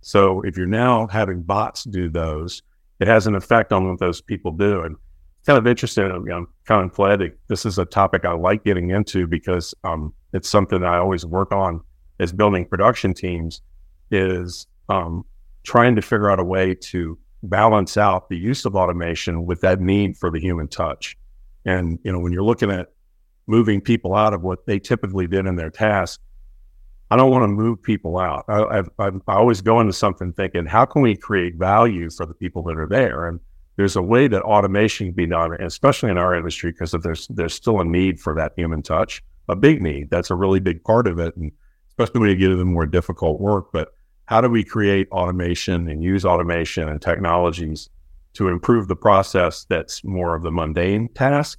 So 0.00 0.40
if 0.42 0.56
you're 0.56 0.66
now 0.66 1.06
having 1.06 1.42
bots 1.42 1.84
do 1.84 2.08
those, 2.08 2.62
it 3.00 3.08
has 3.08 3.26
an 3.26 3.34
effect 3.34 3.72
on 3.72 3.88
what 3.88 3.98
those 3.98 4.20
people 4.20 4.52
do. 4.52 4.82
And 4.82 4.96
it's 5.38 5.46
kind 5.46 5.58
of 5.58 5.66
interesting. 5.66 6.10
I'm 6.10 6.48
kind 6.64 6.84
of 6.84 6.92
glad 6.92 7.20
this 7.48 7.64
is 7.66 7.78
a 7.78 7.84
topic 7.84 8.24
I 8.24 8.32
like 8.32 8.64
getting 8.64 8.90
into 8.90 9.26
because 9.26 9.74
um, 9.84 10.12
it's 10.32 10.48
something 10.48 10.82
I 10.82 10.98
always 10.98 11.24
work 11.24 11.52
on 11.52 11.80
as 12.20 12.32
building 12.32 12.66
production 12.66 13.14
teams 13.14 13.62
is 14.10 14.66
um, 14.88 15.24
trying 15.62 15.94
to 15.96 16.02
figure 16.02 16.30
out 16.30 16.40
a 16.40 16.44
way 16.44 16.74
to 16.74 17.18
balance 17.44 17.96
out 17.96 18.28
the 18.28 18.36
use 18.36 18.64
of 18.64 18.74
automation 18.74 19.46
with 19.46 19.60
that 19.60 19.80
need 19.80 20.16
for 20.16 20.30
the 20.30 20.40
human 20.40 20.66
touch. 20.66 21.16
And, 21.64 21.98
you 22.02 22.10
know, 22.10 22.18
when 22.18 22.32
you're 22.32 22.42
looking 22.42 22.70
at 22.70 22.88
moving 23.46 23.80
people 23.80 24.14
out 24.14 24.34
of 24.34 24.42
what 24.42 24.66
they 24.66 24.78
typically 24.78 25.26
did 25.26 25.46
in 25.46 25.56
their 25.56 25.70
task, 25.70 26.20
I 27.10 27.16
don't 27.16 27.30
want 27.30 27.44
to 27.44 27.48
move 27.48 27.82
people 27.82 28.18
out. 28.18 28.44
I, 28.48 28.80
I, 28.98 29.08
I, 29.26 29.34
always 29.34 29.62
go 29.62 29.80
into 29.80 29.94
something 29.94 30.32
thinking, 30.32 30.66
how 30.66 30.84
can 30.84 31.00
we 31.00 31.16
create 31.16 31.54
value 31.54 32.10
for 32.10 32.26
the 32.26 32.34
people 32.34 32.62
that 32.64 32.76
are 32.76 32.86
there? 32.86 33.26
And 33.26 33.40
there's 33.76 33.96
a 33.96 34.02
way 34.02 34.28
that 34.28 34.42
automation 34.42 35.08
can 35.08 35.14
be 35.14 35.26
done, 35.26 35.54
especially 35.60 36.10
in 36.10 36.18
our 36.18 36.34
industry, 36.34 36.72
because 36.72 36.92
there's 37.02 37.28
there's 37.28 37.54
still 37.54 37.80
a 37.80 37.84
need 37.84 38.20
for 38.20 38.34
that 38.34 38.52
human 38.56 38.82
touch, 38.82 39.22
a 39.48 39.56
big 39.56 39.80
need. 39.80 40.10
That's 40.10 40.30
a 40.30 40.34
really 40.34 40.60
big 40.60 40.84
part 40.84 41.06
of 41.06 41.18
it, 41.18 41.34
and 41.36 41.52
especially 41.88 42.20
when 42.20 42.30
you 42.30 42.36
get 42.36 42.50
into 42.50 42.64
more 42.64 42.86
difficult 42.86 43.40
work. 43.40 43.68
But 43.72 43.94
how 44.26 44.42
do 44.42 44.50
we 44.50 44.62
create 44.62 45.08
automation 45.10 45.88
and 45.88 46.02
use 46.02 46.26
automation 46.26 46.88
and 46.88 47.00
technologies 47.00 47.88
to 48.34 48.48
improve 48.48 48.88
the 48.88 48.96
process 48.96 49.64
that's 49.64 50.04
more 50.04 50.34
of 50.34 50.42
the 50.42 50.50
mundane 50.50 51.08
task 51.14 51.58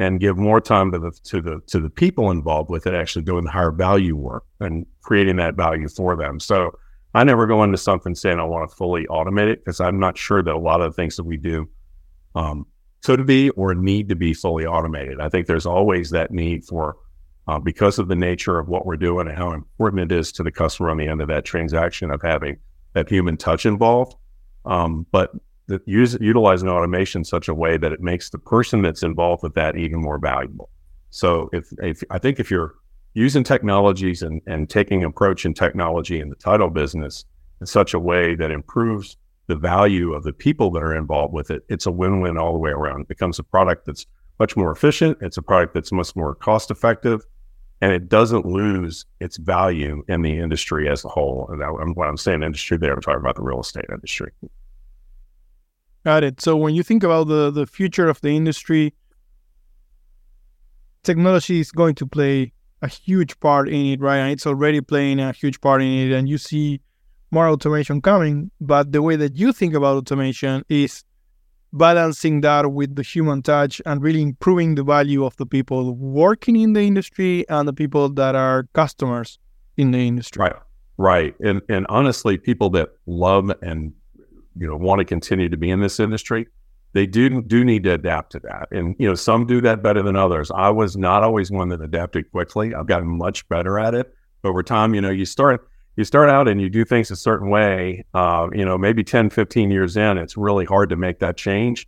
and 0.00 0.18
give 0.18 0.38
more 0.38 0.62
time 0.62 0.90
to 0.90 0.98
the 0.98 1.12
to 1.24 1.42
the 1.42 1.60
to 1.66 1.78
the 1.78 1.90
people 1.90 2.30
involved 2.30 2.70
with 2.70 2.86
it 2.86 2.94
actually 2.94 3.22
doing 3.22 3.44
the 3.44 3.50
higher 3.50 3.70
value 3.70 4.16
work 4.16 4.44
and 4.58 4.86
creating 5.02 5.36
that 5.36 5.54
value 5.56 5.88
for 5.88 6.16
them. 6.16 6.40
So 6.40 6.72
I 7.12 7.22
never 7.22 7.46
go 7.46 7.62
into 7.62 7.76
something 7.76 8.14
saying 8.14 8.40
I 8.40 8.44
want 8.44 8.68
to 8.68 8.74
fully 8.74 9.06
automate 9.08 9.48
it 9.48 9.62
because 9.62 9.78
I'm 9.78 10.00
not 10.00 10.16
sure 10.16 10.42
that 10.42 10.54
a 10.54 10.58
lot 10.58 10.80
of 10.80 10.92
the 10.92 10.96
things 10.96 11.16
that 11.16 11.24
we 11.24 11.36
do 11.36 11.68
um, 12.34 12.66
could 13.04 13.26
be 13.26 13.50
or 13.50 13.74
need 13.74 14.08
to 14.08 14.16
be 14.16 14.32
fully 14.32 14.64
automated. 14.64 15.20
I 15.20 15.28
think 15.28 15.46
there's 15.46 15.66
always 15.66 16.10
that 16.10 16.30
need 16.30 16.64
for 16.64 16.96
uh, 17.46 17.58
because 17.58 17.98
of 17.98 18.08
the 18.08 18.16
nature 18.16 18.58
of 18.58 18.68
what 18.68 18.86
we're 18.86 18.96
doing 18.96 19.28
and 19.28 19.36
how 19.36 19.52
important 19.52 20.10
it 20.10 20.18
is 20.18 20.32
to 20.32 20.42
the 20.42 20.52
customer 20.52 20.88
on 20.88 20.96
the 20.96 21.08
end 21.08 21.20
of 21.20 21.28
that 21.28 21.44
transaction 21.44 22.10
of 22.10 22.22
having 22.22 22.56
that 22.94 23.10
human 23.10 23.36
touch 23.36 23.66
involved. 23.66 24.14
Um, 24.64 25.04
but 25.12 25.32
that 25.70 25.86
use 25.86 26.16
utilizing 26.20 26.68
automation 26.68 27.20
in 27.20 27.24
such 27.24 27.48
a 27.48 27.54
way 27.54 27.76
that 27.76 27.92
it 27.92 28.00
makes 28.00 28.30
the 28.30 28.38
person 28.38 28.82
that's 28.82 29.02
involved 29.02 29.42
with 29.42 29.54
that 29.54 29.76
even 29.76 30.00
more 30.00 30.18
valuable. 30.18 30.68
So 31.10 31.48
if, 31.52 31.72
if 31.78 32.02
I 32.10 32.18
think 32.18 32.38
if 32.38 32.50
you're 32.50 32.74
using 33.14 33.42
technologies 33.42 34.22
and, 34.22 34.40
and 34.46 34.68
taking 34.68 35.02
approach 35.02 35.44
in 35.44 35.54
technology 35.54 36.20
in 36.20 36.28
the 36.28 36.36
title 36.36 36.70
business 36.70 37.24
in 37.60 37.66
such 37.66 37.94
a 37.94 37.98
way 37.98 38.34
that 38.36 38.50
improves 38.50 39.16
the 39.46 39.56
value 39.56 40.12
of 40.12 40.22
the 40.22 40.32
people 40.32 40.70
that 40.72 40.82
are 40.82 40.94
involved 40.94 41.32
with 41.32 41.50
it, 41.50 41.64
it's 41.68 41.86
a 41.86 41.90
win-win 41.90 42.38
all 42.38 42.52
the 42.52 42.58
way 42.58 42.70
around. 42.70 43.00
It 43.00 43.08
becomes 43.08 43.38
a 43.38 43.42
product 43.42 43.86
that's 43.86 44.06
much 44.38 44.56
more 44.56 44.70
efficient. 44.70 45.18
It's 45.20 45.36
a 45.36 45.42
product 45.42 45.74
that's 45.74 45.90
much 45.90 46.14
more 46.14 46.34
cost 46.34 46.70
effective 46.70 47.24
and 47.80 47.92
it 47.92 48.08
doesn't 48.08 48.44
lose 48.44 49.06
its 49.20 49.38
value 49.38 50.04
in 50.08 50.22
the 50.22 50.38
industry 50.38 50.88
as 50.88 51.04
a 51.04 51.08
whole. 51.08 51.48
And 51.50 51.96
when 51.96 52.08
I'm 52.08 52.16
saying 52.16 52.42
industry 52.42 52.76
there, 52.76 52.92
I'm 52.92 53.00
talking 53.00 53.20
about 53.20 53.36
the 53.36 53.42
real 53.42 53.60
estate 53.60 53.86
industry. 53.90 54.32
Got 56.04 56.24
it. 56.24 56.40
So 56.40 56.56
when 56.56 56.74
you 56.74 56.82
think 56.82 57.02
about 57.02 57.28
the 57.28 57.50
the 57.50 57.66
future 57.66 58.08
of 58.08 58.20
the 58.20 58.30
industry, 58.30 58.94
technology 61.02 61.60
is 61.60 61.70
going 61.70 61.94
to 61.96 62.06
play 62.06 62.52
a 62.82 62.88
huge 62.88 63.38
part 63.40 63.68
in 63.68 63.86
it, 63.86 64.00
right? 64.00 64.18
And 64.18 64.32
it's 64.32 64.46
already 64.46 64.80
playing 64.80 65.20
a 65.20 65.32
huge 65.32 65.60
part 65.60 65.82
in 65.82 65.88
it. 65.88 66.12
And 66.12 66.28
you 66.28 66.38
see 66.38 66.80
more 67.30 67.48
automation 67.48 68.00
coming. 68.00 68.50
But 68.60 68.92
the 68.92 69.02
way 69.02 69.16
that 69.16 69.36
you 69.36 69.52
think 69.52 69.74
about 69.74 69.96
automation 69.96 70.64
is 70.68 71.04
balancing 71.72 72.40
that 72.40 72.72
with 72.72 72.96
the 72.96 73.02
human 73.02 73.42
touch 73.42 73.80
and 73.86 74.02
really 74.02 74.22
improving 74.22 74.74
the 74.74 74.82
value 74.82 75.24
of 75.24 75.36
the 75.36 75.46
people 75.46 75.94
working 75.94 76.56
in 76.56 76.72
the 76.72 76.80
industry 76.80 77.48
and 77.48 77.68
the 77.68 77.72
people 77.72 78.08
that 78.08 78.34
are 78.34 78.66
customers 78.72 79.38
in 79.76 79.92
the 79.92 79.98
industry. 79.98 80.40
Right. 80.40 80.56
Right. 80.96 81.34
And 81.40 81.62
and 81.68 81.86
honestly, 81.88 82.36
people 82.36 82.68
that 82.70 82.90
love 83.06 83.50
and 83.62 83.92
you 84.56 84.66
know 84.66 84.76
want 84.76 84.98
to 85.00 85.04
continue 85.04 85.48
to 85.48 85.56
be 85.56 85.70
in 85.70 85.80
this 85.80 86.00
industry, 86.00 86.46
they 86.92 87.06
do 87.06 87.42
do 87.42 87.64
need 87.64 87.84
to 87.84 87.92
adapt 87.92 88.32
to 88.32 88.40
that. 88.40 88.68
And 88.70 88.96
you 88.98 89.08
know, 89.08 89.14
some 89.14 89.46
do 89.46 89.60
that 89.60 89.82
better 89.82 90.02
than 90.02 90.16
others. 90.16 90.50
I 90.50 90.70
was 90.70 90.96
not 90.96 91.22
always 91.22 91.50
one 91.50 91.68
that 91.68 91.80
adapted 91.80 92.30
quickly. 92.30 92.74
I've 92.74 92.86
gotten 92.86 93.08
much 93.08 93.48
better 93.48 93.78
at 93.78 93.94
it 93.94 94.12
over 94.44 94.62
time. 94.62 94.94
You 94.94 95.00
know, 95.00 95.10
you 95.10 95.24
start 95.24 95.68
you 95.96 96.04
start 96.04 96.30
out 96.30 96.48
and 96.48 96.60
you 96.60 96.70
do 96.70 96.84
things 96.84 97.10
a 97.10 97.16
certain 97.16 97.50
way. 97.50 98.04
Uh, 98.14 98.48
you 98.52 98.64
know, 98.64 98.78
maybe 98.78 99.04
10, 99.04 99.30
15 99.30 99.70
years 99.70 99.96
in, 99.96 100.18
it's 100.18 100.36
really 100.36 100.64
hard 100.64 100.88
to 100.90 100.96
make 100.96 101.18
that 101.18 101.36
change. 101.36 101.86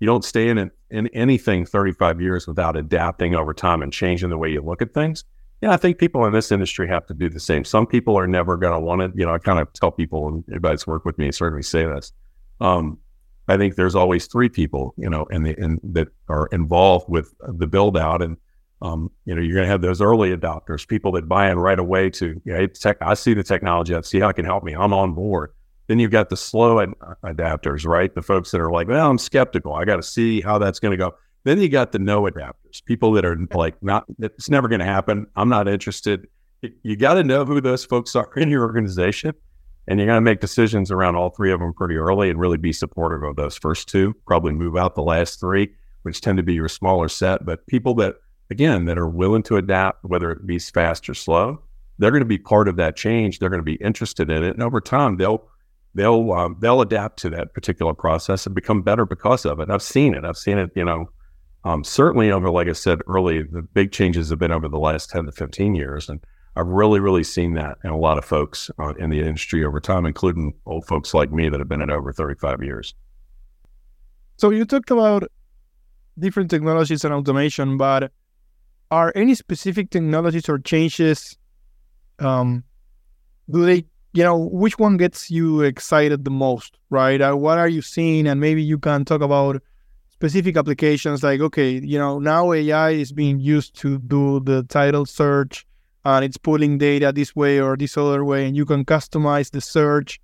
You 0.00 0.06
don't 0.06 0.24
stay 0.24 0.48
in 0.48 0.70
in 0.90 1.06
anything 1.08 1.64
35 1.64 2.20
years 2.20 2.46
without 2.46 2.76
adapting 2.76 3.34
over 3.34 3.54
time 3.54 3.82
and 3.82 3.92
changing 3.92 4.30
the 4.30 4.38
way 4.38 4.50
you 4.50 4.60
look 4.60 4.82
at 4.82 4.92
things. 4.92 5.24
Yeah, 5.62 5.70
I 5.70 5.76
think 5.76 5.98
people 5.98 6.26
in 6.26 6.32
this 6.32 6.50
industry 6.50 6.88
have 6.88 7.06
to 7.06 7.14
do 7.14 7.30
the 7.30 7.38
same. 7.38 7.64
Some 7.64 7.86
people 7.86 8.18
are 8.18 8.26
never 8.26 8.56
going 8.56 8.72
to 8.72 8.80
want 8.80 9.00
it. 9.02 9.12
You 9.14 9.24
know, 9.24 9.32
I 9.32 9.38
kind 9.38 9.60
of 9.60 9.72
tell 9.72 9.92
people, 9.92 10.26
and 10.26 10.44
everybody's 10.48 10.88
worked 10.88 11.06
with 11.06 11.18
me 11.18 11.30
certainly 11.30 11.62
say 11.62 11.86
this. 11.86 12.12
Um, 12.60 12.98
I 13.46 13.56
think 13.56 13.76
there's 13.76 13.94
always 13.94 14.26
three 14.26 14.48
people, 14.48 14.92
you 14.96 15.08
know, 15.08 15.24
and 15.30 15.46
in, 15.46 15.80
that 15.84 16.08
are 16.28 16.48
involved 16.52 17.08
with 17.08 17.32
the 17.40 17.68
build 17.68 17.96
out, 17.96 18.22
and 18.22 18.36
um, 18.82 19.12
you 19.24 19.34
know, 19.36 19.40
you're 19.40 19.54
going 19.54 19.66
to 19.66 19.70
have 19.70 19.82
those 19.82 20.00
early 20.00 20.36
adopters, 20.36 20.86
people 20.86 21.12
that 21.12 21.28
buy 21.28 21.48
in 21.48 21.58
right 21.58 21.78
away 21.78 22.10
to, 22.10 22.40
you 22.44 22.52
know, 22.52 22.66
tech, 22.66 22.96
I 23.00 23.14
see 23.14 23.32
the 23.32 23.44
technology, 23.44 23.94
I 23.94 24.00
see 24.00 24.18
how 24.18 24.30
it 24.30 24.34
can 24.34 24.44
help 24.44 24.64
me, 24.64 24.74
I'm 24.74 24.92
on 24.92 25.14
board. 25.14 25.52
Then 25.86 26.00
you've 26.00 26.10
got 26.10 26.28
the 26.28 26.36
slow 26.36 26.80
ad- 26.80 26.94
adapters, 27.24 27.86
right? 27.86 28.12
The 28.12 28.22
folks 28.22 28.50
that 28.50 28.60
are 28.60 28.72
like, 28.72 28.88
well, 28.88 29.08
I'm 29.08 29.18
skeptical. 29.18 29.74
I 29.74 29.84
got 29.84 29.96
to 29.96 30.02
see 30.02 30.40
how 30.40 30.58
that's 30.58 30.80
going 30.80 30.92
to 30.92 30.96
go. 30.96 31.14
Then 31.44 31.60
you 31.60 31.68
got 31.68 31.92
the 31.92 31.98
no 31.98 32.22
adapters, 32.22 32.84
people 32.84 33.12
that 33.12 33.24
are 33.24 33.36
like, 33.52 33.82
not, 33.82 34.04
it's 34.18 34.48
never 34.48 34.68
going 34.68 34.78
to 34.78 34.84
happen. 34.84 35.26
I'm 35.36 35.48
not 35.48 35.66
interested. 35.68 36.26
You 36.82 36.96
got 36.96 37.14
to 37.14 37.24
know 37.24 37.44
who 37.44 37.60
those 37.60 37.84
folks 37.84 38.14
are 38.14 38.30
in 38.36 38.48
your 38.48 38.62
organization. 38.62 39.34
And 39.88 39.98
you're 39.98 40.06
going 40.06 40.18
to 40.18 40.20
make 40.20 40.38
decisions 40.38 40.92
around 40.92 41.16
all 41.16 41.30
three 41.30 41.50
of 41.50 41.58
them 41.58 41.72
pretty 41.72 41.96
early 41.96 42.30
and 42.30 42.38
really 42.38 42.56
be 42.56 42.72
supportive 42.72 43.24
of 43.24 43.34
those 43.34 43.56
first 43.56 43.88
two. 43.88 44.14
Probably 44.26 44.52
move 44.52 44.76
out 44.76 44.94
the 44.94 45.02
last 45.02 45.40
three, 45.40 45.72
which 46.02 46.20
tend 46.20 46.36
to 46.36 46.44
be 46.44 46.54
your 46.54 46.68
smaller 46.68 47.08
set. 47.08 47.44
But 47.44 47.66
people 47.66 47.94
that, 47.96 48.14
again, 48.48 48.84
that 48.84 48.96
are 48.96 49.08
willing 49.08 49.42
to 49.44 49.56
adapt, 49.56 50.04
whether 50.04 50.30
it 50.30 50.46
be 50.46 50.60
fast 50.60 51.08
or 51.08 51.14
slow, 51.14 51.60
they're 51.98 52.12
going 52.12 52.20
to 52.22 52.26
be 52.26 52.38
part 52.38 52.68
of 52.68 52.76
that 52.76 52.94
change. 52.94 53.40
They're 53.40 53.50
going 53.50 53.58
to 53.58 53.64
be 53.64 53.74
interested 53.74 54.30
in 54.30 54.44
it. 54.44 54.54
And 54.54 54.62
over 54.62 54.80
time, 54.80 55.16
they'll 55.16 55.48
they'll 55.94 56.32
um, 56.32 56.56
they'll 56.60 56.80
adapt 56.80 57.18
to 57.20 57.30
that 57.30 57.52
particular 57.52 57.92
process 57.92 58.46
and 58.46 58.54
become 58.54 58.82
better 58.82 59.04
because 59.04 59.44
of 59.44 59.58
it. 59.58 59.68
I've 59.68 59.82
seen 59.82 60.14
it. 60.14 60.24
I've 60.24 60.38
seen 60.38 60.58
it. 60.58 60.70
You 60.76 60.84
know, 60.84 61.10
um, 61.64 61.84
certainly 61.84 62.30
over, 62.30 62.50
like 62.50 62.68
I 62.68 62.72
said 62.72 63.00
early, 63.06 63.42
the 63.42 63.62
big 63.62 63.92
changes 63.92 64.30
have 64.30 64.38
been 64.38 64.52
over 64.52 64.68
the 64.68 64.78
last 64.78 65.10
10 65.10 65.26
to 65.26 65.32
15 65.32 65.74
years. 65.74 66.08
And 66.08 66.20
I've 66.56 66.66
really, 66.66 67.00
really 67.00 67.24
seen 67.24 67.54
that 67.54 67.78
in 67.84 67.90
a 67.90 67.96
lot 67.96 68.18
of 68.18 68.24
folks 68.24 68.70
uh, 68.78 68.94
in 68.94 69.10
the 69.10 69.20
industry 69.20 69.64
over 69.64 69.80
time, 69.80 70.04
including 70.04 70.54
old 70.66 70.86
folks 70.86 71.14
like 71.14 71.30
me 71.30 71.48
that 71.48 71.60
have 71.60 71.68
been 71.68 71.80
in 71.80 71.90
over 71.90 72.12
35 72.12 72.62
years. 72.62 72.94
So 74.36 74.50
you 74.50 74.64
talked 74.64 74.90
about 74.90 75.24
different 76.18 76.50
technologies 76.50 77.04
and 77.04 77.14
automation, 77.14 77.76
but 77.76 78.10
are 78.90 79.12
any 79.14 79.34
specific 79.34 79.90
technologies 79.90 80.48
or 80.48 80.58
changes, 80.58 81.38
um, 82.18 82.64
do 83.48 83.64
they, 83.64 83.84
you 84.12 84.24
know, 84.24 84.36
which 84.36 84.78
one 84.78 84.96
gets 84.96 85.30
you 85.30 85.62
excited 85.62 86.24
the 86.24 86.30
most, 86.30 86.76
right? 86.90 87.20
Uh, 87.20 87.34
what 87.34 87.56
are 87.56 87.68
you 87.68 87.82
seeing? 87.82 88.26
And 88.26 88.40
maybe 88.40 88.62
you 88.62 88.78
can 88.78 89.04
talk 89.04 89.22
about 89.22 89.62
specific 90.22 90.56
applications 90.56 91.24
like 91.24 91.40
okay 91.40 91.80
you 91.82 91.98
know 91.98 92.20
now 92.20 92.52
ai 92.52 92.90
is 92.90 93.10
being 93.10 93.40
used 93.40 93.74
to 93.74 93.98
do 93.98 94.38
the 94.38 94.62
title 94.68 95.04
search 95.04 95.66
and 96.04 96.24
it's 96.24 96.36
pulling 96.36 96.78
data 96.78 97.10
this 97.12 97.34
way 97.34 97.60
or 97.60 97.76
this 97.76 97.96
other 97.96 98.24
way 98.24 98.46
and 98.46 98.54
you 98.54 98.64
can 98.64 98.84
customize 98.84 99.50
the 99.50 99.60
search 99.60 100.20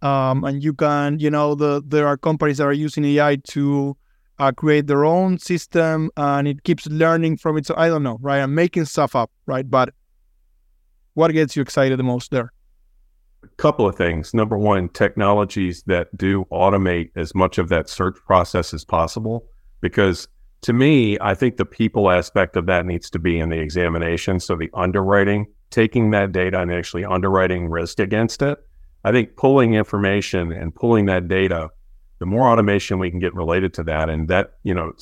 um, 0.00 0.42
and 0.44 0.62
you 0.64 0.72
can 0.72 1.18
you 1.18 1.28
know 1.28 1.54
the 1.54 1.82
there 1.86 2.06
are 2.06 2.16
companies 2.16 2.56
that 2.56 2.64
are 2.64 2.72
using 2.72 3.04
ai 3.04 3.36
to 3.44 3.94
uh, 4.38 4.52
create 4.52 4.86
their 4.86 5.04
own 5.04 5.36
system 5.36 6.10
and 6.16 6.48
it 6.48 6.62
keeps 6.64 6.86
learning 6.86 7.36
from 7.36 7.58
it. 7.58 7.66
So 7.66 7.74
i 7.76 7.88
don't 7.88 8.02
know 8.02 8.16
right? 8.22 8.40
I'm 8.40 8.54
making 8.54 8.86
stuff 8.86 9.14
up 9.14 9.30
right? 9.44 9.70
But 9.70 9.90
what 11.12 11.30
gets 11.32 11.54
you 11.56 11.60
excited 11.60 11.98
the 11.98 12.08
most 12.14 12.30
there 12.30 12.54
couple 13.56 13.88
of 13.88 13.96
things. 13.96 14.34
Number 14.34 14.58
one, 14.58 14.88
technologies 14.90 15.82
that 15.86 16.16
do 16.16 16.44
automate 16.52 17.10
as 17.16 17.34
much 17.34 17.58
of 17.58 17.68
that 17.68 17.88
search 17.88 18.16
process 18.26 18.72
as 18.74 18.84
possible. 18.84 19.46
Because 19.80 20.28
to 20.62 20.72
me, 20.72 21.18
I 21.20 21.34
think 21.34 21.56
the 21.56 21.64
people 21.64 22.10
aspect 22.10 22.56
of 22.56 22.66
that 22.66 22.86
needs 22.86 23.10
to 23.10 23.18
be 23.18 23.38
in 23.38 23.50
the 23.50 23.58
examination. 23.58 24.40
So 24.40 24.56
the 24.56 24.70
underwriting, 24.74 25.46
taking 25.70 26.10
that 26.10 26.32
data 26.32 26.60
and 26.60 26.72
actually 26.72 27.04
underwriting 27.04 27.68
risk 27.68 28.00
against 28.00 28.42
it. 28.42 28.58
I 29.04 29.12
think 29.12 29.36
pulling 29.36 29.74
information 29.74 30.50
and 30.52 30.74
pulling 30.74 31.06
that 31.06 31.28
data, 31.28 31.70
the 32.18 32.26
more 32.26 32.48
automation 32.48 32.98
we 32.98 33.10
can 33.10 33.20
get 33.20 33.34
related 33.34 33.74
to 33.74 33.84
that, 33.84 34.08
and 34.08 34.28
that, 34.28 34.54
you 34.62 34.74
know, 34.74 34.92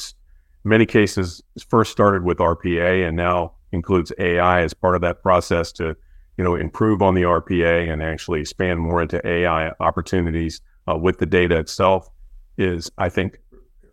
many 0.65 0.85
cases 0.85 1.43
first 1.69 1.93
started 1.93 2.25
with 2.25 2.39
RPA 2.39 3.07
and 3.07 3.17
now 3.17 3.53
includes 3.73 4.13
AI 4.19 4.63
as 4.63 4.75
part 4.75 4.95
of 4.95 5.01
that 5.03 5.23
process 5.23 5.73
to 5.73 5.97
you 6.37 6.45
know, 6.45 6.55
improve 6.55 7.03
on 7.03 7.15
the 7.15 7.23
RPA 7.23 7.93
and 7.93 8.03
actually 8.03 8.41
expand 8.41 8.81
more 8.81 9.03
into 9.03 9.25
AI 9.27 9.71
opportunities 9.81 10.61
uh, 10.89 10.97
with 10.97 11.19
the 11.19 11.27
data 11.27 11.59
itself 11.59 12.09
is, 12.59 12.91
I 12.99 13.09
think, 13.09 13.39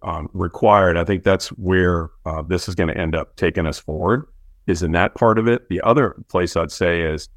um, 0.04 0.30
required. 0.34 0.98
I 0.98 1.04
think 1.04 1.24
that's 1.24 1.50
where 1.50 2.10
uh, 2.26 2.42
this 2.42 2.68
is 2.68 2.76
going 2.76 2.90
to 2.90 2.98
end 2.98 3.16
up 3.16 3.36
taking 3.36 3.68
us 3.68 3.80
forward. 3.80 4.26
Is 4.68 4.84
in 4.84 4.92
that 4.92 5.16
part 5.16 5.40
of 5.40 5.48
it. 5.48 5.68
The 5.70 5.82
other 5.82 6.16
place 6.30 6.56
I'd 6.56 6.72
say 6.72 7.02
is 7.02 7.28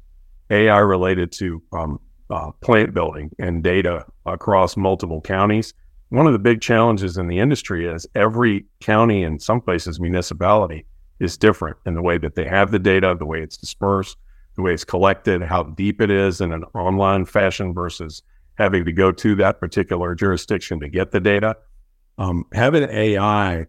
AI 0.51 0.77
related 0.77 1.31
to 1.33 1.61
um, 1.73 1.99
uh, 2.29 2.51
plant 2.61 2.93
building 2.93 3.31
and 3.39 3.63
data 3.63 4.05
across 4.25 4.77
multiple 4.77 5.21
counties. 5.21 5.73
One 6.09 6.27
of 6.27 6.33
the 6.33 6.39
big 6.39 6.61
challenges 6.61 7.17
in 7.17 7.27
the 7.27 7.39
industry 7.39 7.87
is 7.87 8.05
every 8.15 8.65
county, 8.79 9.23
in 9.23 9.39
some 9.39 9.59
places 9.59 9.99
municipality, 9.99 10.85
is 11.19 11.37
different 11.37 11.77
in 11.85 11.95
the 11.95 12.01
way 12.01 12.17
that 12.19 12.35
they 12.35 12.45
have 12.45 12.71
the 12.71 12.79
data, 12.79 13.15
the 13.17 13.25
way 13.25 13.41
it's 13.41 13.57
dispersed, 13.57 14.17
the 14.55 14.61
way 14.61 14.73
it's 14.73 14.83
collected, 14.85 15.41
how 15.41 15.63
deep 15.63 16.01
it 16.01 16.09
is 16.09 16.41
in 16.41 16.51
an 16.53 16.63
online 16.73 17.25
fashion 17.25 17.73
versus 17.73 18.21
having 18.57 18.85
to 18.85 18.91
go 18.93 19.11
to 19.11 19.35
that 19.35 19.59
particular 19.59 20.15
jurisdiction 20.15 20.79
to 20.79 20.89
get 20.89 21.11
the 21.11 21.19
data. 21.19 21.55
um, 22.17 22.45
having 22.53 22.83
AI 22.83 23.67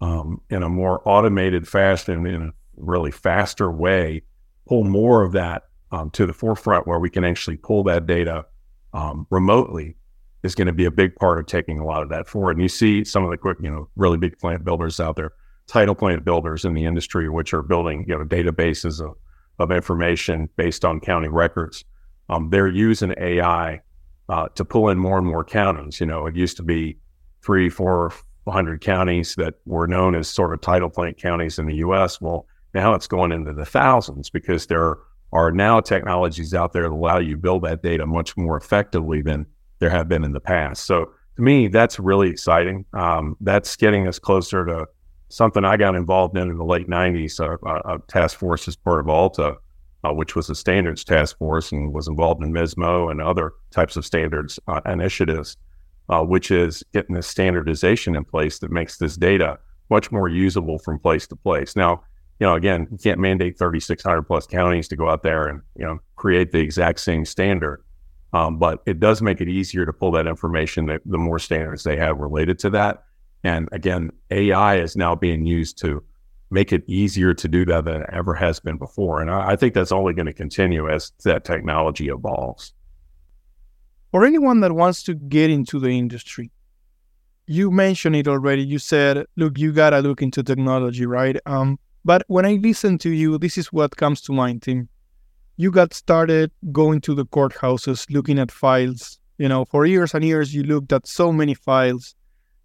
um, 0.00 0.40
in 0.50 0.62
a 0.62 0.68
more 0.68 1.06
automated 1.08 1.68
fashion, 1.68 2.26
in 2.26 2.42
a 2.42 2.50
really 2.76 3.10
faster 3.10 3.70
way, 3.70 4.22
pull 4.66 4.84
more 4.84 5.22
of 5.22 5.32
that 5.32 5.64
um, 5.92 6.10
to 6.10 6.26
the 6.26 6.32
forefront 6.32 6.86
where 6.86 6.98
we 6.98 7.10
can 7.10 7.24
actually 7.24 7.56
pull 7.56 7.84
that 7.84 8.06
data 8.06 8.46
um, 8.92 9.26
remotely 9.30 9.96
is 10.42 10.54
going 10.54 10.66
to 10.66 10.72
be 10.72 10.84
a 10.84 10.90
big 10.90 11.14
part 11.16 11.38
of 11.38 11.46
taking 11.46 11.78
a 11.78 11.84
lot 11.84 12.02
of 12.02 12.08
that 12.08 12.26
forward. 12.28 12.52
And 12.52 12.62
you 12.62 12.68
see 12.68 13.04
some 13.04 13.24
of 13.24 13.30
the 13.30 13.38
quick, 13.38 13.58
you 13.60 13.70
know, 13.70 13.88
really 13.96 14.18
big 14.18 14.38
plant 14.38 14.64
builders 14.64 15.00
out 15.00 15.16
there, 15.16 15.32
title 15.66 15.94
plant 15.94 16.24
builders 16.24 16.64
in 16.64 16.74
the 16.74 16.84
industry, 16.84 17.28
which 17.28 17.54
are 17.54 17.62
building, 17.62 18.04
you 18.08 18.16
know, 18.18 18.24
databases 18.24 19.00
of, 19.00 19.14
of 19.58 19.70
information 19.70 20.48
based 20.56 20.84
on 20.84 21.00
county 21.00 21.28
records. 21.28 21.84
Um, 22.28 22.50
they're 22.50 22.68
using 22.68 23.14
AI 23.18 23.80
uh, 24.28 24.48
to 24.54 24.64
pull 24.64 24.88
in 24.88 24.98
more 24.98 25.18
and 25.18 25.26
more 25.26 25.44
counties. 25.44 26.00
You 26.00 26.06
know, 26.06 26.26
it 26.26 26.36
used 26.36 26.56
to 26.56 26.62
be 26.62 26.98
three, 27.42 27.68
four, 27.68 28.12
hundred 28.48 28.80
counties 28.80 29.34
that 29.36 29.54
were 29.64 29.86
known 29.86 30.14
as 30.14 30.28
sort 30.28 30.52
of 30.52 30.60
title 30.60 30.90
plant 30.90 31.16
counties 31.16 31.58
in 31.58 31.66
the 31.66 31.76
U.S. 31.76 32.20
Well, 32.20 32.46
now 32.74 32.94
it's 32.94 33.06
going 33.06 33.32
into 33.32 33.52
the 33.52 33.64
thousands 33.64 34.28
because 34.28 34.66
there 34.66 34.96
are 35.32 35.50
now 35.50 35.80
technologies 35.80 36.54
out 36.54 36.72
there 36.72 36.82
that 36.82 36.92
allow 36.92 37.18
you 37.18 37.32
to 37.32 37.40
build 37.40 37.62
that 37.64 37.82
data 37.82 38.06
much 38.06 38.36
more 38.36 38.56
effectively 38.56 39.22
than 39.22 39.46
there 39.78 39.90
have 39.90 40.08
been 40.08 40.24
in 40.24 40.32
the 40.32 40.40
past. 40.40 40.84
So 40.84 41.12
to 41.36 41.42
me, 41.42 41.68
that's 41.68 41.98
really 41.98 42.30
exciting. 42.30 42.84
Um, 42.92 43.36
that's 43.40 43.76
getting 43.76 44.06
us 44.06 44.18
closer 44.18 44.64
to 44.66 44.86
something 45.34 45.64
I 45.64 45.76
got 45.76 45.96
involved 45.96 46.36
in 46.36 46.48
in 46.48 46.56
the 46.56 46.64
late 46.64 46.88
90s, 46.88 47.40
a, 47.40 47.94
a 47.94 47.98
task 48.06 48.38
force 48.38 48.68
as 48.68 48.76
part 48.76 49.00
of 49.00 49.08
ALTA, 49.08 49.56
uh, 50.04 50.12
which 50.12 50.36
was 50.36 50.48
a 50.48 50.54
standards 50.54 51.02
task 51.02 51.38
force 51.38 51.72
and 51.72 51.92
was 51.92 52.06
involved 52.06 52.42
in 52.42 52.52
MISMO 52.52 53.10
and 53.10 53.20
other 53.20 53.52
types 53.72 53.96
of 53.96 54.06
standards 54.06 54.60
uh, 54.68 54.80
initiatives, 54.86 55.56
uh, 56.08 56.22
which 56.22 56.52
is 56.52 56.84
getting 56.92 57.16
this 57.16 57.26
standardization 57.26 58.14
in 58.14 58.24
place 58.24 58.60
that 58.60 58.70
makes 58.70 58.98
this 58.98 59.16
data 59.16 59.58
much 59.90 60.12
more 60.12 60.28
usable 60.28 60.78
from 60.78 61.00
place 61.00 61.26
to 61.26 61.34
place. 61.34 61.74
Now, 61.74 62.04
you 62.38 62.46
know, 62.46 62.54
again, 62.54 62.86
you 62.92 62.98
can't 62.98 63.18
mandate 63.18 63.58
3,600 63.58 64.22
plus 64.22 64.46
counties 64.46 64.86
to 64.88 64.96
go 64.96 65.10
out 65.10 65.24
there 65.24 65.48
and, 65.48 65.62
you 65.76 65.84
know, 65.84 65.98
create 66.14 66.52
the 66.52 66.60
exact 66.60 67.00
same 67.00 67.24
standard. 67.24 67.82
Um, 68.32 68.58
but 68.58 68.82
it 68.86 69.00
does 69.00 69.20
make 69.20 69.40
it 69.40 69.48
easier 69.48 69.84
to 69.84 69.92
pull 69.92 70.12
that 70.12 70.26
information 70.28 70.86
that 70.86 71.00
the 71.04 71.18
more 71.18 71.38
standards 71.38 71.82
they 71.82 71.96
have 71.96 72.18
related 72.18 72.58
to 72.60 72.70
that. 72.70 73.04
And 73.44 73.68
again, 73.72 74.10
AI 74.30 74.76
is 74.76 74.96
now 74.96 75.14
being 75.14 75.44
used 75.44 75.78
to 75.78 76.02
make 76.50 76.72
it 76.72 76.82
easier 76.88 77.34
to 77.34 77.48
do 77.48 77.64
that 77.66 77.84
than 77.84 78.02
it 78.02 78.10
ever 78.12 78.34
has 78.34 78.60
been 78.60 78.78
before. 78.78 79.20
And 79.20 79.30
I, 79.30 79.50
I 79.52 79.56
think 79.56 79.74
that's 79.74 79.92
only 79.92 80.14
going 80.14 80.26
to 80.26 80.32
continue 80.32 80.90
as 80.90 81.12
that 81.24 81.44
technology 81.44 82.08
evolves. 82.08 82.72
For 84.10 84.24
anyone 84.24 84.60
that 84.60 84.72
wants 84.72 85.02
to 85.04 85.14
get 85.14 85.50
into 85.50 85.78
the 85.78 85.90
industry, 85.90 86.50
you 87.46 87.70
mentioned 87.70 88.16
it 88.16 88.28
already. 88.28 88.62
You 88.62 88.78
said, 88.78 89.26
look, 89.36 89.58
you 89.58 89.72
got 89.72 89.90
to 89.90 90.00
look 90.00 90.22
into 90.22 90.42
technology, 90.42 91.04
right? 91.04 91.36
Um, 91.46 91.78
but 92.04 92.22
when 92.28 92.46
I 92.46 92.54
listen 92.54 92.98
to 92.98 93.10
you, 93.10 93.36
this 93.38 93.58
is 93.58 93.72
what 93.72 93.96
comes 93.96 94.20
to 94.22 94.32
mind, 94.32 94.62
Tim 94.62 94.88
you 95.56 95.70
got 95.70 95.94
started 95.94 96.50
going 96.72 97.00
to 97.02 97.14
the 97.14 97.26
courthouses, 97.26 98.06
looking 98.10 98.38
at 98.38 98.50
files. 98.50 99.18
You 99.38 99.48
know, 99.48 99.64
for 99.64 99.86
years 99.86 100.14
and 100.14 100.24
years, 100.24 100.54
you 100.54 100.62
looked 100.62 100.92
at 100.92 101.06
so 101.06 101.32
many 101.32 101.54
files 101.54 102.14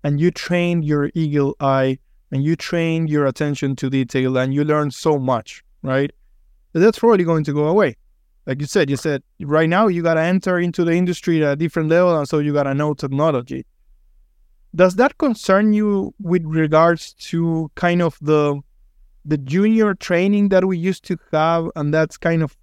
and 0.04 0.20
you 0.20 0.32
trained 0.32 0.86
your 0.86 1.10
eagle 1.14 1.56
eye 1.60 2.00
and 2.32 2.44
you 2.44 2.56
trained 2.56 3.10
your 3.10 3.26
attention 3.26 3.76
to 3.78 3.90
detail 3.90 4.38
and 4.38 4.54
you 4.54 4.64
learned 4.64 4.94
so 4.94 5.18
much, 5.18 5.64
right? 5.82 6.12
That's 6.74 7.00
probably 7.00 7.24
going 7.24 7.44
to 7.46 7.54
go 7.54 7.68
away. 7.68 7.98
Like 8.46 8.62
you 8.62 8.68
said, 8.68 8.90
you 8.90 8.98
said 8.98 9.24
right 9.42 9.70
now 9.70 9.88
you 9.88 10.02
got 10.02 10.16
to 10.16 10.22
enter 10.22 10.60
into 10.60 10.84
the 10.84 10.94
industry 10.94 11.44
at 11.44 11.54
a 11.54 11.56
different 11.56 11.90
level 11.90 12.18
and 12.18 12.28
so 12.28 12.40
you 12.40 12.54
got 12.54 12.64
to 12.64 12.74
know 12.74 12.94
technology. 12.94 13.66
Does 14.76 14.96
that 14.96 15.18
concern 15.18 15.74
you 15.74 16.14
with 16.20 16.44
regards 16.46 17.14
to 17.14 17.72
kind 17.76 18.02
of 18.02 18.18
the 18.22 18.62
the 19.26 19.38
junior 19.38 19.94
training 19.94 20.50
that 20.50 20.66
we 20.66 20.78
used 20.78 21.04
to 21.06 21.18
have 21.32 21.70
and 21.76 21.94
that's 21.94 22.18
kind 22.18 22.42
of 22.42 22.56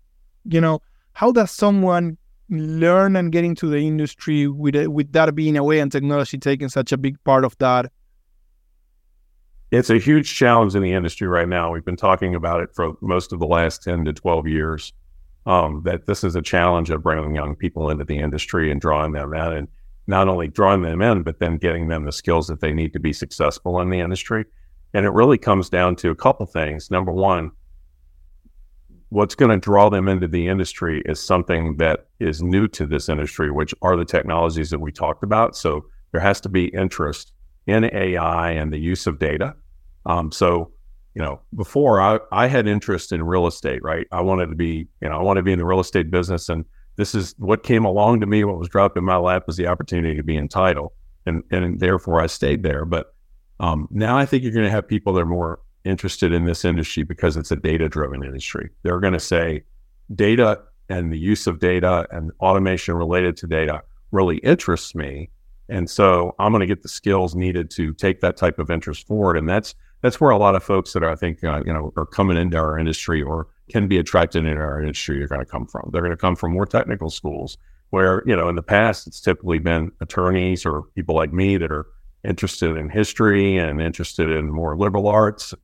you 0.48 0.60
know, 0.60 0.80
how 1.12 1.32
does 1.32 1.50
someone 1.50 2.18
learn 2.48 3.16
and 3.16 3.32
get 3.32 3.44
into 3.44 3.68
the 3.68 3.78
industry 3.78 4.46
with 4.46 4.76
with 4.86 5.12
that 5.12 5.34
being 5.34 5.56
away 5.56 5.80
and 5.80 5.90
technology 5.90 6.38
taking 6.38 6.68
such 6.68 6.92
a 6.92 6.96
big 6.96 7.22
part 7.24 7.44
of 7.44 7.56
that? 7.58 7.90
It's 9.72 9.90
a 9.90 9.98
huge 9.98 10.32
challenge 10.32 10.76
in 10.76 10.82
the 10.82 10.92
industry 10.92 11.26
right 11.26 11.48
now. 11.48 11.72
We've 11.72 11.84
been 11.84 11.96
talking 11.96 12.34
about 12.34 12.60
it 12.60 12.70
for 12.74 12.92
most 13.00 13.32
of 13.32 13.40
the 13.40 13.46
last 13.46 13.82
10 13.82 14.04
to 14.04 14.12
12 14.12 14.46
years. 14.46 14.92
Um, 15.44 15.82
that 15.84 16.06
this 16.06 16.24
is 16.24 16.34
a 16.34 16.42
challenge 16.42 16.90
of 16.90 17.04
bringing 17.04 17.36
young 17.36 17.54
people 17.54 17.88
into 17.90 18.04
the 18.04 18.18
industry 18.18 18.72
and 18.72 18.80
drawing 18.80 19.12
them 19.12 19.32
in, 19.32 19.52
and 19.52 19.68
not 20.08 20.26
only 20.26 20.48
drawing 20.48 20.82
them 20.82 21.00
in, 21.00 21.22
but 21.22 21.38
then 21.38 21.56
getting 21.56 21.86
them 21.86 22.04
the 22.04 22.10
skills 22.10 22.48
that 22.48 22.60
they 22.60 22.72
need 22.72 22.92
to 22.94 22.98
be 22.98 23.12
successful 23.12 23.80
in 23.80 23.90
the 23.90 24.00
industry. 24.00 24.44
And 24.92 25.06
it 25.06 25.10
really 25.10 25.38
comes 25.38 25.68
down 25.68 25.94
to 25.96 26.10
a 26.10 26.16
couple 26.16 26.46
things. 26.46 26.90
Number 26.90 27.12
one, 27.12 27.52
what's 29.10 29.34
going 29.34 29.50
to 29.50 29.58
draw 29.58 29.88
them 29.88 30.08
into 30.08 30.26
the 30.26 30.48
industry 30.48 31.02
is 31.06 31.22
something 31.22 31.76
that 31.76 32.06
is 32.18 32.42
new 32.42 32.66
to 32.68 32.86
this 32.86 33.08
industry, 33.08 33.50
which 33.50 33.74
are 33.82 33.96
the 33.96 34.04
technologies 34.04 34.70
that 34.70 34.80
we 34.80 34.90
talked 34.90 35.22
about. 35.22 35.56
So 35.56 35.86
there 36.12 36.20
has 36.20 36.40
to 36.42 36.48
be 36.48 36.66
interest 36.66 37.32
in 37.66 37.84
AI 37.84 38.50
and 38.52 38.72
the 38.72 38.78
use 38.78 39.06
of 39.06 39.18
data. 39.18 39.54
Um, 40.06 40.32
so, 40.32 40.72
you 41.14 41.22
know, 41.22 41.40
before 41.54 42.00
I, 42.00 42.18
I 42.32 42.46
had 42.48 42.66
interest 42.66 43.12
in 43.12 43.22
real 43.22 43.46
estate, 43.46 43.82
right? 43.82 44.06
I 44.12 44.20
wanted 44.22 44.46
to 44.46 44.56
be, 44.56 44.88
you 45.00 45.08
know, 45.08 45.18
I 45.18 45.22
want 45.22 45.36
to 45.36 45.42
be 45.42 45.52
in 45.52 45.58
the 45.58 45.64
real 45.64 45.80
estate 45.80 46.10
business. 46.10 46.48
And 46.48 46.64
this 46.96 47.14
is 47.14 47.34
what 47.38 47.62
came 47.62 47.84
along 47.84 48.20
to 48.20 48.26
me. 48.26 48.44
What 48.44 48.58
was 48.58 48.68
dropped 48.68 48.96
in 48.96 49.04
my 49.04 49.16
lap 49.16 49.44
was 49.46 49.56
the 49.56 49.66
opportunity 49.66 50.16
to 50.16 50.22
be 50.22 50.36
in 50.36 50.48
title. 50.48 50.92
And, 51.26 51.42
and 51.50 51.80
therefore 51.80 52.20
I 52.20 52.26
stayed 52.26 52.62
there. 52.62 52.84
But 52.84 53.14
um, 53.58 53.88
now 53.90 54.16
I 54.16 54.26
think 54.26 54.42
you're 54.42 54.52
going 54.52 54.64
to 54.64 54.70
have 54.70 54.86
people 54.86 55.12
that 55.14 55.22
are 55.22 55.26
more 55.26 55.60
interested 55.86 56.32
in 56.32 56.44
this 56.44 56.64
industry 56.64 57.02
because 57.02 57.36
it's 57.36 57.50
a 57.50 57.56
data 57.56 57.88
driven 57.88 58.22
industry. 58.22 58.70
They're 58.82 59.00
going 59.00 59.12
to 59.12 59.20
say 59.20 59.62
data 60.14 60.60
and 60.88 61.12
the 61.12 61.18
use 61.18 61.46
of 61.46 61.58
data 61.58 62.06
and 62.10 62.32
automation 62.40 62.94
related 62.94 63.36
to 63.38 63.46
data 63.46 63.82
really 64.12 64.38
interests 64.38 64.94
me. 64.94 65.30
And 65.68 65.90
so 65.90 66.34
I'm 66.38 66.52
going 66.52 66.60
to 66.60 66.66
get 66.66 66.82
the 66.82 66.88
skills 66.88 67.34
needed 67.34 67.70
to 67.72 67.92
take 67.94 68.20
that 68.20 68.36
type 68.36 68.58
of 68.58 68.70
interest 68.70 69.06
forward. 69.06 69.36
And 69.36 69.48
that's, 69.48 69.74
that's 70.02 70.20
where 70.20 70.30
a 70.30 70.38
lot 70.38 70.54
of 70.54 70.62
folks 70.62 70.92
that 70.92 71.02
are, 71.02 71.10
I 71.10 71.16
think, 71.16 71.42
uh, 71.42 71.62
you 71.66 71.72
know, 71.72 71.92
are 71.96 72.06
coming 72.06 72.36
into 72.36 72.56
our 72.56 72.78
industry 72.78 73.22
or 73.22 73.48
can 73.68 73.88
be 73.88 73.98
attracted 73.98 74.44
into 74.44 74.60
our 74.60 74.80
industry 74.80 75.22
are 75.22 75.28
going 75.28 75.40
to 75.40 75.46
come 75.46 75.66
from. 75.66 75.90
They're 75.92 76.02
going 76.02 76.12
to 76.12 76.16
come 76.16 76.36
from 76.36 76.52
more 76.52 76.66
technical 76.66 77.10
schools 77.10 77.58
where, 77.90 78.22
you 78.26 78.36
know, 78.36 78.48
in 78.48 78.54
the 78.54 78.62
past, 78.62 79.06
it's 79.06 79.20
typically 79.20 79.58
been 79.58 79.90
attorneys 80.00 80.64
or 80.64 80.82
people 80.94 81.16
like 81.16 81.32
me 81.32 81.56
that 81.56 81.72
are 81.72 81.86
interested 82.24 82.76
in 82.76 82.88
history 82.88 83.56
and 83.56 83.80
interested 83.80 84.30
in 84.30 84.50
more 84.50 84.76
liberal 84.76 85.08
arts 85.08 85.54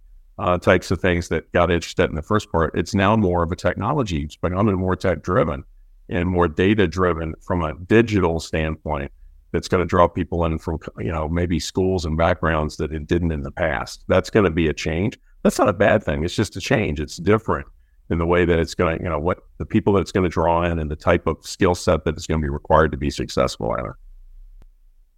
uh, 0.42 0.58
types 0.58 0.90
of 0.90 1.00
things 1.00 1.28
that 1.28 1.50
got 1.52 1.70
interested 1.70 2.10
in 2.10 2.16
the 2.16 2.22
first 2.22 2.50
part. 2.50 2.76
It's 2.76 2.94
now 2.94 3.14
more 3.14 3.44
of 3.44 3.52
a 3.52 3.56
technology. 3.56 4.22
It's 4.22 4.34
becoming 4.34 4.74
more 4.74 4.96
tech 4.96 5.22
driven 5.22 5.62
and 6.08 6.28
more 6.28 6.48
data 6.48 6.88
driven 6.88 7.34
from 7.40 7.62
a 7.62 7.74
digital 7.74 8.40
standpoint. 8.40 9.12
That's 9.52 9.68
going 9.68 9.82
to 9.82 9.86
draw 9.86 10.08
people 10.08 10.44
in 10.44 10.58
from 10.58 10.80
you 10.98 11.12
know 11.12 11.28
maybe 11.28 11.60
schools 11.60 12.04
and 12.04 12.16
backgrounds 12.16 12.76
that 12.78 12.92
it 12.92 13.06
didn't 13.06 13.30
in 13.30 13.42
the 13.42 13.52
past. 13.52 14.02
That's 14.08 14.30
going 14.30 14.44
to 14.44 14.50
be 14.50 14.66
a 14.66 14.72
change. 14.72 15.16
That's 15.44 15.58
not 15.58 15.68
a 15.68 15.72
bad 15.74 16.02
thing. 16.02 16.24
It's 16.24 16.34
just 16.34 16.56
a 16.56 16.60
change. 16.60 16.98
It's 16.98 17.18
different 17.18 17.66
in 18.10 18.18
the 18.18 18.26
way 18.26 18.44
that 18.44 18.58
it's 18.58 18.74
going 18.74 18.98
to 18.98 19.04
you 19.04 19.10
know 19.10 19.20
what 19.20 19.44
the 19.58 19.66
people 19.66 19.92
that 19.92 20.00
it's 20.00 20.12
going 20.12 20.24
to 20.24 20.30
draw 20.30 20.64
in 20.64 20.80
and 20.80 20.90
the 20.90 20.96
type 20.96 21.28
of 21.28 21.36
skill 21.46 21.76
set 21.76 22.04
that 22.04 22.16
is 22.16 22.26
going 22.26 22.40
to 22.40 22.44
be 22.44 22.50
required 22.50 22.90
to 22.90 22.98
be 22.98 23.10
successful 23.10 23.72
it. 23.76 23.84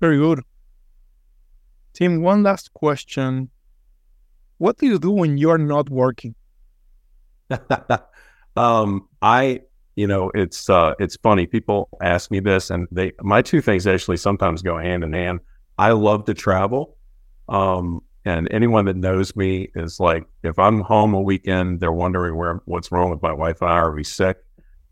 Very 0.01 0.18
good. 0.18 0.43
Tim, 1.95 2.20
one 2.20 2.43
last 2.43 2.75
question 2.75 3.51
what 4.59 4.79
do 4.79 4.87
you 4.87 4.99
do 4.99 5.11
when 5.11 5.39
you're 5.39 5.59
not 5.59 5.91
working? 5.91 6.35
um, 8.57 9.09
I, 9.23 9.63
you 9.97 10.07
know, 10.07 10.31
it's 10.35 10.69
uh, 10.71 10.95
it's 10.99 11.17
funny. 11.17 11.47
People 11.47 11.89
ask 12.01 12.31
me 12.31 12.41
this, 12.41 12.71
and 12.71 12.89
they 12.91 13.13
my 13.21 13.43
two 13.43 13.61
things 13.61 13.87
actually 13.87 14.17
sometimes 14.17 14.63
go 14.63 14.79
hand 14.79 15.05
in 15.05 15.13
hand. 15.13 15.41
I 15.79 15.93
love 15.93 16.25
to 16.27 16.35
travel, 16.35 16.97
um, 17.49 18.01
and 18.25 18.49
anyone 18.51 18.87
that 18.87 18.97
knows 18.97 19.37
me 19.37 19.71
is 19.75 20.01
like, 20.01 20.25
if 20.43 20.59
I'm 20.59 20.81
home 20.81 21.15
a 21.15 21.21
weekend, 21.21 21.81
they're 21.81 21.93
wondering 21.93 22.37
where 22.37 22.61
what's 22.65 22.91
wrong 22.91 23.11
with 23.11 23.23
my 23.23 23.33
wife 23.33 23.61
and 23.61 23.71
I. 23.71 23.75
Are 23.75 23.93
we 23.93 24.05
sick? 24.05 24.39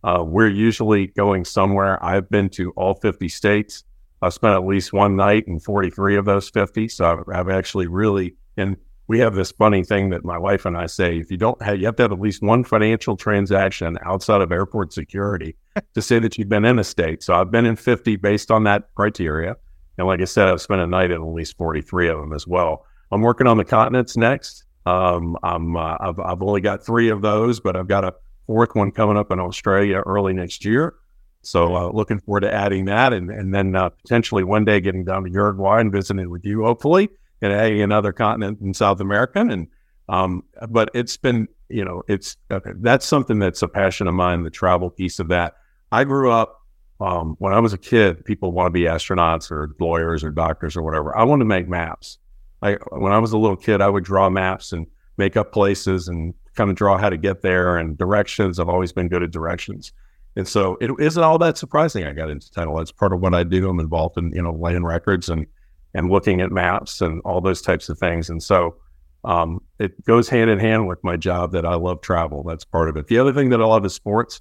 Uh, 0.04 0.24
we're 0.26 0.48
usually 0.48 1.06
going 1.08 1.44
somewhere. 1.44 2.02
I've 2.04 2.28
been 2.28 2.48
to 2.50 2.72
all 2.72 2.94
50 2.94 3.28
states. 3.28 3.84
I've 4.20 4.34
spent 4.34 4.54
at 4.54 4.66
least 4.66 4.92
one 4.92 5.16
night 5.16 5.44
in 5.46 5.60
43 5.60 6.16
of 6.16 6.24
those 6.24 6.48
50. 6.50 6.88
So 6.88 7.04
I've, 7.04 7.24
I've 7.34 7.48
actually 7.48 7.86
really, 7.86 8.34
and 8.56 8.76
we 9.08 9.18
have 9.18 9.34
this 9.34 9.52
funny 9.52 9.82
thing 9.84 10.10
that 10.10 10.24
my 10.24 10.38
wife 10.38 10.64
and 10.64 10.76
I 10.76 10.86
say: 10.86 11.18
if 11.18 11.30
you 11.30 11.36
don't 11.36 11.60
have, 11.62 11.78
you 11.78 11.86
have 11.86 11.96
to 11.96 12.02
have 12.04 12.12
at 12.12 12.20
least 12.20 12.42
one 12.42 12.64
financial 12.64 13.16
transaction 13.16 13.98
outside 14.04 14.40
of 14.40 14.52
airport 14.52 14.92
security 14.92 15.56
to 15.94 16.02
say 16.02 16.18
that 16.18 16.38
you've 16.38 16.48
been 16.48 16.64
in 16.64 16.78
a 16.78 16.84
state. 16.84 17.22
So 17.22 17.34
I've 17.34 17.50
been 17.50 17.66
in 17.66 17.76
50 17.76 18.16
based 18.16 18.50
on 18.50 18.64
that 18.64 18.88
criteria, 18.94 19.56
and 19.98 20.06
like 20.06 20.20
I 20.20 20.24
said, 20.24 20.48
I've 20.48 20.60
spent 20.60 20.80
a 20.80 20.86
night 20.86 21.10
in 21.10 21.20
at 21.20 21.28
least 21.28 21.56
43 21.56 22.08
of 22.08 22.18
them 22.20 22.32
as 22.32 22.46
well. 22.46 22.86
I'm 23.10 23.20
working 23.20 23.46
on 23.46 23.58
the 23.58 23.64
continents 23.64 24.16
next. 24.16 24.64
Um, 24.86 25.36
I'm 25.42 25.76
uh, 25.76 25.96
I've, 26.00 26.18
I've 26.18 26.42
only 26.42 26.60
got 26.60 26.84
three 26.84 27.10
of 27.10 27.22
those, 27.22 27.60
but 27.60 27.76
I've 27.76 27.88
got 27.88 28.04
a 28.04 28.14
fourth 28.46 28.74
one 28.74 28.90
coming 28.90 29.16
up 29.16 29.30
in 29.30 29.38
Australia 29.38 30.02
early 30.06 30.32
next 30.32 30.64
year. 30.64 30.94
So 31.42 31.74
uh, 31.76 31.90
looking 31.90 32.20
forward 32.20 32.40
to 32.40 32.52
adding 32.52 32.86
that, 32.86 33.12
and 33.12 33.30
and 33.30 33.54
then 33.54 33.74
uh, 33.76 33.90
potentially 33.90 34.44
one 34.44 34.64
day 34.64 34.80
getting 34.80 35.04
down 35.04 35.24
to 35.24 35.30
Uruguay 35.30 35.80
and 35.80 35.92
visiting 35.92 36.30
with 36.30 36.44
you, 36.44 36.64
hopefully, 36.64 37.10
and 37.42 37.52
adding 37.52 37.82
another 37.82 38.12
continent 38.12 38.60
in 38.60 38.72
South 38.72 39.00
America. 39.00 39.40
And 39.40 39.68
um, 40.08 40.44
but 40.70 40.90
it's 40.94 41.16
been 41.16 41.48
you 41.68 41.84
know 41.84 42.02
it's 42.08 42.36
okay, 42.50 42.72
that's 42.76 43.06
something 43.06 43.38
that's 43.38 43.62
a 43.62 43.68
passion 43.68 44.06
of 44.06 44.14
mine, 44.14 44.44
the 44.44 44.50
travel 44.50 44.88
piece 44.88 45.18
of 45.18 45.28
that. 45.28 45.54
I 45.90 46.04
grew 46.04 46.30
up 46.30 46.60
um, 47.00 47.36
when 47.38 47.52
I 47.52 47.60
was 47.60 47.72
a 47.72 47.78
kid. 47.78 48.24
People 48.24 48.52
want 48.52 48.68
to 48.68 48.70
be 48.70 48.82
astronauts 48.82 49.50
or 49.50 49.74
lawyers 49.78 50.24
or 50.24 50.30
doctors 50.30 50.76
or 50.76 50.82
whatever. 50.82 51.16
I 51.16 51.24
wanted 51.24 51.40
to 51.40 51.48
make 51.48 51.68
maps. 51.68 52.18
I 52.62 52.74
when 52.92 53.12
I 53.12 53.18
was 53.18 53.32
a 53.32 53.38
little 53.38 53.56
kid, 53.56 53.80
I 53.80 53.88
would 53.88 54.04
draw 54.04 54.30
maps 54.30 54.72
and 54.72 54.86
make 55.18 55.36
up 55.36 55.52
places 55.52 56.08
and 56.08 56.32
kind 56.54 56.70
of 56.70 56.76
draw 56.76 56.98
how 56.98 57.10
to 57.10 57.16
get 57.16 57.42
there 57.42 57.76
and 57.76 57.98
directions. 57.98 58.58
I've 58.58 58.68
always 58.68 58.92
been 58.92 59.08
good 59.08 59.22
at 59.22 59.30
directions. 59.30 59.92
And 60.36 60.48
so 60.48 60.78
it 60.80 60.90
isn't 60.98 61.22
all 61.22 61.38
that 61.38 61.58
surprising 61.58 62.04
I 62.04 62.12
got 62.12 62.30
into 62.30 62.50
title. 62.50 62.80
It's 62.80 62.92
part 62.92 63.12
of 63.12 63.20
what 63.20 63.34
I 63.34 63.42
do. 63.42 63.68
I'm 63.68 63.80
involved 63.80 64.16
in, 64.16 64.32
you 64.32 64.42
know, 64.42 64.52
land 64.52 64.86
records 64.86 65.28
and 65.28 65.46
and 65.94 66.10
looking 66.10 66.40
at 66.40 66.50
maps 66.50 67.00
and 67.00 67.20
all 67.24 67.40
those 67.40 67.62
types 67.62 67.88
of 67.88 67.98
things. 67.98 68.30
And 68.30 68.42
so 68.42 68.76
um, 69.24 69.60
it 69.78 70.04
goes 70.04 70.28
hand 70.28 70.50
in 70.50 70.58
hand 70.58 70.88
with 70.88 71.02
my 71.04 71.16
job 71.16 71.52
that 71.52 71.64
I 71.64 71.74
love 71.74 72.00
travel. 72.00 72.42
That's 72.42 72.64
part 72.64 72.88
of 72.88 72.96
it. 72.96 73.06
The 73.06 73.18
other 73.18 73.32
thing 73.32 73.50
that 73.50 73.60
I 73.60 73.64
love 73.64 73.84
is 73.84 73.94
sports. 73.94 74.40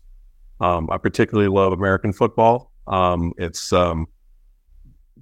Um, 0.59 0.89
I 0.91 0.97
particularly 0.97 1.49
love 1.49 1.73
American 1.73 2.13
football. 2.13 2.71
Um, 2.87 3.33
it's 3.37 3.73
um, 3.73 4.07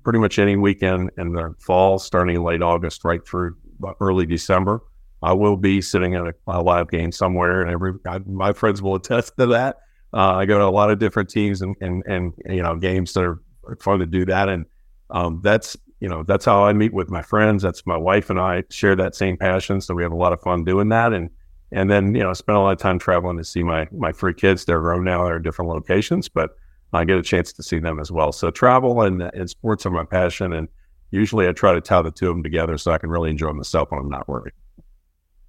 pretty 0.03 0.19
much 0.19 0.39
any 0.39 0.55
weekend 0.55 1.11
in 1.17 1.33
the 1.33 1.55
fall, 1.59 1.99
starting 1.99 2.41
late 2.43 2.61
August 2.61 3.03
right 3.03 3.25
through 3.25 3.55
early 3.99 4.25
December. 4.25 4.81
I 5.21 5.33
will 5.33 5.57
be 5.57 5.81
sitting 5.81 6.15
at 6.15 6.27
a, 6.27 6.33
a 6.47 6.61
live 6.61 6.89
game 6.89 7.11
somewhere, 7.11 7.61
and 7.61 7.71
every 7.71 7.93
I, 8.05 8.19
my 8.19 8.53
friends 8.53 8.81
will 8.81 8.95
attest 8.95 9.33
to 9.37 9.47
that. 9.47 9.77
Uh, 10.13 10.35
I 10.35 10.45
go 10.45 10.57
to 10.57 10.65
a 10.65 10.71
lot 10.71 10.89
of 10.89 10.99
different 10.99 11.29
teams 11.29 11.61
and, 11.61 11.75
and 11.81 12.03
and 12.07 12.33
you 12.45 12.63
know 12.63 12.75
games 12.75 13.13
that 13.13 13.23
are 13.23 13.39
fun 13.81 13.99
to 13.99 14.05
do 14.05 14.25
that, 14.25 14.49
and 14.49 14.65
um, 15.09 15.41
that's 15.43 15.75
you 15.99 16.07
know 16.07 16.23
that's 16.23 16.45
how 16.45 16.63
I 16.63 16.73
meet 16.73 16.93
with 16.93 17.09
my 17.09 17.21
friends. 17.21 17.63
That's 17.63 17.85
my 17.85 17.97
wife 17.97 18.29
and 18.29 18.39
I 18.39 18.63
share 18.69 18.95
that 18.95 19.15
same 19.15 19.37
passion, 19.37 19.81
so 19.81 19.93
we 19.93 20.03
have 20.03 20.11
a 20.11 20.17
lot 20.17 20.33
of 20.33 20.41
fun 20.41 20.63
doing 20.63 20.89
that, 20.89 21.13
and 21.13 21.29
and 21.71 21.89
then 21.89 22.15
you 22.15 22.23
know 22.23 22.29
I 22.29 22.33
spend 22.33 22.57
a 22.57 22.61
lot 22.61 22.71
of 22.71 22.79
time 22.79 22.99
traveling 22.99 23.37
to 23.37 23.43
see 23.43 23.63
my 23.63 23.87
my 23.91 24.11
three 24.11 24.33
kids. 24.33 24.65
They're 24.65 24.79
grown 24.79 25.03
now; 25.03 25.25
they're 25.25 25.37
in 25.37 25.43
different 25.43 25.69
locations, 25.69 26.29
but 26.29 26.51
I 26.93 27.05
get 27.05 27.17
a 27.17 27.23
chance 27.23 27.53
to 27.53 27.63
see 27.63 27.79
them 27.79 27.99
as 27.99 28.11
well. 28.11 28.31
So 28.31 28.49
travel 28.49 29.01
and, 29.01 29.21
and 29.21 29.49
sports 29.49 29.85
are 29.85 29.91
my 29.91 30.05
passion, 30.05 30.53
and 30.53 30.67
usually 31.11 31.47
I 31.47 31.51
try 31.51 31.73
to 31.73 31.81
tie 31.81 32.01
the 32.01 32.11
two 32.11 32.29
of 32.29 32.35
them 32.35 32.43
together 32.43 32.77
so 32.77 32.91
I 32.91 32.97
can 32.97 33.09
really 33.09 33.29
enjoy 33.29 33.51
myself 33.51 33.91
when 33.91 33.99
I'm 33.99 34.09
not 34.09 34.27
working. 34.27 34.53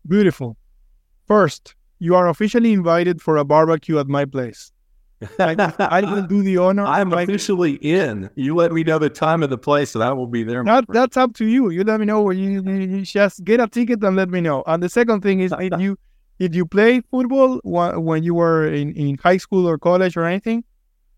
Beautiful. 0.06 0.56
First, 1.26 1.74
you 1.98 2.14
are 2.14 2.28
officially 2.28 2.72
invited 2.72 3.22
for 3.22 3.36
a 3.36 3.44
barbecue 3.44 3.98
at 3.98 4.08
my 4.08 4.24
place. 4.24 4.72
I, 5.38 5.74
I 5.78 6.00
will 6.00 6.22
do 6.22 6.42
the 6.42 6.56
honor. 6.56 6.84
I'm 6.86 7.12
officially 7.12 7.74
in. 7.74 8.30
You 8.36 8.54
let 8.54 8.72
me 8.72 8.82
know 8.82 8.98
the 8.98 9.10
time 9.10 9.42
of 9.42 9.50
the 9.50 9.58
place, 9.58 9.94
and 9.94 10.02
I 10.02 10.12
will 10.12 10.26
be 10.26 10.42
there. 10.42 10.64
That, 10.64 10.86
that's 10.88 11.16
up 11.16 11.34
to 11.34 11.46
you. 11.46 11.70
You 11.70 11.84
let 11.84 12.00
me 12.00 12.06
know. 12.06 12.30
You, 12.30 12.62
you 12.62 13.02
just 13.02 13.44
get 13.44 13.60
a 13.60 13.68
ticket 13.68 14.02
and 14.02 14.16
let 14.16 14.30
me 14.30 14.40
know. 14.40 14.62
And 14.66 14.82
the 14.82 14.88
second 14.88 15.20
thing 15.20 15.40
is, 15.40 15.52
did 15.52 15.78
you 15.78 15.98
did 16.38 16.54
you 16.54 16.64
play 16.64 17.02
football 17.02 17.60
when 17.64 18.22
you 18.22 18.34
were 18.34 18.66
in, 18.66 18.94
in 18.94 19.18
high 19.18 19.36
school 19.36 19.68
or 19.68 19.76
college 19.76 20.16
or 20.16 20.24
anything? 20.24 20.64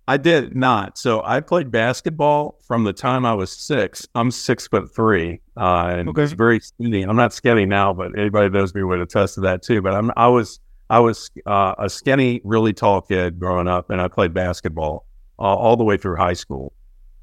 I 0.08 0.16
did 0.16 0.56
not. 0.56 0.98
So 0.98 1.22
I 1.24 1.40
played 1.40 1.70
basketball 1.70 2.58
from 2.66 2.82
the 2.82 2.92
time 2.92 3.24
I 3.24 3.34
was 3.34 3.52
six. 3.52 4.06
I'm 4.16 4.32
six 4.32 4.66
foot 4.66 4.92
three, 4.92 5.40
uh, 5.56 5.94
and 5.96 6.08
okay. 6.08 6.24
it's 6.24 6.32
very 6.32 6.58
skinny. 6.58 7.02
I'm 7.02 7.14
not 7.14 7.32
skinny 7.32 7.66
now, 7.66 7.92
but 7.92 8.18
anybody 8.18 8.48
that 8.48 8.58
knows 8.58 8.74
me 8.74 8.82
would 8.82 8.98
attest 8.98 9.34
to 9.34 9.42
that 9.42 9.62
too. 9.62 9.80
But 9.80 9.94
I'm, 9.94 10.10
I 10.16 10.26
was 10.26 10.58
I 10.90 11.00
was 11.00 11.30
uh, 11.46 11.74
a 11.78 11.88
skinny, 11.88 12.40
really 12.44 12.72
tall 12.72 13.00
kid 13.00 13.38
growing 13.38 13.68
up, 13.68 13.90
and 13.90 14.00
I 14.00 14.08
played 14.08 14.34
basketball 14.34 15.06
uh, 15.38 15.42
all 15.42 15.76
the 15.76 15.84
way 15.84 15.96
through 15.96 16.16
high 16.16 16.34
school. 16.34 16.72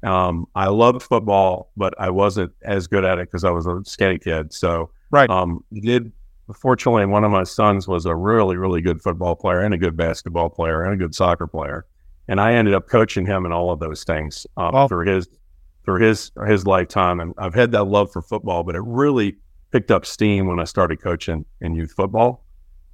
Um, 0.02 0.46
I 0.54 0.68
loved 0.68 1.02
football, 1.02 1.70
but 1.76 1.94
I 1.98 2.10
wasn't 2.10 2.52
as 2.62 2.86
good 2.86 3.04
at 3.04 3.18
it 3.18 3.28
because 3.28 3.44
I 3.44 3.50
was 3.50 3.66
a 3.66 3.80
skinny 3.84 4.18
kid. 4.18 4.52
So, 4.52 4.90
right, 5.10 5.28
um, 5.28 5.62
did 5.72 6.10
fortunately 6.54 7.06
one 7.06 7.22
of 7.22 7.30
my 7.30 7.44
sons 7.44 7.86
was 7.86 8.06
a 8.06 8.14
really, 8.14 8.56
really 8.56 8.80
good 8.80 9.00
football 9.00 9.36
player 9.36 9.60
and 9.60 9.74
a 9.74 9.78
good 9.78 9.96
basketball 9.96 10.48
player 10.48 10.82
and 10.82 10.94
a 10.94 10.96
good 10.96 11.14
soccer 11.14 11.46
player, 11.46 11.86
and 12.28 12.40
I 12.40 12.54
ended 12.54 12.74
up 12.74 12.88
coaching 12.88 13.26
him 13.26 13.44
in 13.46 13.52
all 13.52 13.70
of 13.70 13.78
those 13.78 14.04
things 14.04 14.46
um, 14.56 14.72
wow. 14.72 14.88
through 14.88 15.06
his 15.06 15.28
through 15.84 16.00
his 16.00 16.32
his 16.46 16.66
lifetime. 16.66 17.20
And 17.20 17.34
I've 17.38 17.54
had 17.54 17.72
that 17.72 17.84
love 17.84 18.10
for 18.10 18.22
football, 18.22 18.64
but 18.64 18.74
it 18.74 18.82
really 18.82 19.36
picked 19.70 19.90
up 19.90 20.04
steam 20.06 20.46
when 20.46 20.58
I 20.58 20.64
started 20.64 21.00
coaching 21.00 21.44
in 21.60 21.74
youth 21.74 21.92
football 21.92 22.44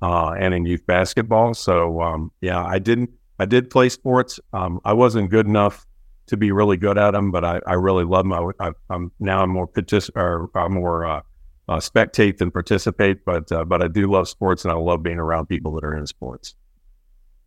uh, 0.03 0.33
and 0.39 0.55
in 0.55 0.67
youth 0.67 0.87
basketball. 0.87 1.55
So 1.55 2.01
um, 2.01 2.33
yeah, 2.41 2.65
I 2.65 2.79
didn't. 2.79 3.11
I 3.39 3.45
did 3.45 3.69
play 3.69 3.91
sports. 3.91 4.41
Um, 4.53 4.81
I 4.85 4.95
wasn't 4.95 5.31
good 5.31 5.47
enough 5.47 5.87
to 6.27 6.37
be 6.37 6.53
really 6.53 6.77
good 6.77 6.99
at 6.99 7.13
them, 7.13 7.31
but 7.31 7.45
I, 7.45 7.61
I 7.67 7.75
really 7.75 8.05
love 8.05 8.27
my. 8.27 8.51
I, 8.61 8.73
am 8.91 9.13
now 9.21 9.43
I'm 9.43 9.51
more 9.51 9.69
partic- 9.69 10.11
or 10.17 10.51
I'm 10.55 10.75
more 10.75 11.07
uh, 11.07 11.21
uh, 11.69 11.77
spectate 11.77 12.39
than 12.39 12.51
participate, 12.51 13.25
but 13.25 13.51
uh, 13.53 13.65
but 13.65 13.83
I 13.83 13.89
do 13.89 14.11
love 14.11 14.29
sports 14.29 14.65
and 14.65 14.73
I 14.73 14.77
love 14.77 15.03
being 15.03 15.19
around 15.19 15.47
people 15.47 15.73
that 15.75 15.85
are 15.85 15.97
in 15.97 16.07
sports. 16.07 16.55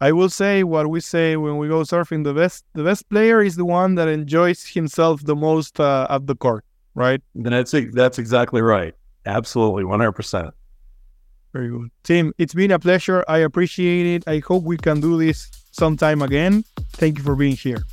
I 0.01 0.13
will 0.13 0.29
say 0.29 0.63
what 0.63 0.89
we 0.89 1.01
say 1.01 1.35
when 1.35 1.57
we 1.57 1.67
go 1.67 1.81
surfing: 1.81 2.23
the 2.23 2.33
best 2.33 2.65
the 2.73 2.83
best 2.83 3.09
player 3.09 3.41
is 3.41 3.55
the 3.55 3.65
one 3.65 3.95
that 3.95 4.07
enjoys 4.07 4.65
himself 4.65 5.25
the 5.25 5.35
most 5.35 5.79
uh, 5.79 6.07
at 6.09 6.27
the 6.27 6.35
court, 6.35 6.63
right? 6.95 7.21
That's 7.35 7.73
that's 7.93 8.17
exactly 8.19 8.61
right. 8.61 8.93
Absolutely, 9.25 9.83
one 9.83 9.99
hundred 9.99 10.13
percent. 10.13 10.53
Very 11.53 11.69
good. 11.69 11.89
Tim, 12.03 12.33
it's 12.37 12.53
been 12.53 12.71
a 12.71 12.79
pleasure. 12.79 13.23
I 13.27 13.39
appreciate 13.39 14.05
it. 14.05 14.23
I 14.27 14.39
hope 14.39 14.63
we 14.63 14.77
can 14.77 14.99
do 14.99 15.17
this 15.17 15.49
sometime 15.71 16.21
again. 16.21 16.63
Thank 16.93 17.17
you 17.17 17.23
for 17.23 17.35
being 17.35 17.55
here. 17.55 17.83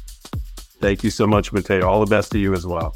Thank 0.81 1.03
you 1.03 1.11
so 1.11 1.27
much, 1.27 1.53
Mateo. 1.53 1.89
All 1.89 2.01
the 2.01 2.11
best 2.11 2.33
to 2.33 2.39
you 2.39 2.53
as 2.53 2.67
well. 2.67 2.95